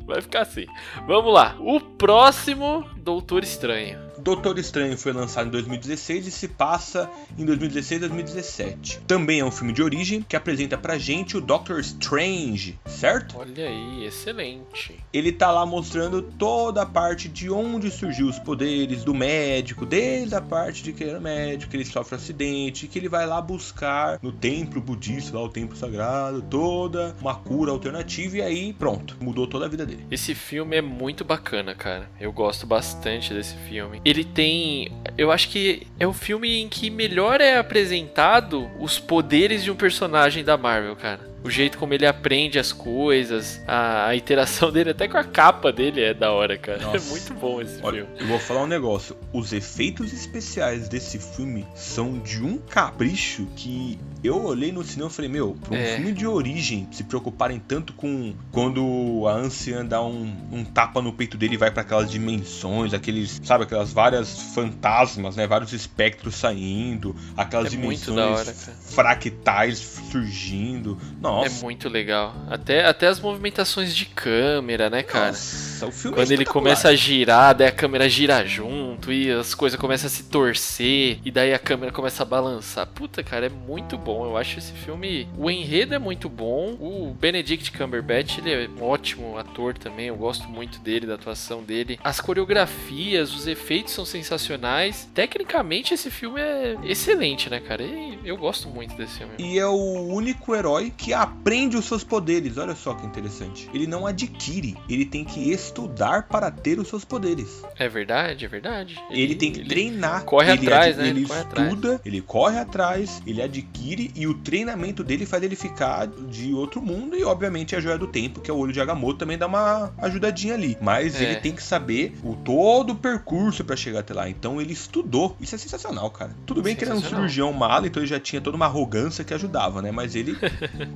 [0.05, 0.65] Vai ficar assim.
[1.07, 1.55] Vamos lá.
[1.59, 3.99] O próximo Doutor Estranho.
[4.23, 8.99] Doutor Estranho foi lançado em 2016 e se passa em 2016 e 2017.
[9.07, 13.39] Também é um filme de origem que apresenta pra gente o Doctor Strange, certo?
[13.39, 15.03] Olha aí, excelente.
[15.11, 20.35] Ele tá lá mostrando toda a parte de onde surgiu os poderes do médico, desde
[20.35, 23.41] a parte de que ele era médico, que ele sofre acidente, que ele vai lá
[23.41, 29.17] buscar no templo budista, lá o templo sagrado, toda uma cura alternativa e aí pronto,
[29.19, 30.05] mudou toda a vida dele.
[30.11, 32.07] Esse filme é muito bacana, cara.
[32.19, 33.99] Eu gosto bastante desse filme.
[34.11, 34.91] Ele tem.
[35.17, 39.75] Eu acho que é o filme em que melhor é apresentado os poderes de um
[39.75, 41.30] personagem da Marvel, cara.
[41.43, 45.71] O jeito como ele aprende as coisas, a, a interação dele, até com a capa
[45.71, 46.79] dele é da hora, cara.
[46.83, 46.97] Nossa.
[46.97, 48.21] É muito bom esse Olha, filme.
[48.21, 49.15] eu vou falar um negócio.
[49.33, 55.13] Os efeitos especiais desse filme são de um capricho que eu olhei no cinema e
[55.13, 55.95] falei, meu, pra um É.
[55.95, 61.11] filme de origem se preocuparem tanto com quando a anciã dá um, um tapa no
[61.11, 65.47] peito dele e vai pra aquelas dimensões, aqueles, sabe, aquelas várias fantasmas, né?
[65.47, 68.53] Vários espectros saindo, aquelas É dimensões hora,
[68.91, 69.79] fractais
[70.11, 70.97] surgindo.
[71.31, 71.59] Nossa.
[71.59, 72.33] É muito legal.
[72.49, 75.27] Até, até as movimentações de câmera, né, cara?
[75.27, 76.63] Nossa, o filme é Quando ele espetacular.
[76.63, 81.19] começa a girar, daí a câmera gira junto e as coisas começam a se torcer
[81.23, 82.85] e daí a câmera começa a balançar.
[82.87, 84.25] Puta, cara, é muito bom.
[84.25, 85.27] Eu acho esse filme.
[85.37, 86.75] O enredo é muito bom.
[86.79, 90.07] O Benedict Cumberbatch, ele é um ótimo ator também.
[90.07, 91.99] Eu gosto muito dele, da atuação dele.
[92.03, 95.09] As coreografias, os efeitos são sensacionais.
[95.13, 97.83] Tecnicamente, esse filme é excelente, né, cara?
[97.83, 99.33] E eu gosto muito desse filme.
[99.39, 99.73] E é o
[100.07, 102.57] único herói que aprende os seus poderes.
[102.57, 103.69] Olha só que interessante.
[103.73, 107.61] Ele não adquire, ele tem que estudar para ter os seus poderes.
[107.77, 108.99] É verdade, é verdade.
[109.09, 110.23] Ele, tem que treinar.
[110.25, 111.07] corre ele atrás, né?
[111.07, 111.67] Ele Ele corre atrás.
[111.67, 116.81] estuda, ele corre atrás, ele adquire e o treinamento dele faz ele ficar de outro
[116.81, 119.47] mundo e obviamente a joia do tempo, que é o olho de Agamotto, também dá
[119.47, 120.77] uma ajudadinha ali.
[120.81, 121.23] Mas É.
[121.23, 124.27] ele tem que saber o todo o percurso para chegar até lá.
[124.29, 125.35] Então ele estudou.
[125.39, 126.31] Isso é sensacional, cara.
[126.45, 127.29] Tudo bem que ele era um Sensacional.
[127.29, 129.91] cirurgião malo, então ele já tinha toda uma arrogância que ajudava, né?
[129.91, 130.35] Mas ele,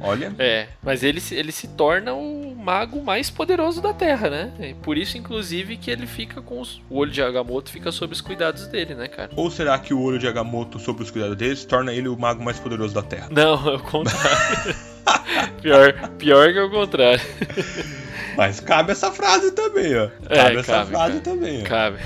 [0.02, 4.52] olha, É, mas ele, se- ele se torna o mago mais poderoso da Terra, né?
[4.58, 4.76] né?
[4.82, 6.82] Por isso, inclusive, que ele fica com os...
[6.90, 9.32] o olho de Agamotto fica sob os cuidados dele, né, cara?
[9.36, 12.44] Ou será que o olho de Agamotto, sob os cuidados deles, torna ele o mago
[12.44, 13.28] mais poderoso da Terra?
[13.32, 14.76] Não, é o contrário.
[15.62, 17.22] pior, pior que é o contrário.
[18.36, 20.10] Mas cabe essa frase também, ó.
[20.30, 21.66] É, cabe é, essa cabe, frase cabe, também, ó.
[21.66, 21.98] Cabe.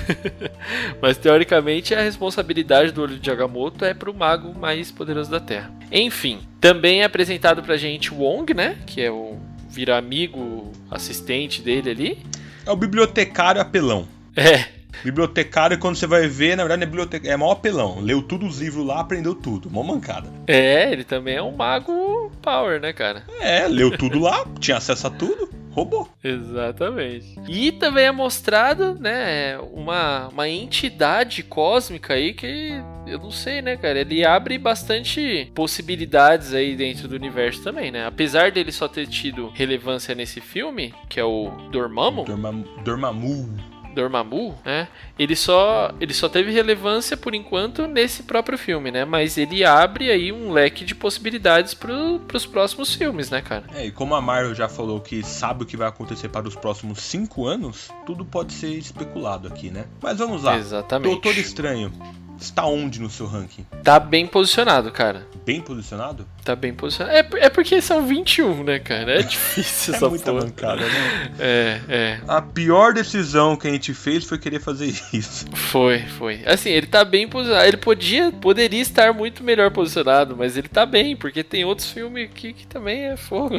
[1.00, 5.70] Mas teoricamente a responsabilidade do olho de Agamotto é pro mago mais poderoso da Terra.
[5.90, 8.76] Enfim, também é apresentado pra gente o Wong, né?
[8.86, 9.38] Que é o
[9.68, 12.18] vira amigo, assistente dele ali.
[12.66, 14.06] É o bibliotecário apelão.
[14.36, 14.64] É,
[15.04, 17.28] Bibliotecário, quando você vai ver, na verdade, é, biblioteca...
[17.28, 18.00] é maior apelão.
[18.00, 19.70] Leu tudo os livros lá, aprendeu tudo.
[19.70, 20.28] Mó mancada.
[20.46, 23.24] É, ele também é um mago power, né, cara?
[23.40, 25.48] É, leu tudo lá, tinha acesso a tudo.
[25.70, 26.08] Roubou.
[26.22, 27.34] Exatamente.
[27.48, 32.72] E também é mostrado, né, uma, uma entidade cósmica aí que
[33.06, 34.00] eu não sei, né, cara?
[34.00, 38.06] Ele abre bastante possibilidades aí dentro do universo também, né?
[38.06, 42.24] Apesar dele só ter tido relevância nesse filme, que é o Dormammu.
[42.24, 42.64] Dormammu.
[42.84, 43.79] Dormammu.
[43.94, 44.88] Dormammu, né?
[45.18, 49.04] Ele só, ele só teve relevância por enquanto nesse próprio filme, né?
[49.04, 53.64] Mas ele abre aí um leque de possibilidades pro, pros próximos filmes, né, cara?
[53.74, 56.54] É, e como a Marvel já falou que sabe o que vai acontecer para os
[56.54, 59.84] próximos cinco anos, tudo pode ser especulado aqui, né?
[60.00, 60.56] Mas vamos lá.
[60.56, 61.10] Exatamente.
[61.10, 61.92] Doutor Estranho
[62.40, 63.66] está onde no seu ranking?
[63.82, 65.26] Tá bem posicionado, cara.
[65.44, 66.26] Bem posicionado?
[66.44, 67.16] Tá bem posicionado.
[67.16, 69.20] É, é porque são 21, né, cara?
[69.20, 70.44] É difícil é essa muita porra.
[70.44, 71.32] mancada, né?
[71.38, 72.20] É, é.
[72.26, 75.46] A pior decisão que a gente fez foi querer fazer isso.
[75.54, 76.42] Foi, foi.
[76.46, 77.66] Assim, ele tá bem posicionado.
[77.66, 82.24] Ele podia, poderia estar muito melhor posicionado, mas ele tá bem, porque tem outros filmes
[82.30, 83.56] aqui que também é fogo.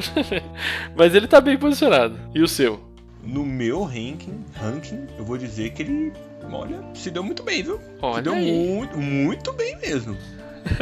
[0.96, 2.18] mas ele tá bem posicionado.
[2.34, 2.82] E o seu?
[3.24, 6.12] No meu ranking, ranking, eu vou dizer que ele
[6.54, 7.80] olha, se deu muito bem, viu?
[8.02, 8.52] Olha se deu aí.
[8.52, 10.18] muito, muito bem mesmo.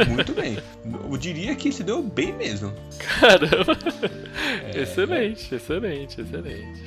[0.08, 0.58] Muito bem.
[0.84, 2.72] Eu diria que se deu bem mesmo.
[2.98, 3.76] Caramba.
[4.74, 4.82] É.
[4.82, 6.82] Excelente, excelente, excelente.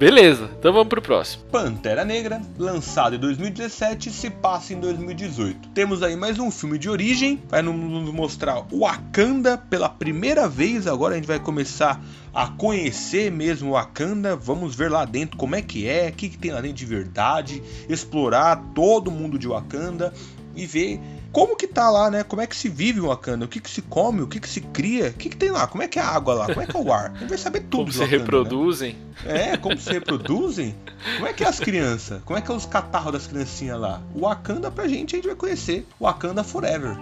[0.00, 1.44] Beleza, então vamos pro próximo.
[1.52, 5.68] Pantera Negra, lançado em 2017, se passa em 2018.
[5.74, 10.86] Temos aí mais um filme de origem, vai nos mostrar o Wakanda pela primeira vez.
[10.86, 12.02] Agora a gente vai começar
[12.32, 14.34] a conhecer mesmo o Wakanda.
[14.34, 16.86] Vamos ver lá dentro como é que é, o que, que tem lá dentro de
[16.86, 20.14] verdade, explorar todo mundo de Wakanda
[20.56, 20.98] e ver
[21.32, 22.24] como que tá lá, né?
[22.24, 23.44] Como é que se vive o Wakanda?
[23.44, 24.22] O que que se come?
[24.22, 25.08] O que que se cria?
[25.08, 25.66] O que que tem lá?
[25.66, 26.46] Como é que é a água lá?
[26.46, 27.12] Como é que é o ar?
[27.14, 28.22] A gente vai saber tudo Como se Wakanda, né?
[28.22, 28.96] reproduzem.
[29.24, 30.74] É, como se reproduzem?
[31.16, 32.22] Como é que é as crianças?
[32.24, 34.02] Como é que é os catarros das criancinhas lá?
[34.14, 35.86] O Wakanda pra gente a gente vai conhecer.
[36.00, 36.96] Wakanda Forever.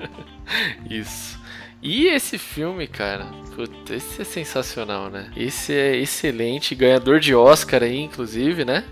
[0.88, 1.38] Isso.
[1.82, 5.30] E esse filme, cara, puta, esse é sensacional, né?
[5.34, 8.84] Esse é excelente, ganhador de Oscar aí, inclusive, né?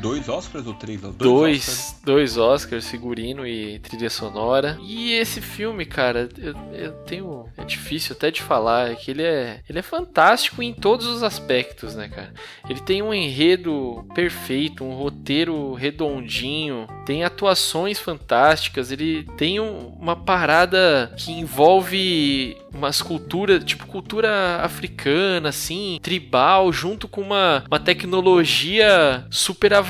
[0.00, 1.00] Dois Oscars ou três?
[1.00, 2.00] Dois, Dois, Oscars.
[2.04, 4.78] dois Oscars, figurino e trilha sonora.
[4.82, 7.46] E esse filme, cara, eu, eu tenho.
[7.56, 11.22] É difícil até de falar, é que ele é, ele é fantástico em todos os
[11.22, 12.32] aspectos, né, cara?
[12.68, 20.16] Ele tem um enredo perfeito, um roteiro redondinho, tem atuações fantásticas, ele tem um- uma
[20.16, 29.24] parada que envolve umas culturas, tipo cultura africana, assim, tribal, junto com uma, uma tecnologia
[29.30, 29.81] super avançada.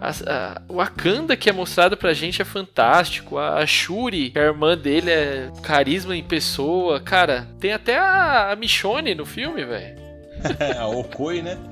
[0.00, 3.38] A, a, o Wakanda que é mostrado pra gente é fantástico.
[3.38, 7.00] A, a Shuri, que é a irmã dele, é carisma em pessoa.
[7.00, 9.96] Cara, tem até a, a Michonne no filme, velho.
[10.78, 11.56] a Okoi, né?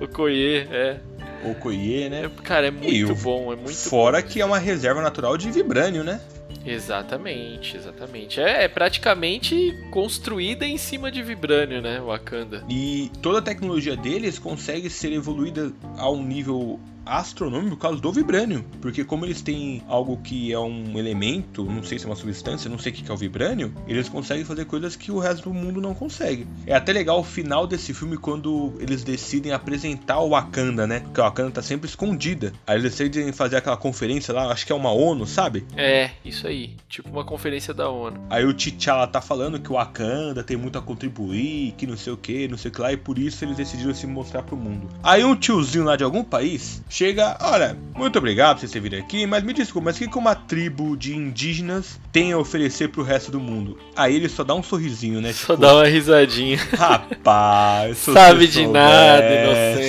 [0.00, 0.96] O Koye, é.
[1.44, 2.24] Okoye, né?
[2.24, 4.28] É, Cara, é muito E bom, é muito Fora bom.
[4.28, 6.20] que é uma reserva natural de vibrânio, né?
[6.66, 8.40] Exatamente, exatamente.
[8.40, 12.64] É, é praticamente construída em cima de Vibrânio, né, Wakanda.
[12.68, 18.12] E toda a tecnologia deles consegue ser evoluída a um nível astronômico por causa do
[18.12, 18.64] vibrânio.
[18.80, 22.68] Porque como eles têm algo que é um elemento, não sei se é uma substância,
[22.68, 25.54] não sei o que é o vibrânio, eles conseguem fazer coisas que o resto do
[25.54, 26.46] mundo não consegue.
[26.66, 31.00] É até legal o final desse filme quando eles decidem apresentar o Wakanda, né?
[31.00, 32.52] Porque o Wakanda tá sempre escondida.
[32.66, 35.64] Aí eles decidem fazer aquela conferência lá, acho que é uma ONU, sabe?
[35.76, 36.74] É, isso aí.
[36.88, 38.20] Tipo uma conferência da ONU.
[38.28, 42.12] Aí o T'Challa tá falando que o Wakanda tem muito a contribuir, que não sei
[42.12, 44.56] o que, não sei o que lá, e por isso eles decidiram se mostrar pro
[44.56, 44.88] mundo.
[45.02, 48.98] Aí um tiozinho lá de algum país chega, olha, muito obrigado por vocês terem vindo
[48.98, 53.02] aqui, mas me desculpa, mas o que uma tribo de indígenas tem a oferecer pro
[53.02, 53.78] resto do mundo?
[53.94, 55.30] Aí ele só dá um sorrisinho, né?
[55.34, 56.56] Só dá uma risadinha.
[56.74, 59.82] Rapaz, Sabe você de nada, soubesse."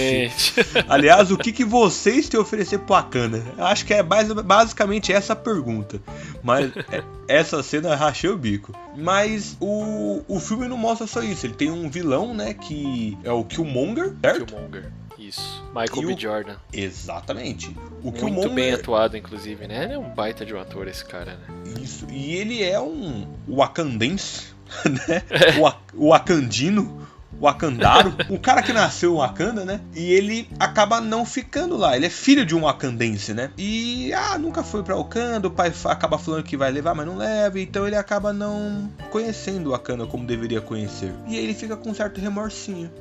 [0.58, 0.86] inocente.
[0.90, 3.42] Aliás, o que, que vocês têm a oferecer pro Wakanda?
[3.58, 6.02] Eu Acho que é bas- basicamente essa a pergunta.
[6.44, 8.74] Mas é- essa cena eu rachei o bico.
[8.98, 11.46] Mas o, o filme não mostra só isso.
[11.46, 12.54] Ele tem um vilão, né?
[12.54, 14.46] Que é o Killmonger, certo?
[14.46, 14.92] Killmonger.
[15.28, 15.64] Isso.
[15.76, 16.14] Michael E B.
[16.14, 16.56] o- Jordan.
[16.74, 17.76] Exatamente.
[18.02, 18.52] O Muito Killmonger.
[18.54, 19.84] bem atuado, inclusive, né?
[19.86, 21.82] Ele é um baita de um ator, esse cara, né?
[21.82, 22.06] Isso.
[22.10, 24.54] E ele é um wakandense,
[25.08, 25.24] né?
[25.96, 27.08] O, o wakandino.
[27.40, 29.80] Wakandaro, o cara que nasceu em Wakanda, né?
[29.96, 31.96] E ele acaba não ficando lá.
[31.96, 33.52] Ele é filho de um wakandense, né?
[33.58, 37.18] E ah, nunca foi para Wakanda, o pai acaba falando que vai levar, mas não
[37.18, 41.14] leva, então ele acaba não conhecendo Wakanda como deveria conhecer.
[41.28, 42.92] E aí ele fica com um certo remorsinho.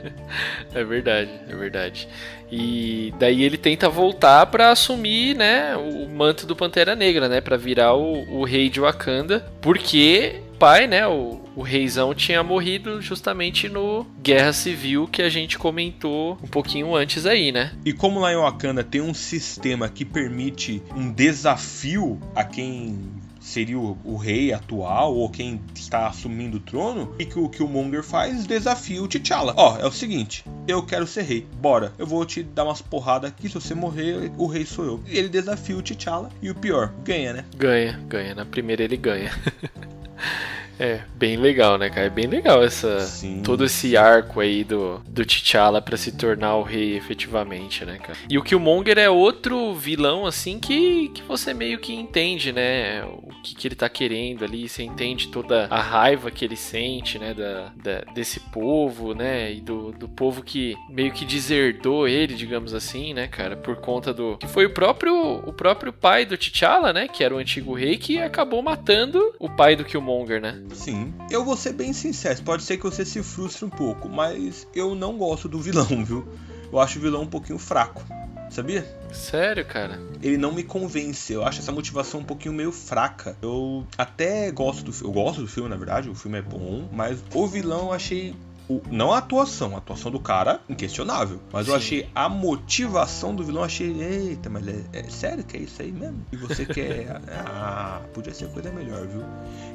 [0.74, 2.08] é verdade, é verdade.
[2.50, 7.56] E daí ele tenta voltar para assumir, né, o manto do Pantera Negra, né, para
[7.56, 13.68] virar o, o rei de Wakanda, porque pai, né, o, o reizão tinha morrido justamente
[13.68, 17.72] no Guerra Civil que a gente comentou um pouquinho antes aí, né?
[17.84, 22.96] E como lá em Wakanda tem um sistema que permite um desafio a quem
[23.40, 28.04] seria o, o, rei atual ou quem está assumindo o trono, e que o Killmonger
[28.04, 29.54] faz desafia o T'Challa.
[29.56, 33.30] Ó, é o seguinte, eu quero ser rei, bora, eu vou te dar umas porradas
[33.30, 35.00] aqui, se você morrer, o rei sou eu.
[35.08, 37.44] E ele desafia o T'Challa e o pior, ganha, né?
[37.56, 39.32] Ganha, ganha, na primeira ele ganha.
[40.78, 42.06] É, bem legal, né, cara?
[42.06, 43.42] É bem legal essa Sim.
[43.42, 48.16] todo esse arco aí do, do T'Challa para se tornar o rei efetivamente, né, cara?
[48.30, 53.02] E o Killmonger é outro vilão, assim, que, que você meio que entende, né?
[53.04, 57.18] O que, que ele tá querendo ali, você entende toda a raiva que ele sente,
[57.18, 59.52] né, da, da desse povo, né?
[59.52, 63.56] E do, do povo que meio que deserdou ele, digamos assim, né, cara?
[63.56, 64.36] Por conta do...
[64.36, 67.08] Que foi o próprio, o próprio pai do T'Challa, né?
[67.08, 70.07] Que era o antigo rei, que acabou matando o pai do Killmonger,
[70.40, 70.62] né?
[70.74, 71.12] Sim.
[71.30, 74.94] Eu vou ser bem sincero, pode ser que você se frustre um pouco, mas eu
[74.94, 76.26] não gosto do vilão, viu?
[76.72, 78.04] Eu acho o vilão um pouquinho fraco.
[78.50, 78.84] Sabia?
[79.12, 80.00] Sério, cara?
[80.22, 81.32] Ele não me convence.
[81.32, 83.36] Eu acho essa motivação um pouquinho meio fraca.
[83.42, 85.10] Eu até gosto do filme.
[85.10, 86.08] Eu gosto do filme, na verdade.
[86.08, 86.88] O filme é bom.
[86.90, 88.34] Mas o vilão eu achei
[88.68, 91.40] o, não a atuação, a atuação do cara, inquestionável.
[91.52, 91.72] Mas Sim.
[91.72, 95.80] eu achei a motivação do vilão, achei, eita, mas é, é sério que é isso
[95.80, 96.24] aí mesmo?
[96.32, 97.20] E você quer.
[97.46, 99.24] ah, podia ser coisa melhor, viu?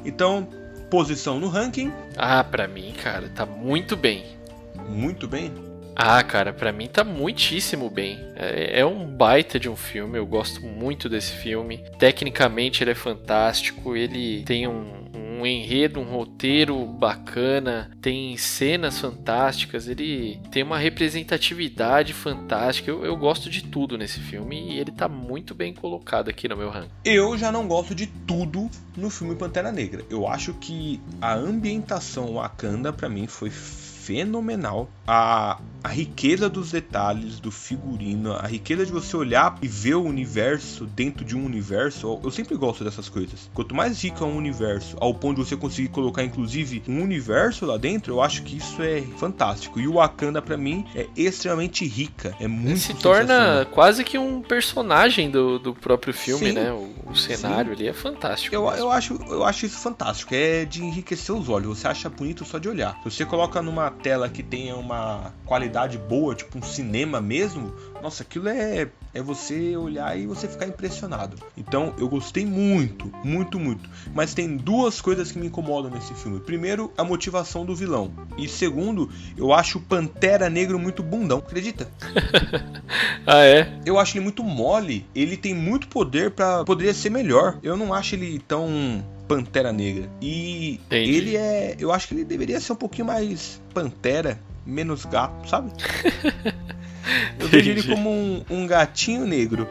[0.04, 0.46] Então,
[0.90, 1.92] posição no ranking.
[2.16, 4.24] Ah, para mim, cara, tá muito bem.
[4.88, 5.52] Muito bem?
[5.96, 8.18] Ah, cara, para mim tá muitíssimo bem.
[8.34, 11.84] É, é, um baita de um filme, eu gosto muito desse filme.
[11.98, 15.03] Tecnicamente ele é fantástico, ele tem um,
[15.40, 22.90] um enredo, um roteiro bacana, tem cenas fantásticas, ele tem uma representatividade fantástica.
[22.90, 26.56] Eu, eu gosto de tudo nesse filme e ele tá muito bem colocado aqui no
[26.56, 26.90] meu ranking.
[27.04, 30.04] Eu já não gosto de tudo no filme Pantera Negra.
[30.08, 33.50] Eu acho que a ambientação Wakanda para mim foi
[34.04, 34.88] fenomenal.
[35.06, 40.02] A, a riqueza dos detalhes do figurino, a riqueza de você olhar e ver o
[40.02, 42.20] universo dentro de um universo.
[42.22, 43.50] Eu sempre gosto dessas coisas.
[43.52, 47.66] Quanto mais rico é um universo, ao ponto de você conseguir colocar inclusive um universo
[47.66, 49.78] lá dentro, eu acho que isso é fantástico.
[49.78, 54.42] E o Wakanda para mim é extremamente rica, é muito se torna quase que um
[54.42, 56.72] personagem do, do próprio filme, sim, né?
[56.72, 57.82] O, o cenário sim.
[57.82, 58.54] ali é fantástico.
[58.54, 61.78] Eu, eu acho eu acho isso fantástico, é de enriquecer os olhos.
[61.78, 62.98] Você acha bonito só de olhar.
[63.02, 67.72] Se você coloca numa tela que tenha uma qualidade boa, tipo um cinema mesmo,
[68.02, 71.36] nossa, aquilo é, é você olhar e você ficar impressionado.
[71.56, 73.88] Então eu gostei muito, muito, muito.
[74.14, 76.38] Mas tem duas coisas que me incomodam nesse filme.
[76.40, 78.12] Primeiro, a motivação do vilão.
[78.36, 81.88] E segundo, eu acho o Pantera Negro muito bundão, acredita?
[83.26, 83.80] ah, é?
[83.86, 85.06] Eu acho ele muito mole.
[85.14, 87.58] Ele tem muito poder para Poderia ser melhor.
[87.62, 90.08] Eu não acho ele tão Pantera Negra.
[90.20, 91.10] E Entendi.
[91.10, 91.76] ele é.
[91.78, 95.72] Eu acho que ele deveria ser um pouquinho mais Pantera, menos gato, sabe?
[97.38, 99.68] eu vejo ele como um, um gatinho negro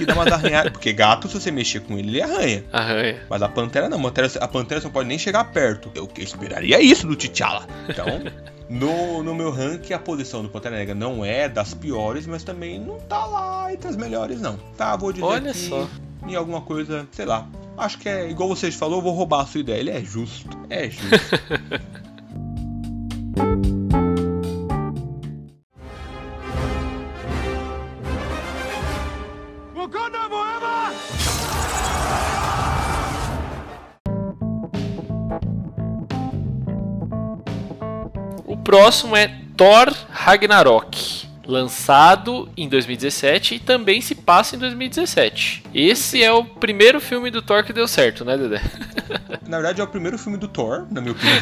[0.00, 0.72] que dá umas arranhadas.
[0.72, 2.64] Porque gato, se você mexer com ele, ele arranha.
[2.72, 3.22] Arranha.
[3.28, 3.98] Mas a pantera não.
[3.98, 5.90] A pantera, a pantera não pode nem chegar perto.
[5.94, 7.66] Eu esperaria isso do T'Challa.
[7.88, 8.06] Então,
[8.68, 12.78] no, no meu ranking, a posição do Pantera Negra não é das piores, mas também
[12.78, 14.56] não tá lá entre as melhores, não.
[14.76, 15.88] Tá, vou dizer Olha que só.
[16.26, 17.46] Em alguma coisa, sei lá,
[17.80, 19.80] Acho que é igual vocês falou, eu vou roubar a sua ideia.
[19.80, 20.50] Ele é justo.
[20.68, 21.16] É justo.
[38.44, 45.64] o próximo é Thor Ragnarok lançado em 2017 e também se passa em 2017.
[45.74, 48.62] Esse é o primeiro filme do Thor que deu certo, né, Dedé?
[49.46, 51.36] Na verdade, é o primeiro filme do Thor, na minha opinião.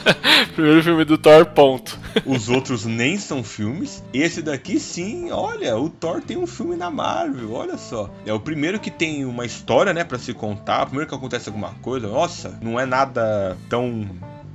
[0.54, 1.98] primeiro filme do Thor, ponto.
[2.24, 4.02] Os outros nem são filmes.
[4.14, 8.10] Esse daqui, sim, olha, o Thor tem um filme na Marvel, olha só.
[8.24, 10.84] É o primeiro que tem uma história, né, para se contar.
[10.84, 12.08] O primeiro que acontece alguma coisa.
[12.08, 14.08] Nossa, não é nada tão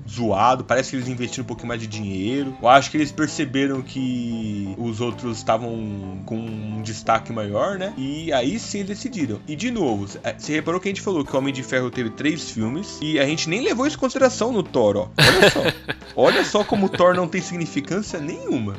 [0.08, 2.56] zoado, parece que eles investiram um pouquinho mais de dinheiro.
[2.62, 7.94] Eu acho que eles perceberam que os outros estavam com um destaque maior, né?
[7.98, 9.40] E aí sim eles decidiram.
[9.48, 11.90] E de novo, é, você reparou que a gente falou que o Homem de Ferro
[11.90, 15.08] teve três filmes e a gente nem levou isso em consideração no Thor, ó.
[15.18, 15.62] Olha só.
[16.16, 18.78] Olha só como o Thor não tem significância nenhuma.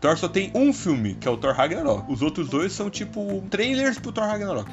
[0.00, 2.10] Thor só tem um filme, que é o Thor Ragnarok.
[2.12, 4.68] Os outros dois são tipo trailers pro Thor Ragnarok.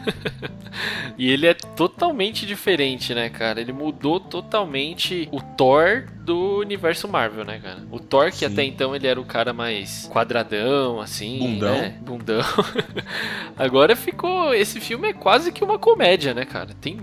[1.17, 3.61] e ele é totalmente diferente, né, cara?
[3.61, 5.66] Ele mudou totalmente o Thor
[6.23, 7.79] do universo Marvel, né, cara?
[7.91, 8.45] O Thor, que Sim.
[8.45, 11.39] até então ele era o cara mais quadradão, assim.
[11.39, 11.75] Bundão.
[11.77, 11.97] Né?
[12.01, 12.41] Bundão.
[13.57, 14.53] Agora ficou.
[14.53, 16.69] Esse filme é quase que uma comédia, né, cara?
[16.79, 16.95] Tem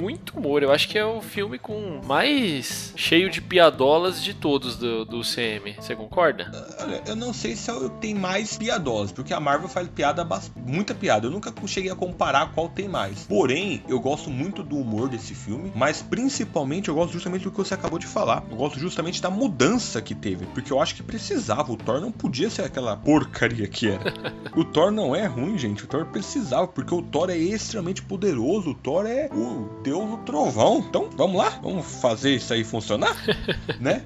[0.00, 0.62] muito humor.
[0.62, 5.20] Eu acho que é o filme com mais cheio de piadolas de todos do, do
[5.20, 5.74] CM.
[5.78, 6.50] Você concorda?
[6.80, 7.70] Olha, eu não sei se
[8.00, 11.26] tem mais piadolas, porque a Marvel faz piada, muita piada.
[11.26, 13.24] Eu nunca cheguei a comparar qual tem mais.
[13.24, 17.58] Porém, eu gosto muito do humor desse filme, mas principalmente eu gosto justamente do que
[17.58, 18.44] você acabou de falar.
[18.50, 21.72] Eu gosto justamente da mudança que teve, porque eu acho que precisava.
[21.72, 24.14] O Thor não podia ser aquela porcaria que era.
[24.56, 25.84] o Thor não é ruim, gente.
[25.84, 28.70] O Thor precisava, porque o Thor é extremamente poderoso.
[28.70, 30.78] O Thor é o Deus do trovão.
[30.88, 31.50] Então, vamos lá?
[31.60, 33.16] Vamos fazer isso aí funcionar?
[33.80, 34.04] né?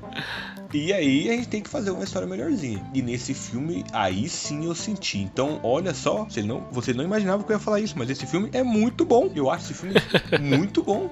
[0.75, 2.85] E aí a gente tem que fazer uma história melhorzinha.
[2.93, 5.19] E nesse filme, aí sim eu senti.
[5.19, 8.27] Então, olha só, você não, você não imaginava que eu ia falar isso, mas esse
[8.27, 9.31] filme é muito bom.
[9.37, 9.95] Eu acho esse filme
[10.43, 11.11] muito bom.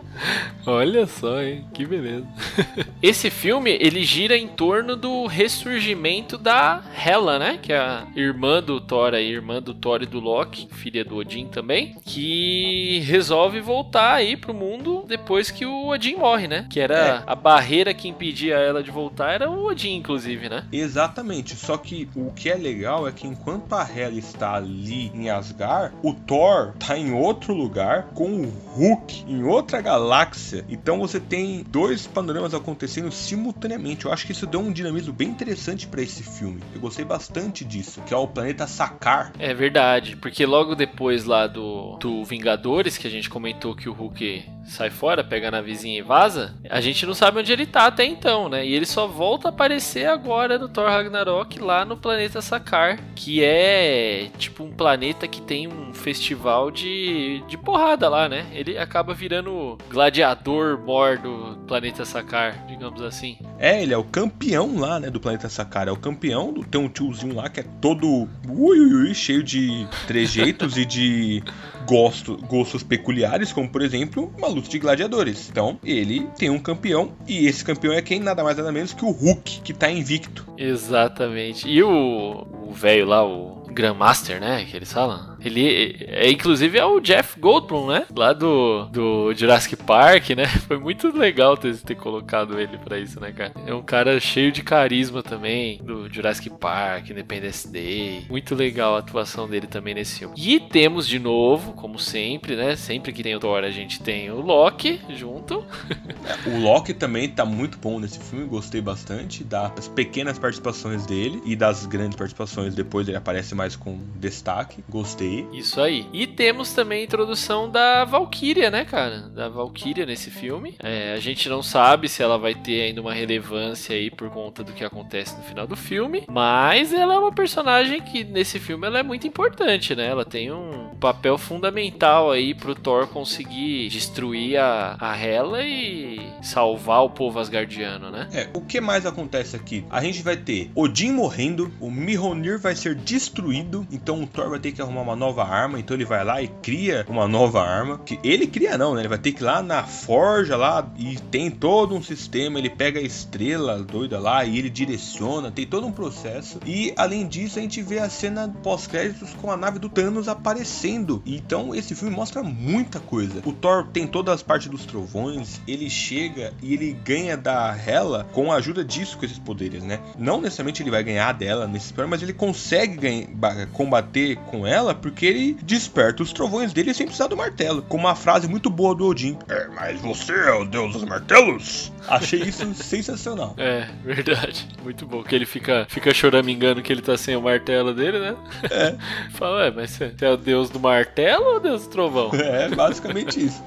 [0.67, 1.65] Olha só, hein?
[1.73, 2.27] Que beleza.
[3.01, 7.59] esse filme, ele gira em torno do ressurgimento da Hela, né?
[7.63, 11.17] Que é a irmã do Thor, a irmã do Thor e do Loki, filha do
[11.17, 16.67] Odin também, que resolve voltar aí pro mundo depois que o Odin morre, né?
[16.69, 17.23] Que era é.
[17.25, 20.65] a barreira que impedia ela de voltar era o Odin, inclusive, né?
[20.73, 21.57] Exatamente.
[21.57, 25.95] Só que o que é legal é que enquanto a Hela está ali em Asgard,
[26.03, 30.65] o Thor tá em outro lugar com o Hulk em outra galáxia.
[30.69, 34.05] Então você tem dois panoramas acontecendo simultaneamente.
[34.05, 36.63] Eu acho que isso deu um dinamismo bem interessante para esse filme.
[36.75, 39.33] Eu gostei bastante disso, que é o planeta Sakar.
[39.39, 43.93] É verdade, porque logo depois lá do, do Vingadores, que a gente comentou que o
[43.93, 47.87] Hulk sai fora, pega na vizinha e vaza, a gente não sabe onde ele tá
[47.87, 48.67] até então, né?
[48.67, 53.43] E ele só volta a aparecer agora no Thor Ragnarok lá no planeta Sakar, que
[53.43, 58.47] é tipo um planeta que tem um festival de, de porrada lá, né?
[58.53, 63.39] Ele acaba virando gladiador mor do planeta Sakar, digamos assim.
[63.59, 65.89] É, ele é o campeão lá, né, do planeta Sakar.
[65.89, 69.43] É o campeão, do, tem um tiozinho lá que é todo ui, ui, ui, cheio
[69.43, 71.43] de trejeitos e de
[71.87, 75.49] gosto, gostos peculiares, como por exemplo uma luta de gladiadores.
[75.49, 79.05] Então, ele tem um campeão e esse campeão é quem nada mais nada menos que
[79.05, 80.47] o Hulk, que tá invicto.
[80.57, 81.69] Exatamente.
[81.69, 85.32] E o velho lá, o Grandmaster, né, que eles falam?
[85.45, 88.07] Ele é, inclusive, é o Jeff Goldblum, né?
[88.15, 90.47] Lá do, do Jurassic Park, né?
[90.67, 93.53] Foi muito legal ter, ter colocado ele para isso, né, cara?
[93.67, 98.27] É um cara cheio de carisma também, do Jurassic Park, Independence Day.
[98.29, 100.35] Muito legal a atuação dele também nesse filme.
[100.39, 102.77] E temos de novo, como sempre, né?
[102.77, 105.65] Sempre que tem o Thor, a gente tem o Loki junto.
[106.47, 111.57] o Loki também tá muito bom nesse filme, gostei bastante das pequenas participações dele e
[111.57, 114.85] das grandes participações depois ele aparece mais com destaque.
[114.89, 116.07] Gostei isso aí.
[116.13, 119.29] E temos também a introdução da Valkyria, né, cara?
[119.29, 120.75] Da Valkyria nesse filme.
[120.79, 124.63] É, a gente não sabe se ela vai ter ainda uma relevância aí por conta
[124.63, 128.87] do que acontece no final do filme, mas ela é uma personagem que nesse filme
[128.87, 130.07] ela é muito importante, né?
[130.07, 137.05] Ela tem um papel fundamental aí pro Thor conseguir destruir a, a Hela e salvar
[137.05, 138.29] o povo asgardiano, né?
[138.33, 139.85] É, o que mais acontece aqui?
[139.91, 144.59] A gente vai ter Odin morrendo, o Mihonir vai ser destruído, então o Thor vai
[144.59, 147.99] ter que arrumar uma nova arma, então ele vai lá e cria uma nova arma.
[147.99, 149.03] Que ele cria não, né?
[149.03, 152.71] Ele vai ter que ir lá na forja lá e tem todo um sistema, ele
[152.71, 156.59] pega a estrela doida lá e ele direciona, tem todo um processo.
[156.67, 161.23] E além disso, a gente vê a cena pós-créditos com a nave do Thanos aparecendo.
[161.25, 163.41] Então esse filme mostra muita coisa.
[163.45, 168.27] O Thor tem todas as partes dos trovões, ele chega e ele ganha da Hela
[168.33, 170.01] com a ajuda disso com esses poderes, né?
[170.19, 173.29] Não necessariamente ele vai ganhar dela nesse mas ele consegue ganhar,
[173.73, 177.83] combater com ela porque porque ele desperta os trovões dele sem precisar do martelo.
[177.83, 181.93] Com uma frase muito boa do Odin: É, mas você é o deus dos martelos?
[182.09, 183.55] Achei isso sensacional.
[183.59, 184.67] É, verdade.
[184.83, 185.23] Muito bom.
[185.23, 188.37] Que ele fica, fica choramingando que ele tá sem o martelo dele, né?
[188.71, 188.97] É.
[189.37, 192.31] Fala, é, mas você é o deus do martelo ou o deus do trovão?
[192.43, 193.63] É, basicamente isso.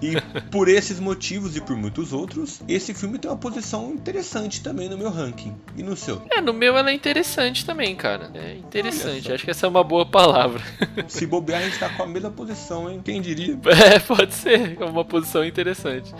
[0.00, 0.20] E
[0.50, 4.96] por esses motivos e por muitos outros, esse filme tem uma posição interessante também no
[4.96, 5.54] meu ranking.
[5.76, 6.22] E no seu?
[6.30, 8.30] É, no meu ela é interessante também, cara.
[8.34, 9.32] É interessante.
[9.32, 10.62] Acho que essa é uma boa palavra.
[11.08, 13.00] Se bobear, a gente tá com a mesma posição, hein?
[13.04, 13.58] Quem diria?
[13.66, 14.80] É, pode ser.
[14.80, 16.14] É uma posição interessante.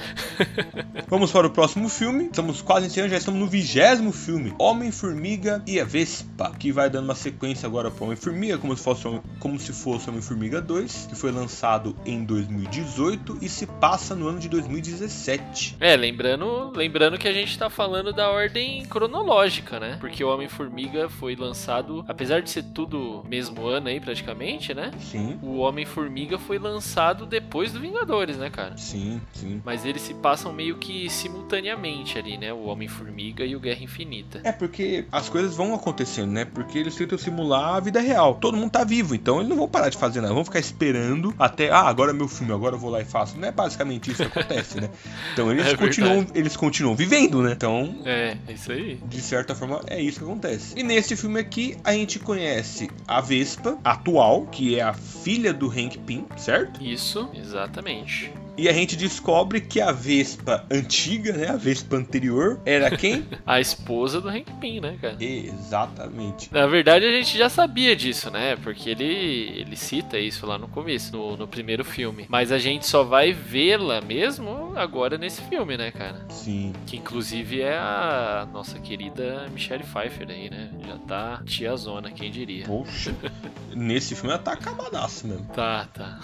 [1.08, 2.24] Vamos para o próximo filme.
[2.24, 4.54] Estamos quase encerrando, já estamos no vigésimo filme.
[4.58, 6.52] Homem-Formiga e a Vespa.
[6.58, 9.04] Que vai dando uma sequência agora para Homem-Formiga, como se fosse
[9.38, 14.38] como se fosse Homem-Formiga 2, que foi lançado em 2018 e se passa no ano
[14.38, 15.76] de 2017.
[15.78, 19.98] É, lembrando, lembrando que a gente tá falando da ordem cronológica, né?
[20.00, 24.90] Porque o Homem-Formiga foi lançado, apesar de ser tudo mesmo ano aí praticamente, né?
[24.98, 25.38] Sim.
[25.42, 28.78] O Homem-Formiga foi lançado depois do Vingadores, né, cara?
[28.78, 29.60] Sim, sim.
[29.62, 32.50] Mas eles se passam meio que simultaneamente ali, né?
[32.50, 34.40] O Homem-Formiga e o Guerra Infinita.
[34.42, 36.46] É porque as coisas vão acontecendo, né?
[36.46, 38.36] Porque eles tentam simular a vida real.
[38.36, 40.32] Todo mundo tá vivo, então eles não vão parar de fazer nada.
[40.32, 43.33] Vão ficar esperando até, ah, agora é meu filme, agora eu vou lá e faço.
[43.36, 44.88] Não é basicamente isso que acontece, né?
[45.32, 46.38] Então eles É continuam, verdade.
[46.38, 47.52] eles continuam vivendo, né?
[47.52, 48.98] Então É, é isso aí.
[49.06, 50.74] de certa forma, é isso que acontece.
[50.78, 55.68] E nesse filme aqui, a gente conhece a Vespa atual, que é a filha do
[55.68, 56.82] Hank Pym, certo?
[56.82, 58.32] Isso, exatamente.
[58.56, 63.26] E a gente descobre que a Vespa antiga, né, a Vespa anterior, era quem?
[63.44, 65.16] A esposa do Hank Pym, né, cara?
[65.20, 66.48] Exatamente.
[66.52, 68.56] Na verdade, a gente já sabia disso, né?
[68.56, 72.26] Porque ele, ele cita isso lá no começo, no, no primeiro filme.
[72.28, 76.24] Mas a gente só vai vê-la mesmo agora nesse filme, né, cara?
[76.28, 76.72] Sim.
[76.86, 80.70] Que inclusive é a nossa querida Michelle Pfeiffer aí, né?
[80.86, 82.64] Já tá tiazona, quem diria.
[82.66, 83.14] Poxa.
[83.74, 85.46] Nesse filme ela tá acabadaço mesmo.
[85.46, 86.20] Tá, tá.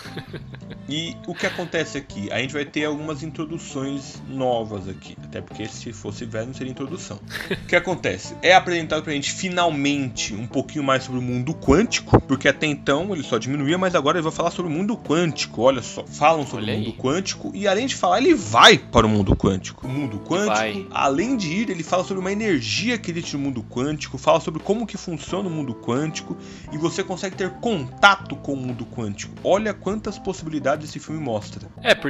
[0.88, 2.19] E o que acontece aqui?
[2.30, 5.16] A gente vai ter algumas introduções novas aqui.
[5.24, 7.18] Até porque se fosse velho não seria introdução.
[7.50, 8.34] o que acontece?
[8.42, 12.20] É apresentado pra gente finalmente um pouquinho mais sobre o mundo quântico.
[12.22, 15.62] Porque até então ele só diminuía, mas agora ele vai falar sobre o mundo quântico.
[15.62, 16.96] Olha só, falam sobre Olha o mundo aí.
[16.98, 17.50] quântico.
[17.54, 19.86] E além de falar, ele vai para o mundo quântico.
[19.86, 20.86] O mundo quântico, Vai.
[20.90, 24.18] além de ir, ele fala sobre uma energia que existe no mundo quântico.
[24.18, 26.36] Fala sobre como que funciona o mundo quântico.
[26.72, 29.34] E você consegue ter contato com o mundo quântico.
[29.44, 31.68] Olha quantas possibilidades esse filme mostra.
[31.82, 32.09] É, porque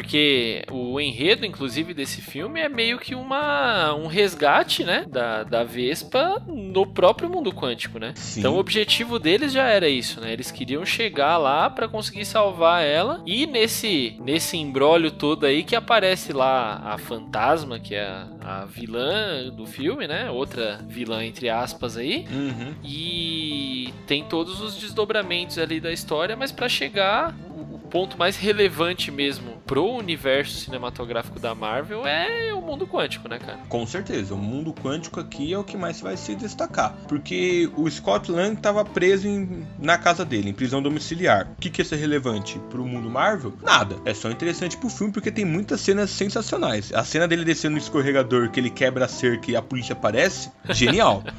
[0.70, 5.04] o enredo, inclusive, desse filme é meio que uma, um resgate, né?
[5.08, 8.12] Da, da Vespa no próprio mundo quântico, né?
[8.16, 8.40] Sim.
[8.40, 10.32] Então o objetivo deles já era isso, né?
[10.32, 13.22] Eles queriam chegar lá pra conseguir salvar ela.
[13.26, 18.64] E nesse, nesse embrólio todo aí que aparece lá a fantasma, que é a, a
[18.64, 20.30] vilã do filme, né?
[20.30, 22.26] Outra vilã, entre aspas, aí.
[22.30, 22.74] Uhum.
[22.84, 27.34] E tem todos os desdobramentos ali da história, mas pra chegar,
[27.70, 33.38] o ponto mais relevante mesmo pro universo cinematográfico da Marvel é o mundo quântico, né,
[33.38, 33.60] cara?
[33.68, 36.92] Com certeza, o mundo quântico aqui é o que mais vai se destacar.
[37.06, 41.46] Porque o Scott Lang estava preso em- na casa dele, em prisão domiciliar.
[41.56, 43.52] O que, que isso é relevante pro mundo Marvel?
[43.62, 43.94] Nada.
[44.04, 46.92] É só interessante pro filme porque tem muitas cenas sensacionais.
[46.92, 50.50] A cena dele descendo no escorregador, que ele quebra a cerca e a polícia aparece,
[50.70, 51.22] genial.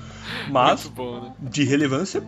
[0.49, 1.33] Mas bom, né?
[1.39, 2.23] de relevância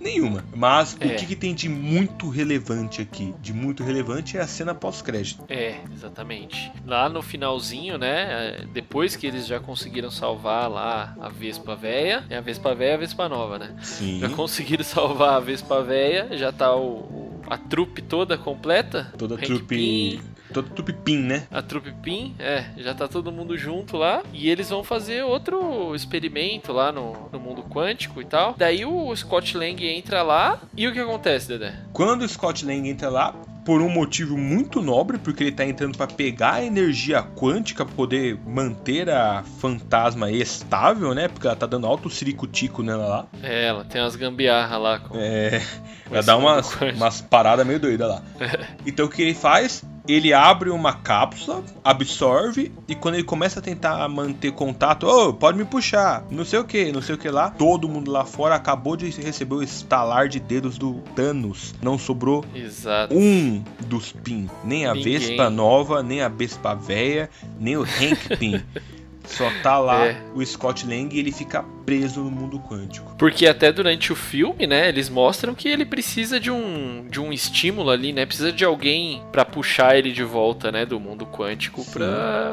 [0.00, 0.44] nenhuma.
[0.54, 1.06] Mas É.
[1.06, 3.34] o que, que tem de muito relevante aqui?
[3.40, 5.44] De muito relevante é a cena pós-crédito.
[5.48, 6.70] É, exatamente.
[6.86, 8.58] Lá no finalzinho, né?
[8.60, 12.90] é, Depois que eles já conseguiram salvar lá a Vespa Véia, é a Vespa Véia
[12.90, 13.74] e a Vespa Nova, né?
[13.82, 14.20] Sim.
[14.20, 19.12] Já conseguiram salvar a Vespa Véia, já tá o- a trupe toda completa.
[19.16, 20.20] Toda Hank trupe.
[20.52, 21.46] Toda trupe pin, né?
[21.50, 24.22] A trupe Pin, é, já tá todo mundo junto lá.
[24.32, 28.54] E eles vão fazer outro experimento lá no, no mundo quântico e tal.
[28.56, 30.60] Daí o Scott Lang entra lá.
[30.76, 31.74] E o que acontece, Dedé?
[31.92, 33.34] Quando o Scott Lang entra lá,
[33.64, 37.94] por um motivo muito nobre, porque ele tá entrando para pegar a energia quântica pra
[37.94, 41.28] poder manter a fantasma estável, né?
[41.28, 43.26] Porque ela tá dando alto ciricutico nela lá.
[43.42, 45.18] É, ela tem umas gambiarra lá com.
[45.18, 45.62] É,
[46.06, 48.22] com ela dá umas, umas paradas meio doidas lá.
[48.86, 49.82] Então o que ele faz?
[50.06, 55.56] Ele abre uma cápsula, absorve, e quando ele começa a tentar manter contato, ô, pode
[55.56, 57.50] me puxar, não sei o que, não sei o que lá.
[57.50, 61.74] Todo mundo lá fora acabou de receber o estalar de dedos do Thanos.
[61.80, 63.14] Não sobrou Exato.
[63.16, 64.48] um dos Pin.
[64.62, 65.18] Nem a Ninguém.
[65.18, 68.62] Vespa nova, nem a Vespa velha, nem o Hank Pin.
[69.26, 70.22] Só tá lá É.
[70.34, 73.14] o Scott Lang e ele fica preso no mundo quântico.
[73.18, 77.32] Porque até durante o filme, né, eles mostram que ele precisa de um, de um
[77.32, 78.26] estímulo ali, né?
[78.26, 81.84] Precisa de alguém pra puxar ele de volta, né, do mundo quântico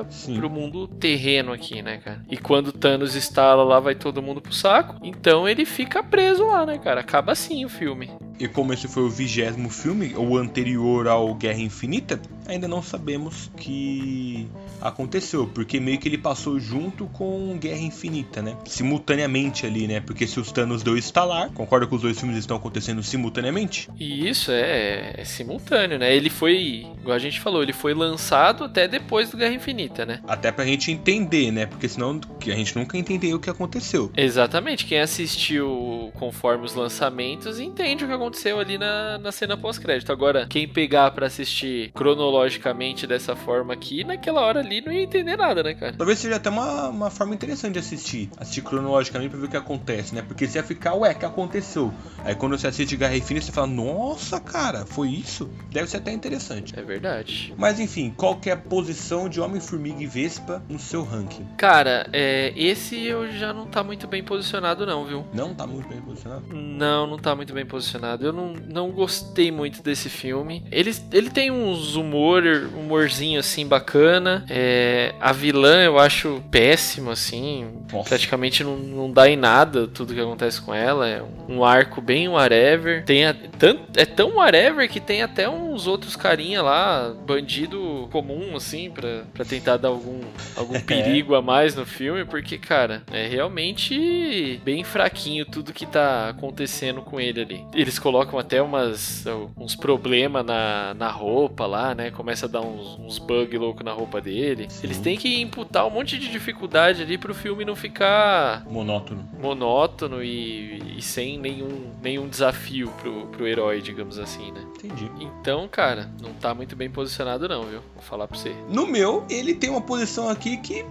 [0.09, 0.35] sim.
[0.35, 2.23] pro mundo terreno aqui, né, cara?
[2.29, 4.95] E quando Thanos instala lá, vai todo mundo pro saco.
[5.03, 7.01] Então ele fica preso lá, né, cara?
[7.01, 8.09] Acaba assim o filme.
[8.39, 13.51] E como esse foi o vigésimo filme, o anterior ao Guerra Infinita, ainda não sabemos
[13.55, 14.47] que
[14.81, 18.57] aconteceu, porque meio que ele passou junto com Guerra Infinita, né?
[18.65, 19.20] Simultaneamente
[19.65, 19.99] ali, né?
[19.99, 23.89] Porque se os Thanos deu estalar, concorda que os dois filmes estão acontecendo simultaneamente?
[23.99, 26.15] E isso é, é simultâneo, né?
[26.15, 30.21] Ele foi, igual a gente falou, ele foi lançado até depois do Guerra Infinita, né?
[30.27, 31.65] Até pra gente entender, né?
[31.65, 34.11] Porque senão a gente nunca entendeu o que aconteceu.
[34.15, 34.85] Exatamente.
[34.85, 40.11] Quem assistiu conforme os lançamentos entende o que aconteceu ali na, na cena pós-crédito.
[40.11, 45.37] Agora, quem pegar para assistir cronologicamente dessa forma aqui, naquela hora ali não ia entender
[45.37, 45.93] nada, né, cara?
[45.97, 48.29] Talvez seja até uma, uma forma interessante de assistir.
[48.37, 50.21] Assistir cronologicamente pra ver o que acontece, né?
[50.21, 51.93] Porque você ia ficar, ué, que aconteceu?
[52.23, 55.49] Aí quando você assiste Guerra Infinita, você fala, nossa, cara, foi isso?
[55.71, 56.73] Deve ser até interessante.
[56.77, 57.53] É verdade.
[57.57, 61.47] Mas enfim, qual que é a posição de Homem-Formiga e Vespa no seu ranking?
[61.57, 65.25] Cara, é, esse eu já não tá muito bem posicionado, não, viu?
[65.33, 66.45] Não tá muito bem posicionado?
[66.53, 68.25] Não, não tá muito bem posicionado.
[68.25, 70.63] Eu não, não gostei muito desse filme.
[70.71, 72.43] Ele, ele tem uns humor,
[72.75, 74.45] humorzinho assim bacana.
[74.49, 77.67] É, a vilã eu acho péssimo, assim.
[77.91, 78.09] Nossa.
[78.09, 81.07] Praticamente não, não dá em nada tudo que acontece com ela.
[81.07, 83.03] É um arco bem whatever.
[83.03, 88.55] Tem a, tanto, é tão whatever que tem até uns outros carinha lá, bandido comum,
[88.55, 90.19] assim, pra, pra tentar dar algum,
[90.55, 92.25] algum perigo a mais no filme.
[92.25, 97.65] Porque, cara, é realmente bem fraquinho tudo que tá acontecendo com ele ali.
[97.73, 99.25] Eles colocam até umas,
[99.57, 102.11] uns problemas na, na roupa lá, né?
[102.11, 104.67] Começa a dar uns, uns bug louco na roupa dele.
[104.69, 104.87] Sim.
[104.87, 108.90] Eles têm que imputar um monte de dificuldade ali pro filme não ficar Monótono.
[109.39, 114.65] Monótono e, e sem nenhum, nenhum desafio pro, pro herói, digamos assim, né?
[114.75, 115.09] Entendi.
[115.19, 117.81] Então, cara, não tá muito bem posicionado não, viu?
[117.93, 118.53] Vou falar pra você.
[118.69, 120.85] No meu, ele tem uma posição aqui que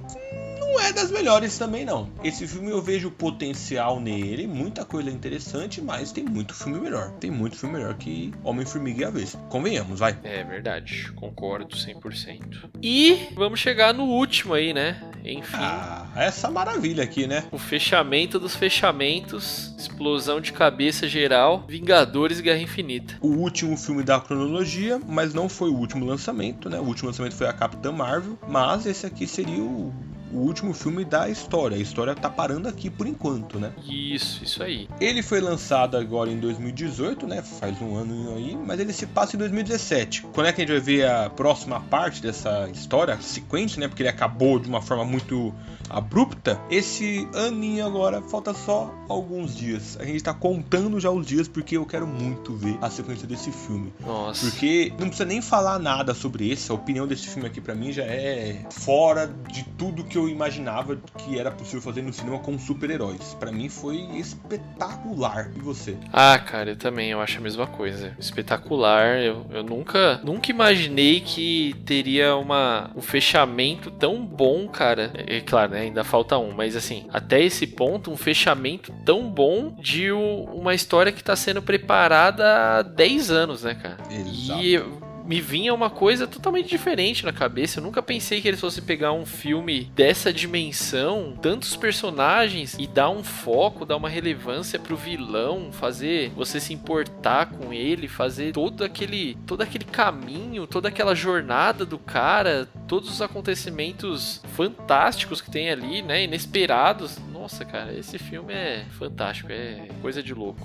[0.70, 2.09] não é das melhores também não.
[2.22, 7.10] Esse filme eu vejo potencial nele, muita coisa interessante, mas tem muito filme melhor.
[7.12, 9.38] Tem muito filme melhor que Homem-Formiga e a Vespa.
[9.48, 10.16] Convenhamos, vai.
[10.22, 12.70] É verdade, concordo 100%.
[12.82, 15.02] E vamos chegar no último aí, né?
[15.24, 15.56] Enfim.
[15.56, 17.44] Ah, essa maravilha aqui, né?
[17.51, 23.18] O fechamento dos fechamentos, explosão de cabeça geral, Vingadores e Guerra Infinita.
[23.20, 26.78] O último filme da cronologia, mas não foi o último lançamento, né?
[26.78, 29.92] O último lançamento foi a Capitã Marvel, mas esse aqui seria o,
[30.32, 31.77] o último filme da história.
[31.77, 33.73] A história tá parando aqui por enquanto, né?
[33.86, 34.89] Isso, isso aí.
[35.01, 37.43] Ele foi lançado agora em 2018, né?
[37.43, 40.23] Faz um ano aí, mas ele se passa em 2017.
[40.32, 43.89] Quando é que a gente vai ver a próxima parte dessa história sequente, né?
[43.89, 45.55] Porque ele acabou de uma forma muito
[45.90, 46.60] abrupta.
[46.70, 49.98] Esse aninho agora falta só alguns dias.
[50.00, 53.50] A gente tá contando já os dias porque eu quero muito ver a sequência desse
[53.50, 53.92] filme.
[54.00, 54.48] Nossa.
[54.48, 56.70] Porque não precisa nem falar nada sobre esse.
[56.70, 60.96] A opinião desse filme aqui pra mim já é fora de tudo que eu imaginava
[61.18, 63.34] que era possível fazer no cinema com super-heróis.
[63.38, 65.50] Pra mim foi espetacular.
[65.56, 65.96] E você?
[66.12, 68.14] Ah, cara, eu também eu acho a mesma coisa.
[68.18, 69.18] Espetacular.
[69.18, 75.10] Eu, eu nunca, nunca imaginei que teria uma, um fechamento tão bom, cara.
[75.14, 75.80] É, é claro, né?
[75.81, 81.12] Ainda falta um, mas assim, até esse ponto, um fechamento tão bom de uma história
[81.12, 83.98] que tá sendo preparada há 10 anos, né, cara?
[84.11, 84.62] Exato.
[84.62, 84.99] E
[85.31, 87.78] me vinha uma coisa totalmente diferente na cabeça.
[87.78, 93.11] Eu nunca pensei que eles fossem pegar um filme dessa dimensão, tantos personagens, e dar
[93.11, 98.82] um foco, dar uma relevância pro vilão, fazer você se importar com ele, fazer todo
[98.82, 105.70] aquele, todo aquele caminho, toda aquela jornada do cara, todos os acontecimentos fantásticos que tem
[105.70, 106.24] ali, né?
[106.24, 107.19] Inesperados.
[107.32, 110.61] Nossa, cara, esse filme é fantástico, é coisa de louco.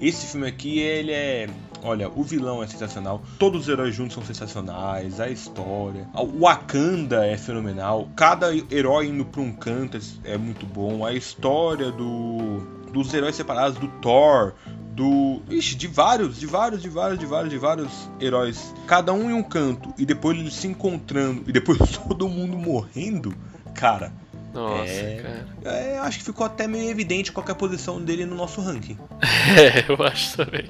[0.00, 1.48] Esse filme aqui, ele é.
[1.86, 6.08] Olha, o vilão é sensacional, todos os heróis juntos são sensacionais, a história.
[6.14, 11.92] O Wakanda é fenomenal, cada herói indo pra um canto é muito bom, a história
[11.92, 12.58] do.
[12.92, 14.54] dos heróis separados, do Thor,
[14.96, 15.40] do.
[15.48, 18.74] Ixi, de vários, de vários, de vários, de vários, de vários heróis.
[18.88, 23.32] Cada um em um canto, e depois eles se encontrando, e depois todo mundo morrendo,
[23.74, 24.12] cara.
[24.60, 25.22] Nossa, É.
[25.62, 25.76] cara.
[25.76, 28.60] É, acho que ficou até meio evidente qual que é a posição dele no nosso
[28.60, 28.96] ranking.
[29.56, 30.64] É, eu acho também.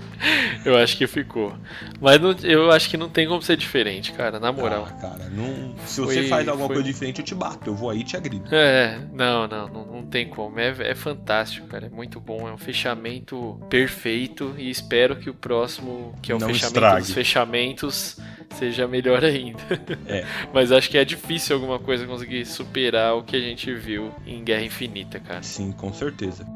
[0.65, 1.55] Eu acho que ficou.
[2.01, 4.87] Mas não- eu acho que não tem como ser diferente, cara, na moral.
[4.89, 5.75] Ah, cara, não...
[5.87, 7.71] se Foi- você faz alguma foi- coisa diferente, eu te bato.
[7.71, 8.55] Eu vou aí e te agrido.
[8.55, 10.59] É, não, não, não, não tem como.
[10.61, 11.87] É, é fantástico, cara.
[11.87, 12.47] É muito bom.
[12.49, 14.55] É um fechamento perfeito.
[14.59, 17.01] E espero que o próximo, que é o Não fechamento estrague.
[17.01, 18.19] dos fechamentos,
[18.59, 19.59] seja melhor ainda.
[20.07, 20.25] É.
[20.53, 24.43] Mas acho que é difícil alguma coisa conseguir superar o que a gente viu em
[24.45, 25.43] Guerra Infinita, cara.
[25.43, 26.47] Sim, com certeza.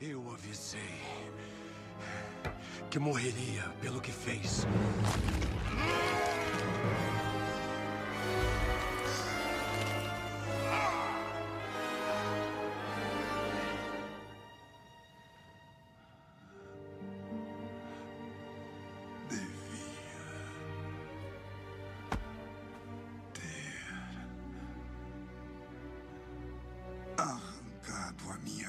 [0.00, 0.80] Eu avisei
[2.90, 4.66] que morreria pelo que fez.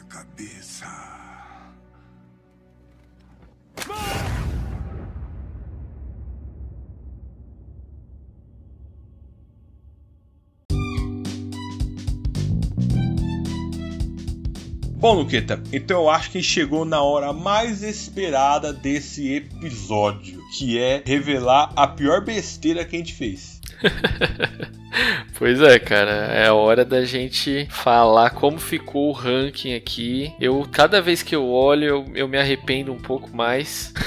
[0.07, 0.85] Cabeça.
[14.99, 21.03] Bom, Luqueta, então eu acho que chegou na hora mais esperada desse episódio, que é
[21.05, 23.61] revelar a pior besteira que a gente fez.
[25.37, 30.33] Pois é, cara, é a hora da gente falar como ficou o ranking aqui.
[30.39, 33.93] Eu, cada vez que eu olho, eu, eu me arrependo um pouco mais.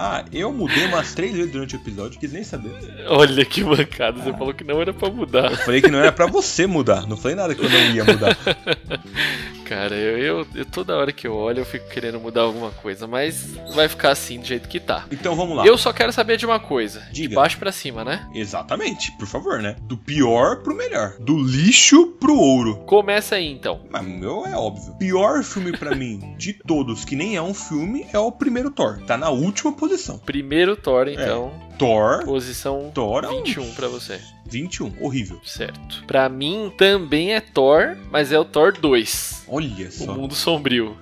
[0.00, 2.70] Ah, eu mudei umas três vezes durante o episódio, quis nem saber.
[3.08, 5.50] Olha que bancada, você falou que não era pra mudar.
[5.50, 8.04] Eu falei que não era pra você mudar, não falei nada que eu não ia
[8.04, 8.36] mudar.
[9.68, 13.06] Cara, eu, eu, eu- toda hora que eu olho eu fico querendo mudar alguma coisa,
[13.06, 15.04] mas vai ficar assim do jeito que tá.
[15.12, 15.66] Então vamos lá.
[15.66, 17.36] Eu só quero saber de uma coisa, de Diga.
[17.36, 18.26] baixo pra cima, né?
[18.34, 19.76] Exatamente, por favor, né?
[19.82, 21.14] Do pior pro melhor.
[21.20, 22.76] Do lixo pro ouro.
[22.86, 23.80] Começa aí então.
[23.90, 24.94] Mas meu é óbvio.
[24.98, 28.98] Pior filme pra mim de todos, que nem é um filme, é o primeiro Thor.
[29.06, 30.18] Tá na última posição.
[30.18, 32.24] Primeiro Thor, então, Thor.
[32.24, 34.20] posição Thor é um- 21 pra você.
[34.46, 35.40] 21, horrível.
[35.44, 36.02] Certo.
[36.06, 39.44] Pra mim também é Thor, mas é o Thor 2.
[39.46, 40.14] Olha O só.
[40.14, 40.96] Mundo Sombrio.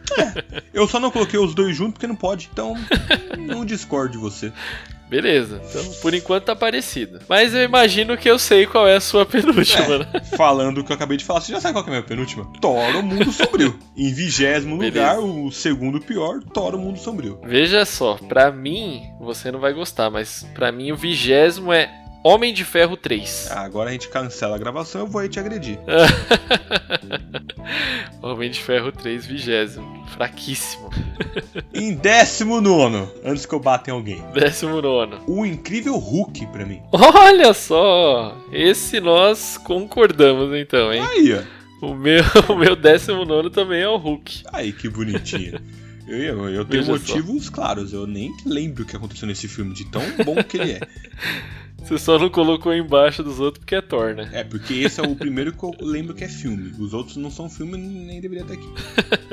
[0.74, 2.48] Eu só não coloquei os dois juntos porque não pode.
[2.52, 2.74] Então,
[3.38, 4.52] não discordo de você.
[5.08, 5.60] Beleza.
[5.68, 7.20] Então, por enquanto tá parecido.
[7.28, 10.06] Mas eu imagino que eu sei qual é a sua penúltima, né?
[10.36, 12.50] Falando o que eu acabei de falar, você já sabe qual é a minha penúltima?
[12.60, 13.78] Thor, o Mundo Sombrio.
[13.96, 17.40] Em vigésimo lugar, o segundo pior, Thor, o Mundo Sombrio.
[17.44, 21.88] Veja só, pra mim, você não vai gostar, mas pra mim o vigésimo é
[22.26, 23.50] Homem de Ferro 3.
[23.52, 25.78] Ah, agora a gente cancela a gravação, eu vou aí te agredir.
[28.20, 30.04] Homem de Ferro 3, vigésimo.
[30.08, 30.90] Fraquíssimo.
[31.72, 34.20] Em décimo nono, antes que eu bata em alguém.
[34.34, 35.20] Décimo nono.
[35.28, 36.82] O incrível Hulk pra mim.
[36.90, 38.36] Olha só!
[38.52, 41.02] Esse nós concordamos então, hein?
[41.02, 41.86] Aí, ó.
[41.86, 44.42] O meu, o meu décimo nono também é o Hulk.
[44.52, 45.60] Aí, que bonitinho.
[46.08, 46.92] Eu, eu, eu tenho Veja só.
[46.92, 50.72] motivos claros, eu nem lembro o que aconteceu nesse filme, de tão bom que ele
[50.72, 50.80] é.
[51.86, 54.28] Você só não colocou embaixo dos outros porque é Thor, né?
[54.32, 56.72] É, porque esse é o primeiro que eu lembro que é filme.
[56.78, 58.68] Os outros não são filme, nem deveria estar aqui.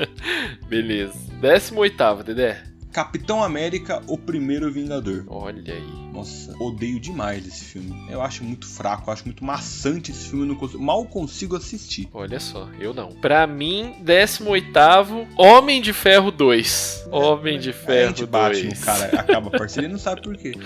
[0.68, 1.14] Beleza.
[1.40, 2.62] Décimo oitavo, Dedé.
[2.92, 5.24] Capitão América, o primeiro Vingador.
[5.26, 6.12] Olha aí.
[6.12, 7.92] Nossa, odeio demais esse filme.
[8.08, 11.56] Eu acho muito fraco, eu acho muito maçante esse filme, eu não consigo- mal consigo
[11.56, 12.08] assistir.
[12.14, 13.08] Olha só, eu não.
[13.10, 17.08] Pra mim, 18º, Homem de Ferro 2.
[17.10, 18.78] Homem de Aí a Ferro gente bate 2.
[18.78, 20.52] no cara, acaba a parceria e não sabe por quê.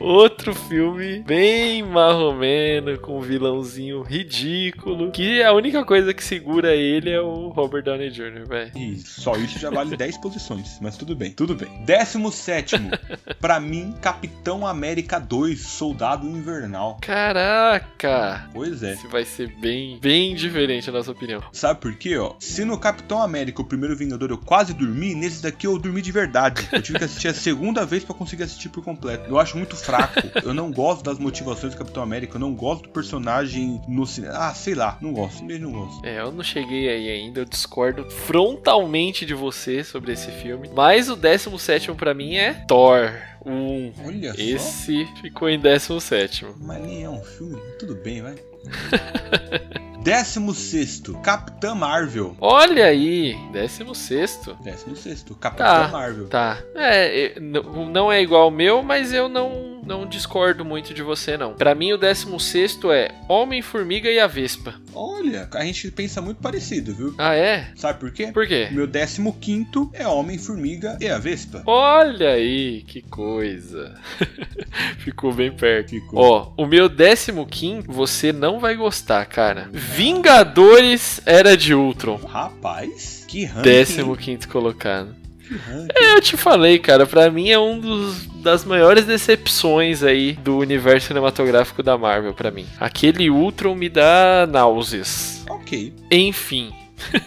[0.00, 5.10] Outro filme bem marromeno, com um vilãozinho ridículo.
[5.12, 8.72] Que a única coisa que segura ele é o Robert Downey Jr., velho.
[8.76, 11.84] E só isso já vale 10 posições, mas tudo bem, tudo bem.
[11.84, 12.90] Décimo sétimo,
[13.40, 16.98] pra mim, Capitão América 2, Soldado Invernal.
[17.00, 18.48] Caraca!
[18.52, 18.94] Pois é.
[18.94, 21.42] Esse vai ser bem, bem diferente a nossa opinião.
[21.52, 22.34] Sabe por quê, ó?
[22.38, 26.10] Se no Capitão América, o primeiro Vingador, eu quase dormi, nesse daqui eu dormi de
[26.10, 26.68] verdade.
[26.72, 29.28] Eu tive que assistir a segunda vez pra conseguir assistir por completo.
[29.28, 30.20] Eu acho muito fraco.
[30.42, 34.34] Eu não gosto das motivações do Capitão América, eu não gosto do personagem no cinema.
[34.36, 36.04] Ah, sei lá, não gosto, simplesmente não gosto.
[36.04, 40.70] É, eu não cheguei aí ainda, eu discordo frontalmente de você sobre esse filme.
[40.74, 43.12] Mas o 17 pra mim é Thor
[43.44, 43.92] 1.
[44.04, 44.40] Olha só.
[44.40, 46.46] Esse ficou em 17.
[46.60, 48.34] Mas nem é um filme, tudo bem, vai.
[50.02, 52.36] Décimo sexto, Capitã Marvel.
[52.40, 54.40] Olha aí, 16.
[54.60, 55.88] Décimo sexto, Capitã Tá.
[55.88, 56.26] Marvel.
[56.28, 56.58] Tá.
[56.74, 61.54] É, não é igual ao meu, mas eu não, não discordo muito de você, não.
[61.54, 64.74] Pra mim, o 16 é Homem-Formiga e a Vespa.
[64.92, 67.14] Olha, a gente pensa muito parecido, viu?
[67.16, 67.70] Ah, é?
[67.76, 68.32] Sabe por quê?
[68.32, 68.68] Por quê?
[68.72, 71.62] Meu décimo quinto é Homem-Formiga e a Vespa.
[71.64, 73.94] Olha aí, que coisa.
[74.98, 75.90] Ficou bem perto.
[75.90, 76.18] Ficou.
[76.20, 79.70] Ó, o meu 15 você não vai gostar, cara.
[79.92, 82.16] Vingadores Era de Ultron.
[82.16, 84.16] Rapaz, que ranking.
[84.16, 85.14] 15 colocado.
[85.46, 85.88] Que ranking.
[85.94, 91.08] Eu te falei, cara, pra mim é um dos das maiores decepções aí do universo
[91.08, 92.66] cinematográfico da Marvel pra mim.
[92.80, 95.44] Aquele Ultron me dá náuseas.
[95.48, 96.72] Ok, Enfim,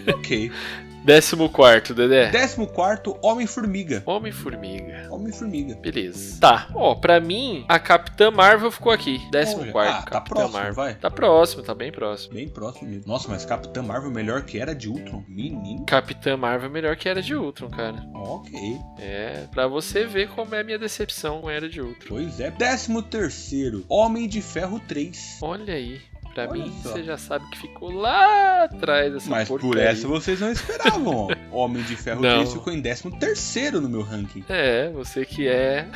[0.07, 0.51] ok.
[1.05, 2.31] 14, Dedé.
[2.31, 4.01] Décimo quarto, Homem-Formiga.
[4.05, 5.07] Homem-Formiga.
[5.11, 5.75] Homem-Formiga.
[5.75, 6.39] Beleza.
[6.39, 6.67] Tá.
[6.73, 9.19] Ó, pra mim, a Capitã Marvel ficou aqui.
[9.31, 10.73] 14 Olha, ah, tá próximo, Marvel.
[10.73, 10.95] vai.
[10.95, 12.33] Tá próximo, tá bem próximo.
[12.33, 13.07] Bem próximo mesmo.
[13.07, 15.23] Nossa, mas Capitã Marvel melhor que era de Ultron.
[15.27, 15.85] Menino.
[15.85, 18.03] Capitã Marvel melhor que Era de Ultron, cara.
[18.15, 18.77] Ok.
[18.99, 22.07] É, pra você ver como é a minha decepção com Era de Ultron.
[22.09, 22.49] Pois é.
[22.49, 25.37] Décimo terceiro, Homem de Ferro 3.
[25.41, 26.01] Olha aí.
[26.35, 26.89] Pra Olha mim, só.
[26.91, 29.89] você já sabe que ficou lá atrás dessa Mas por porcaria.
[29.89, 31.35] essa vocês não esperavam, ó.
[31.49, 32.39] Homem de Ferro Não.
[32.39, 34.43] 3 ficou em décimo terceiro no meu ranking.
[34.49, 35.87] É, você que é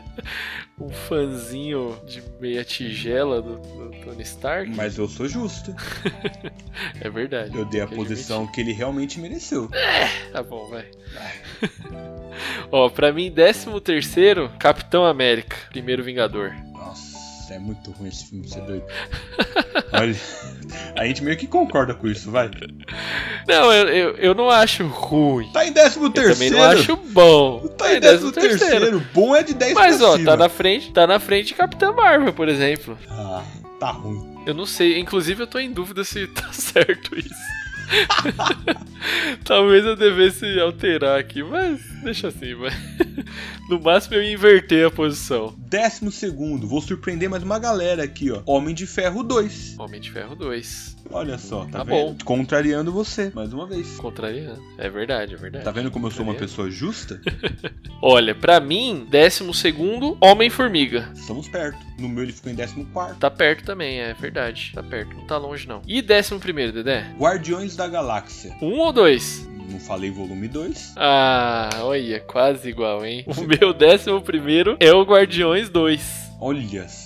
[0.78, 4.70] um fãzinho de meia tigela do, do Tony Stark.
[4.76, 5.74] Mas eu sou justo.
[7.00, 7.56] É verdade.
[7.56, 9.64] Eu dei a posição que ele realmente mereceu.
[9.72, 10.32] admitir.
[10.32, 10.86] Tá bom, vai.
[12.70, 16.54] Ó, pra mim, 13 terceiro, Capitão América, Primeiro Vingador.
[17.52, 18.84] Nossa, é muito ruim esse filme, você é doido.
[19.92, 20.16] Olha,
[20.96, 22.50] a gente meio que concorda com isso, vai.
[23.46, 25.50] Não, eu, eu, eu não acho ruim.
[25.52, 26.56] Tá em décimo Eu também terceiro.
[26.56, 27.68] não acho bom.
[27.76, 29.02] Tá em décimo terceiro.
[29.12, 30.30] Bom é de 10 Mas, ó, cima.
[30.32, 32.98] tá na frente, tá na frente de Capitã Marvel, por exemplo.
[33.10, 33.42] Ah,
[33.78, 34.32] tá ruim.
[34.46, 37.51] Eu não sei, inclusive eu tô em dúvida se tá certo isso.
[39.44, 42.70] Talvez eu devesse alterar aqui, mas deixa assim, vai.
[43.68, 45.54] No máximo eu ia inverter a posição.
[45.56, 46.68] Décimo segundo.
[46.68, 48.42] Vou surpreender mais uma galera aqui, ó.
[48.44, 49.76] Homem de Ferro 2.
[49.78, 50.96] Homem de Ferro 2.
[51.12, 51.90] Olha só, tá, Tá vendo?
[51.94, 52.16] bom.
[52.24, 53.96] Contrariando você, mais uma vez.
[53.96, 54.62] Contrariando.
[54.78, 55.64] É verdade, é verdade.
[55.64, 57.20] Tá vendo como eu sou uma pessoa justa?
[58.00, 61.10] Olha, pra mim, 12 segundo, Homem-Formiga.
[61.14, 61.78] Estamos perto.
[61.98, 63.18] No meu ele ficou em décimo quarto.
[63.18, 64.72] Tá perto também, é verdade.
[64.74, 65.82] Tá perto, não tá longe não.
[65.86, 67.06] E 11 primeiro, Dedé?
[67.18, 68.56] Guardiões da Galáxia.
[68.60, 69.48] Um ou dois?
[69.70, 70.94] Não falei volume 2.
[70.96, 73.24] Ah, olha, quase igual, hein?
[73.26, 76.32] O meu décimo primeiro é o Guardiões 2.
[76.40, 76.58] Olha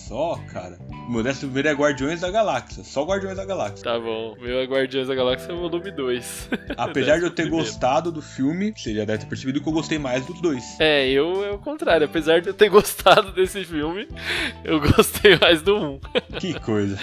[0.09, 0.79] só, cara.
[1.09, 2.85] Meu décimo primeiro é Guardiões da Galáxia.
[2.85, 3.85] Só Guardiões da Galáxia.
[3.85, 4.35] Tá bom.
[4.41, 6.49] Meu é Guardiões da Galáxia volume 2.
[6.77, 7.65] Apesar de eu ter primeiro.
[7.65, 10.63] gostado do filme, você já deve ter percebido que eu gostei mais dos dois.
[10.81, 12.07] É, eu é o contrário.
[12.07, 14.09] Apesar de eu ter gostado desse filme,
[14.65, 16.01] eu gostei mais do 1.
[16.41, 16.99] Que coisa.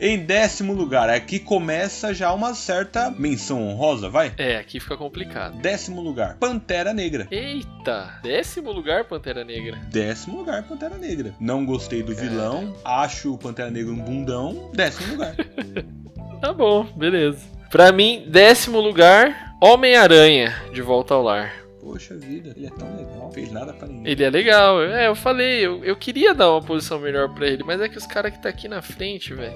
[0.00, 4.32] em décimo lugar, aqui começa já uma certa menção honrosa, vai?
[4.36, 5.56] É, aqui fica complicado.
[5.60, 7.26] Décimo lugar, Pantera Negra.
[7.30, 7.79] Eita!
[8.22, 9.78] Décimo lugar, Pantera Negra.
[9.90, 11.34] Décimo lugar, Pantera Negra.
[11.40, 12.28] Não gostei do Cara.
[12.28, 14.70] vilão, acho o Pantera Negra um bundão.
[14.74, 15.34] Décimo lugar.
[16.40, 17.38] Tá bom, beleza.
[17.70, 21.52] Pra mim, décimo lugar, Homem-Aranha, de volta ao lar.
[21.82, 24.10] Poxa vida, ele é tão legal, não fez nada pra ninguém.
[24.10, 24.82] Ele é legal.
[24.82, 27.98] É, eu falei, eu, eu queria dar uma posição melhor pra ele, mas é que
[27.98, 29.54] os caras que tá aqui na frente, velho.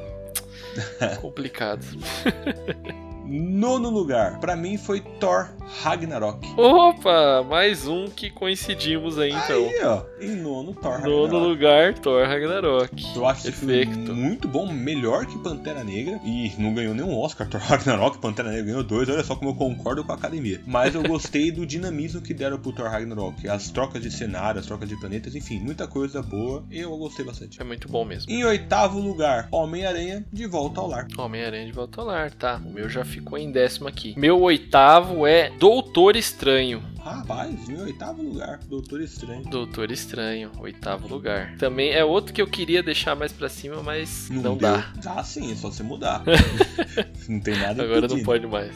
[1.22, 1.84] Complicado.
[3.26, 5.48] Nono lugar, pra mim foi Thor
[5.82, 6.46] Ragnarok.
[6.58, 9.56] Opa, mais um que coincidimos aí então.
[9.66, 11.48] Aí, ó, em nono, Thor Nono Ragnarok.
[11.48, 13.04] lugar, Thor Ragnarok.
[13.16, 13.50] Eu acho
[14.14, 16.20] muito bom, melhor que Pantera Negra.
[16.24, 17.48] E não ganhou nenhum Oscar.
[17.48, 19.08] Thor Ragnarok, Pantera Negra ganhou dois.
[19.08, 20.60] Olha só como eu concordo com a academia.
[20.66, 23.48] Mas eu gostei do dinamismo que deram pro Thor Ragnarok.
[23.48, 26.64] As trocas de cenário, as trocas de planetas, enfim, muita coisa boa.
[26.70, 27.60] Eu gostei bastante.
[27.60, 28.30] É muito bom mesmo.
[28.30, 31.06] Em oitavo lugar, Homem-Aranha de volta ao lar.
[31.16, 32.60] Homem-Aranha de volta ao lar, tá.
[32.64, 34.12] O meu já ficou em décimo aqui.
[34.16, 36.82] Meu oitavo é Doutor Estranho.
[36.98, 39.44] Rapaz, em oitavo lugar, Doutor Estranho.
[39.44, 41.54] Doutor Estranho, oitavo lugar.
[41.58, 44.70] Também é outro que eu queria deixar mais pra cima, mas não, deu.
[44.72, 44.92] dá.
[45.02, 46.22] Dá sim, é só você mudar.
[47.28, 48.24] não tem nada Agora não impedindo.
[48.24, 48.72] pode mais.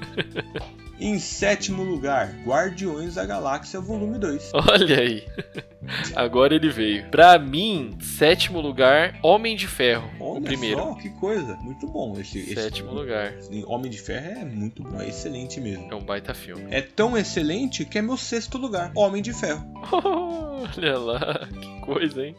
[1.00, 4.50] Em sétimo lugar, Guardiões da Galáxia Volume 2.
[4.52, 5.24] Olha aí.
[6.16, 7.06] Agora ele veio.
[7.08, 10.10] Pra mim, sétimo lugar, Homem de Ferro.
[10.20, 10.76] Olha o primeiro.
[10.80, 11.54] só, que coisa.
[11.56, 13.32] Muito bom esse, esse Sétimo lugar.
[13.66, 15.88] Homem de Ferro é muito bom, é excelente mesmo.
[15.90, 16.66] É um baita filme.
[16.70, 19.64] É tão excelente que é meu sexto lugar, Homem de Ferro.
[20.76, 22.34] Olha lá, que coisa, hein?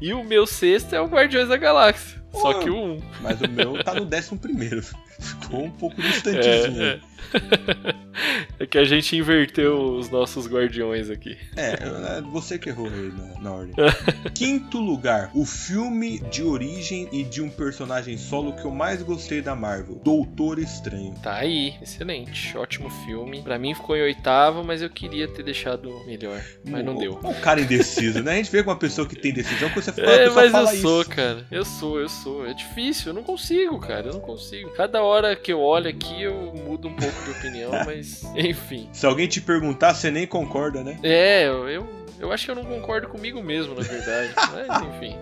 [0.00, 2.24] E o meu sexto é o Guardiões da Galáxia.
[2.32, 2.58] Só Oh.
[2.60, 3.00] que o 1.
[3.22, 4.82] Mas o meu tá no décimo primeiro.
[5.18, 6.82] Ficou um pouco distantezinho.
[6.82, 7.00] É, é.
[8.60, 11.36] é que a gente inverteu os nossos guardiões aqui.
[11.56, 13.74] É, é, você que errou aí na, na ordem.
[14.34, 19.40] Quinto lugar, o filme de origem e de um personagem solo que eu mais gostei
[19.40, 21.14] da Marvel, Doutor Estranho.
[21.22, 22.56] Tá aí, excelente.
[22.56, 23.42] Ótimo filme.
[23.42, 26.40] Pra mim ficou em oitavo, mas eu queria ter deixado melhor.
[26.64, 27.12] Mas não O- deu.
[27.22, 28.32] O cara indeciso, né?
[28.32, 30.66] A gente vê com uma pessoa que tem decisão, quando você fala, É, mas eu
[30.80, 31.10] sou, isso.
[31.10, 31.46] cara.
[31.50, 32.46] Eu sou, eu sou.
[32.46, 34.08] É difícil, eu não consigo, cara.
[34.08, 34.70] Eu não consigo.
[34.70, 38.88] Cada hora que eu olho aqui, eu mudo um pouco de opinião, mas enfim.
[38.92, 40.98] Se alguém te perguntar, você nem concorda, né?
[41.02, 41.88] É, eu, eu,
[42.18, 44.32] eu acho que eu não concordo comigo mesmo, na verdade.
[44.52, 45.16] mas enfim.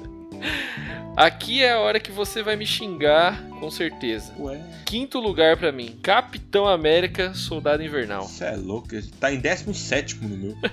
[1.16, 4.32] Aqui é a hora que você vai me xingar, com certeza.
[4.38, 8.26] Ué, Quinto lugar pra mim: Capitão América, Soldado Invernal.
[8.26, 8.88] você é louco.
[9.20, 10.56] Tá em 17 no meu.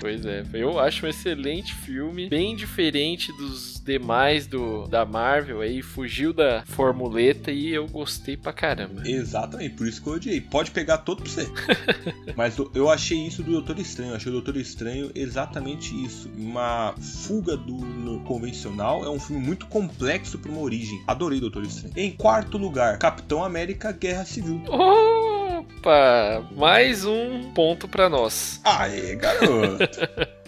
[0.00, 5.80] Pois é, eu acho um excelente filme, bem diferente dos demais do da Marvel aí,
[5.82, 9.02] fugiu da formuleta e eu gostei pra caramba.
[9.06, 10.40] Exatamente, por isso que eu odiei.
[10.40, 11.48] Pode pegar todo pra você.
[12.36, 14.10] Mas eu- achei isso do Doutor Estranho.
[14.10, 16.28] Eu achei o Doutor Estranho exatamente isso.
[16.36, 19.04] Uma fuga do convencional.
[19.04, 21.00] É um filme muito complexo pra uma origem.
[21.06, 21.79] Adorei Doutor Estranho.
[21.96, 24.62] Em quarto lugar, Capitão América Guerra Civil.
[24.68, 26.46] Opa!
[26.56, 28.60] Mais um ponto pra nós.
[28.64, 29.78] Aê, garoto.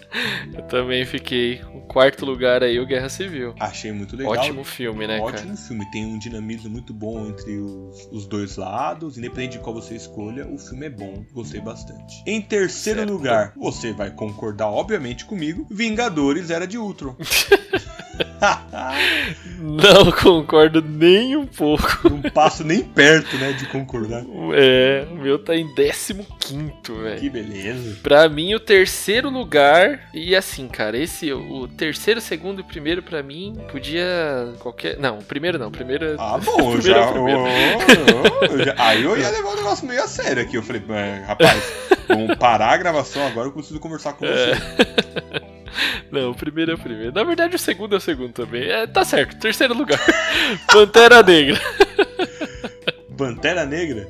[0.53, 1.63] Eu também fiquei.
[1.75, 3.55] O quarto lugar aí, o Guerra Civil.
[3.59, 4.33] Achei muito legal.
[4.33, 5.57] Ótimo filme, né, Ótimo cara?
[5.57, 5.91] filme.
[5.91, 9.17] Tem um dinamismo muito bom entre os, os dois lados.
[9.17, 11.25] Independente de qual você escolha, o filme é bom.
[11.33, 12.23] Gostei bastante.
[12.27, 13.13] Em terceiro Certo.
[13.13, 15.67] lugar, você vai concordar, obviamente, comigo.
[15.71, 17.17] Vingadores Era de Ultron.
[19.83, 22.09] Não concordo nem um pouco.
[22.09, 24.25] Não passo nem perto, né, de concordar.
[24.55, 26.13] É, o meu tá em 15,
[27.03, 27.21] velho.
[27.21, 27.99] Que beleza.
[28.03, 30.09] Pra mim, o terceiro lugar.
[30.15, 31.33] E assim, cara, esse.
[31.33, 34.55] O terceiro, segundo e primeiro, pra mim, podia.
[34.61, 34.99] Qualquer.
[34.99, 35.69] Não, o primeiro não.
[35.69, 36.05] o Primeiro.
[36.05, 37.41] é- Ah, bom, Primeiro já, é o primeiro.
[37.41, 40.57] ô, eu já- Aí eu ia levar o negócio meio a sério aqui.
[40.57, 41.73] Eu falei, "Ah, rapaz,
[42.09, 44.53] vamos parar a gravação agora, eu preciso conversar com você.
[46.11, 47.13] Não, o primeiro é o primeiro.
[47.13, 48.65] Na verdade, o segundo é o segundo também.
[48.65, 50.01] É, tá certo, terceiro lugar.
[50.71, 51.61] Pantera Negra.
[53.17, 54.09] Pantera Negra?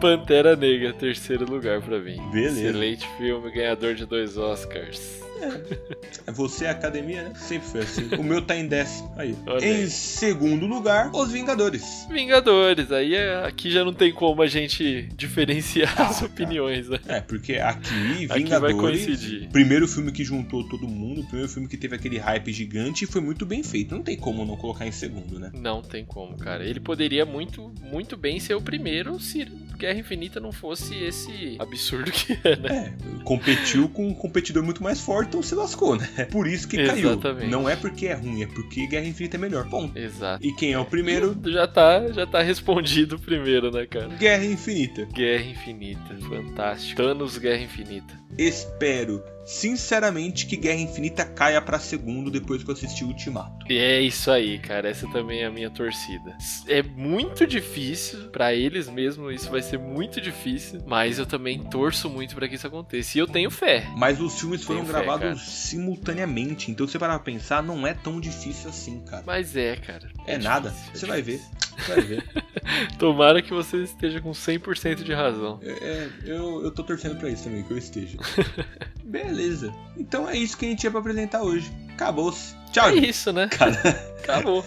[0.00, 2.20] Pantera Negra, terceiro lugar pra mim.
[2.30, 2.60] Beleza.
[2.60, 5.20] Excelente filme, ganhador de dois Oscars.
[6.34, 7.32] Você é academia, né?
[7.36, 8.08] Sempre foi assim.
[8.18, 9.12] O meu tá em décimo.
[9.16, 9.34] Aí.
[9.46, 9.90] Olha em aí.
[9.90, 12.06] segundo lugar, Os Vingadores.
[12.10, 16.98] Vingadores, aí é- aqui já não tem como a gente diferenciar Ah, as opiniões, né?
[17.08, 18.76] É, porque aqui, Aqui Vingadores.
[18.76, 19.48] vai coincidir.
[19.50, 23.20] Primeiro filme que juntou todo mundo, primeiro filme que teve aquele hype gigante e foi
[23.20, 23.94] muito bem feito.
[23.94, 25.50] Não tem como não colocar em segundo, né?
[25.54, 26.64] Não tem como, cara.
[26.64, 29.46] Ele poderia muito, muito bem ser o primeiro se
[29.76, 32.94] Guerra Infinita não fosse esse absurdo que é, né?
[33.20, 36.06] É, competiu com um competidor muito mais forte, então se lascou, né?
[36.30, 37.10] Por isso que caiu.
[37.10, 37.50] Exatamente.
[37.50, 39.64] Não é porque é ruim, é porque Guerra Infinita é melhor.
[39.68, 40.44] Bom, Exato.
[40.44, 41.36] e quem é o primeiro?
[41.46, 44.08] Já tá, já tá respondido primeiro, né, cara?
[44.08, 45.06] Guerra Infinita.
[45.06, 47.02] Guerra Infinita, fantástico.
[47.02, 48.20] Thanos Guerra Infinita.
[48.38, 49.22] Espero,
[49.52, 53.66] sinceramente, que Guerra Infinita caia pra segundo depois que eu assisti Ultimato.
[53.70, 54.88] E é isso aí, cara.
[54.88, 56.36] Essa também é a minha torcida.
[56.66, 62.08] É muito difícil pra eles mesmo, isso vai ser muito difícil, mas eu também torço
[62.08, 63.18] muito pra que isso aconteça.
[63.18, 63.86] E eu tenho fé.
[63.96, 67.92] Mas os filmes foram Tenho gravados simultaneamente, então se você parar pra pensar, não é
[67.94, 69.22] tão difícil assim, cara.
[69.26, 70.10] Mas é, cara.
[70.26, 70.98] É nada, difícil, é.
[70.98, 71.40] Você vai ver.
[72.98, 75.58] Tomara que você esteja com 100% de razão.
[75.62, 78.16] É, é, eu, eu tô torcendo pra isso também, que eu esteja.
[79.04, 79.72] Beleza.
[79.96, 81.70] Então é isso que a gente tinha pra apresentar hoje.
[81.92, 82.54] Acabou-se.
[82.72, 82.88] Tchau.
[82.88, 83.48] É isso, né?
[83.48, 83.72] Cara,
[84.22, 84.64] Acabou.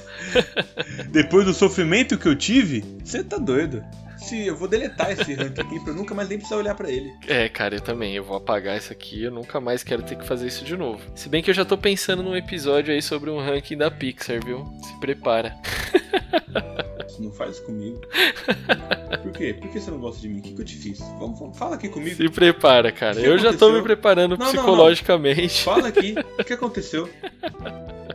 [1.10, 3.84] depois do sofrimento que eu tive, você tá doido.
[4.18, 6.90] Se eu vou deletar esse rank aqui pra eu nunca mais nem precisar olhar pra
[6.90, 7.12] ele.
[7.28, 8.16] É, cara, eu também.
[8.16, 9.24] Eu vou apagar isso aqui.
[9.24, 11.02] Eu nunca mais quero ter que fazer isso de novo.
[11.16, 14.44] Se bem que eu já tô pensando num episódio aí sobre um ranking da Pixar,
[14.44, 14.66] viu?
[14.84, 15.56] Se prepara.
[17.20, 18.00] Não faz comigo.
[19.24, 19.54] Por quê?
[19.60, 20.40] Por que você não gosta de mim?
[20.40, 21.00] O que, que eu te fiz?
[21.20, 22.16] Vamos, vamos- fala aqui comigo.
[22.16, 23.20] Se prepara, cara.
[23.20, 23.74] Eu já tô aconteceu?
[23.74, 24.54] me preparando Não, não, não.
[24.64, 25.64] psicologicamente.
[25.64, 26.16] Fala aqui.
[26.40, 27.10] O que aconteceu?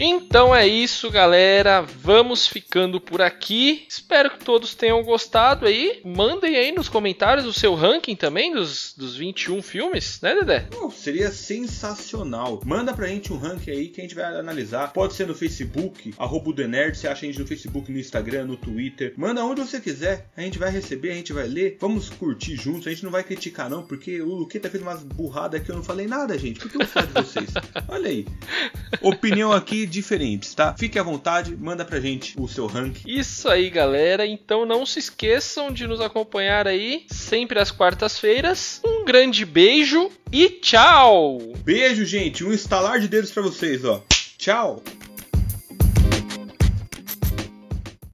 [0.00, 1.82] Então é isso, galera.
[1.82, 3.84] Vamos ficando por aqui.
[3.88, 6.00] Espero que todos tenham gostado aí.
[6.04, 10.60] Mandem aí nos comentários o seu ranking também dos, dos 21 filmes, né, Dedé?
[10.70, 12.60] Pô, seria sensacional.
[12.64, 14.92] Manda pra gente um ranking aí que a gente vai analisar.
[14.92, 17.98] Pode ser no Facebook, arroba o The Nerd, você acha a gente no Facebook, no
[17.98, 19.14] Instagram, no Twitter.
[19.16, 20.28] Manda onde você quiser.
[20.36, 21.76] A gente vai receber, a gente vai ler.
[21.80, 22.86] Vamos curtir juntos.
[22.86, 25.82] A gente não vai criticar, não, porque o Luqueta fez umas burradas que eu não
[25.82, 26.60] falei nada, gente.
[26.60, 27.50] Por que eu falar de vocês?
[27.88, 28.24] Olha aí.
[29.02, 30.74] Opinião aqui diferentes, tá?
[30.78, 33.02] Fique à vontade, manda pra gente o seu ranking.
[33.06, 34.26] Isso aí, galera.
[34.26, 38.80] Então não se esqueçam de nos acompanhar aí sempre às quartas-feiras.
[38.84, 41.38] Um grande beijo e tchau!
[41.64, 42.44] Beijo, gente.
[42.44, 44.02] Um estalar de dedos pra vocês, ó.
[44.36, 44.82] Tchau.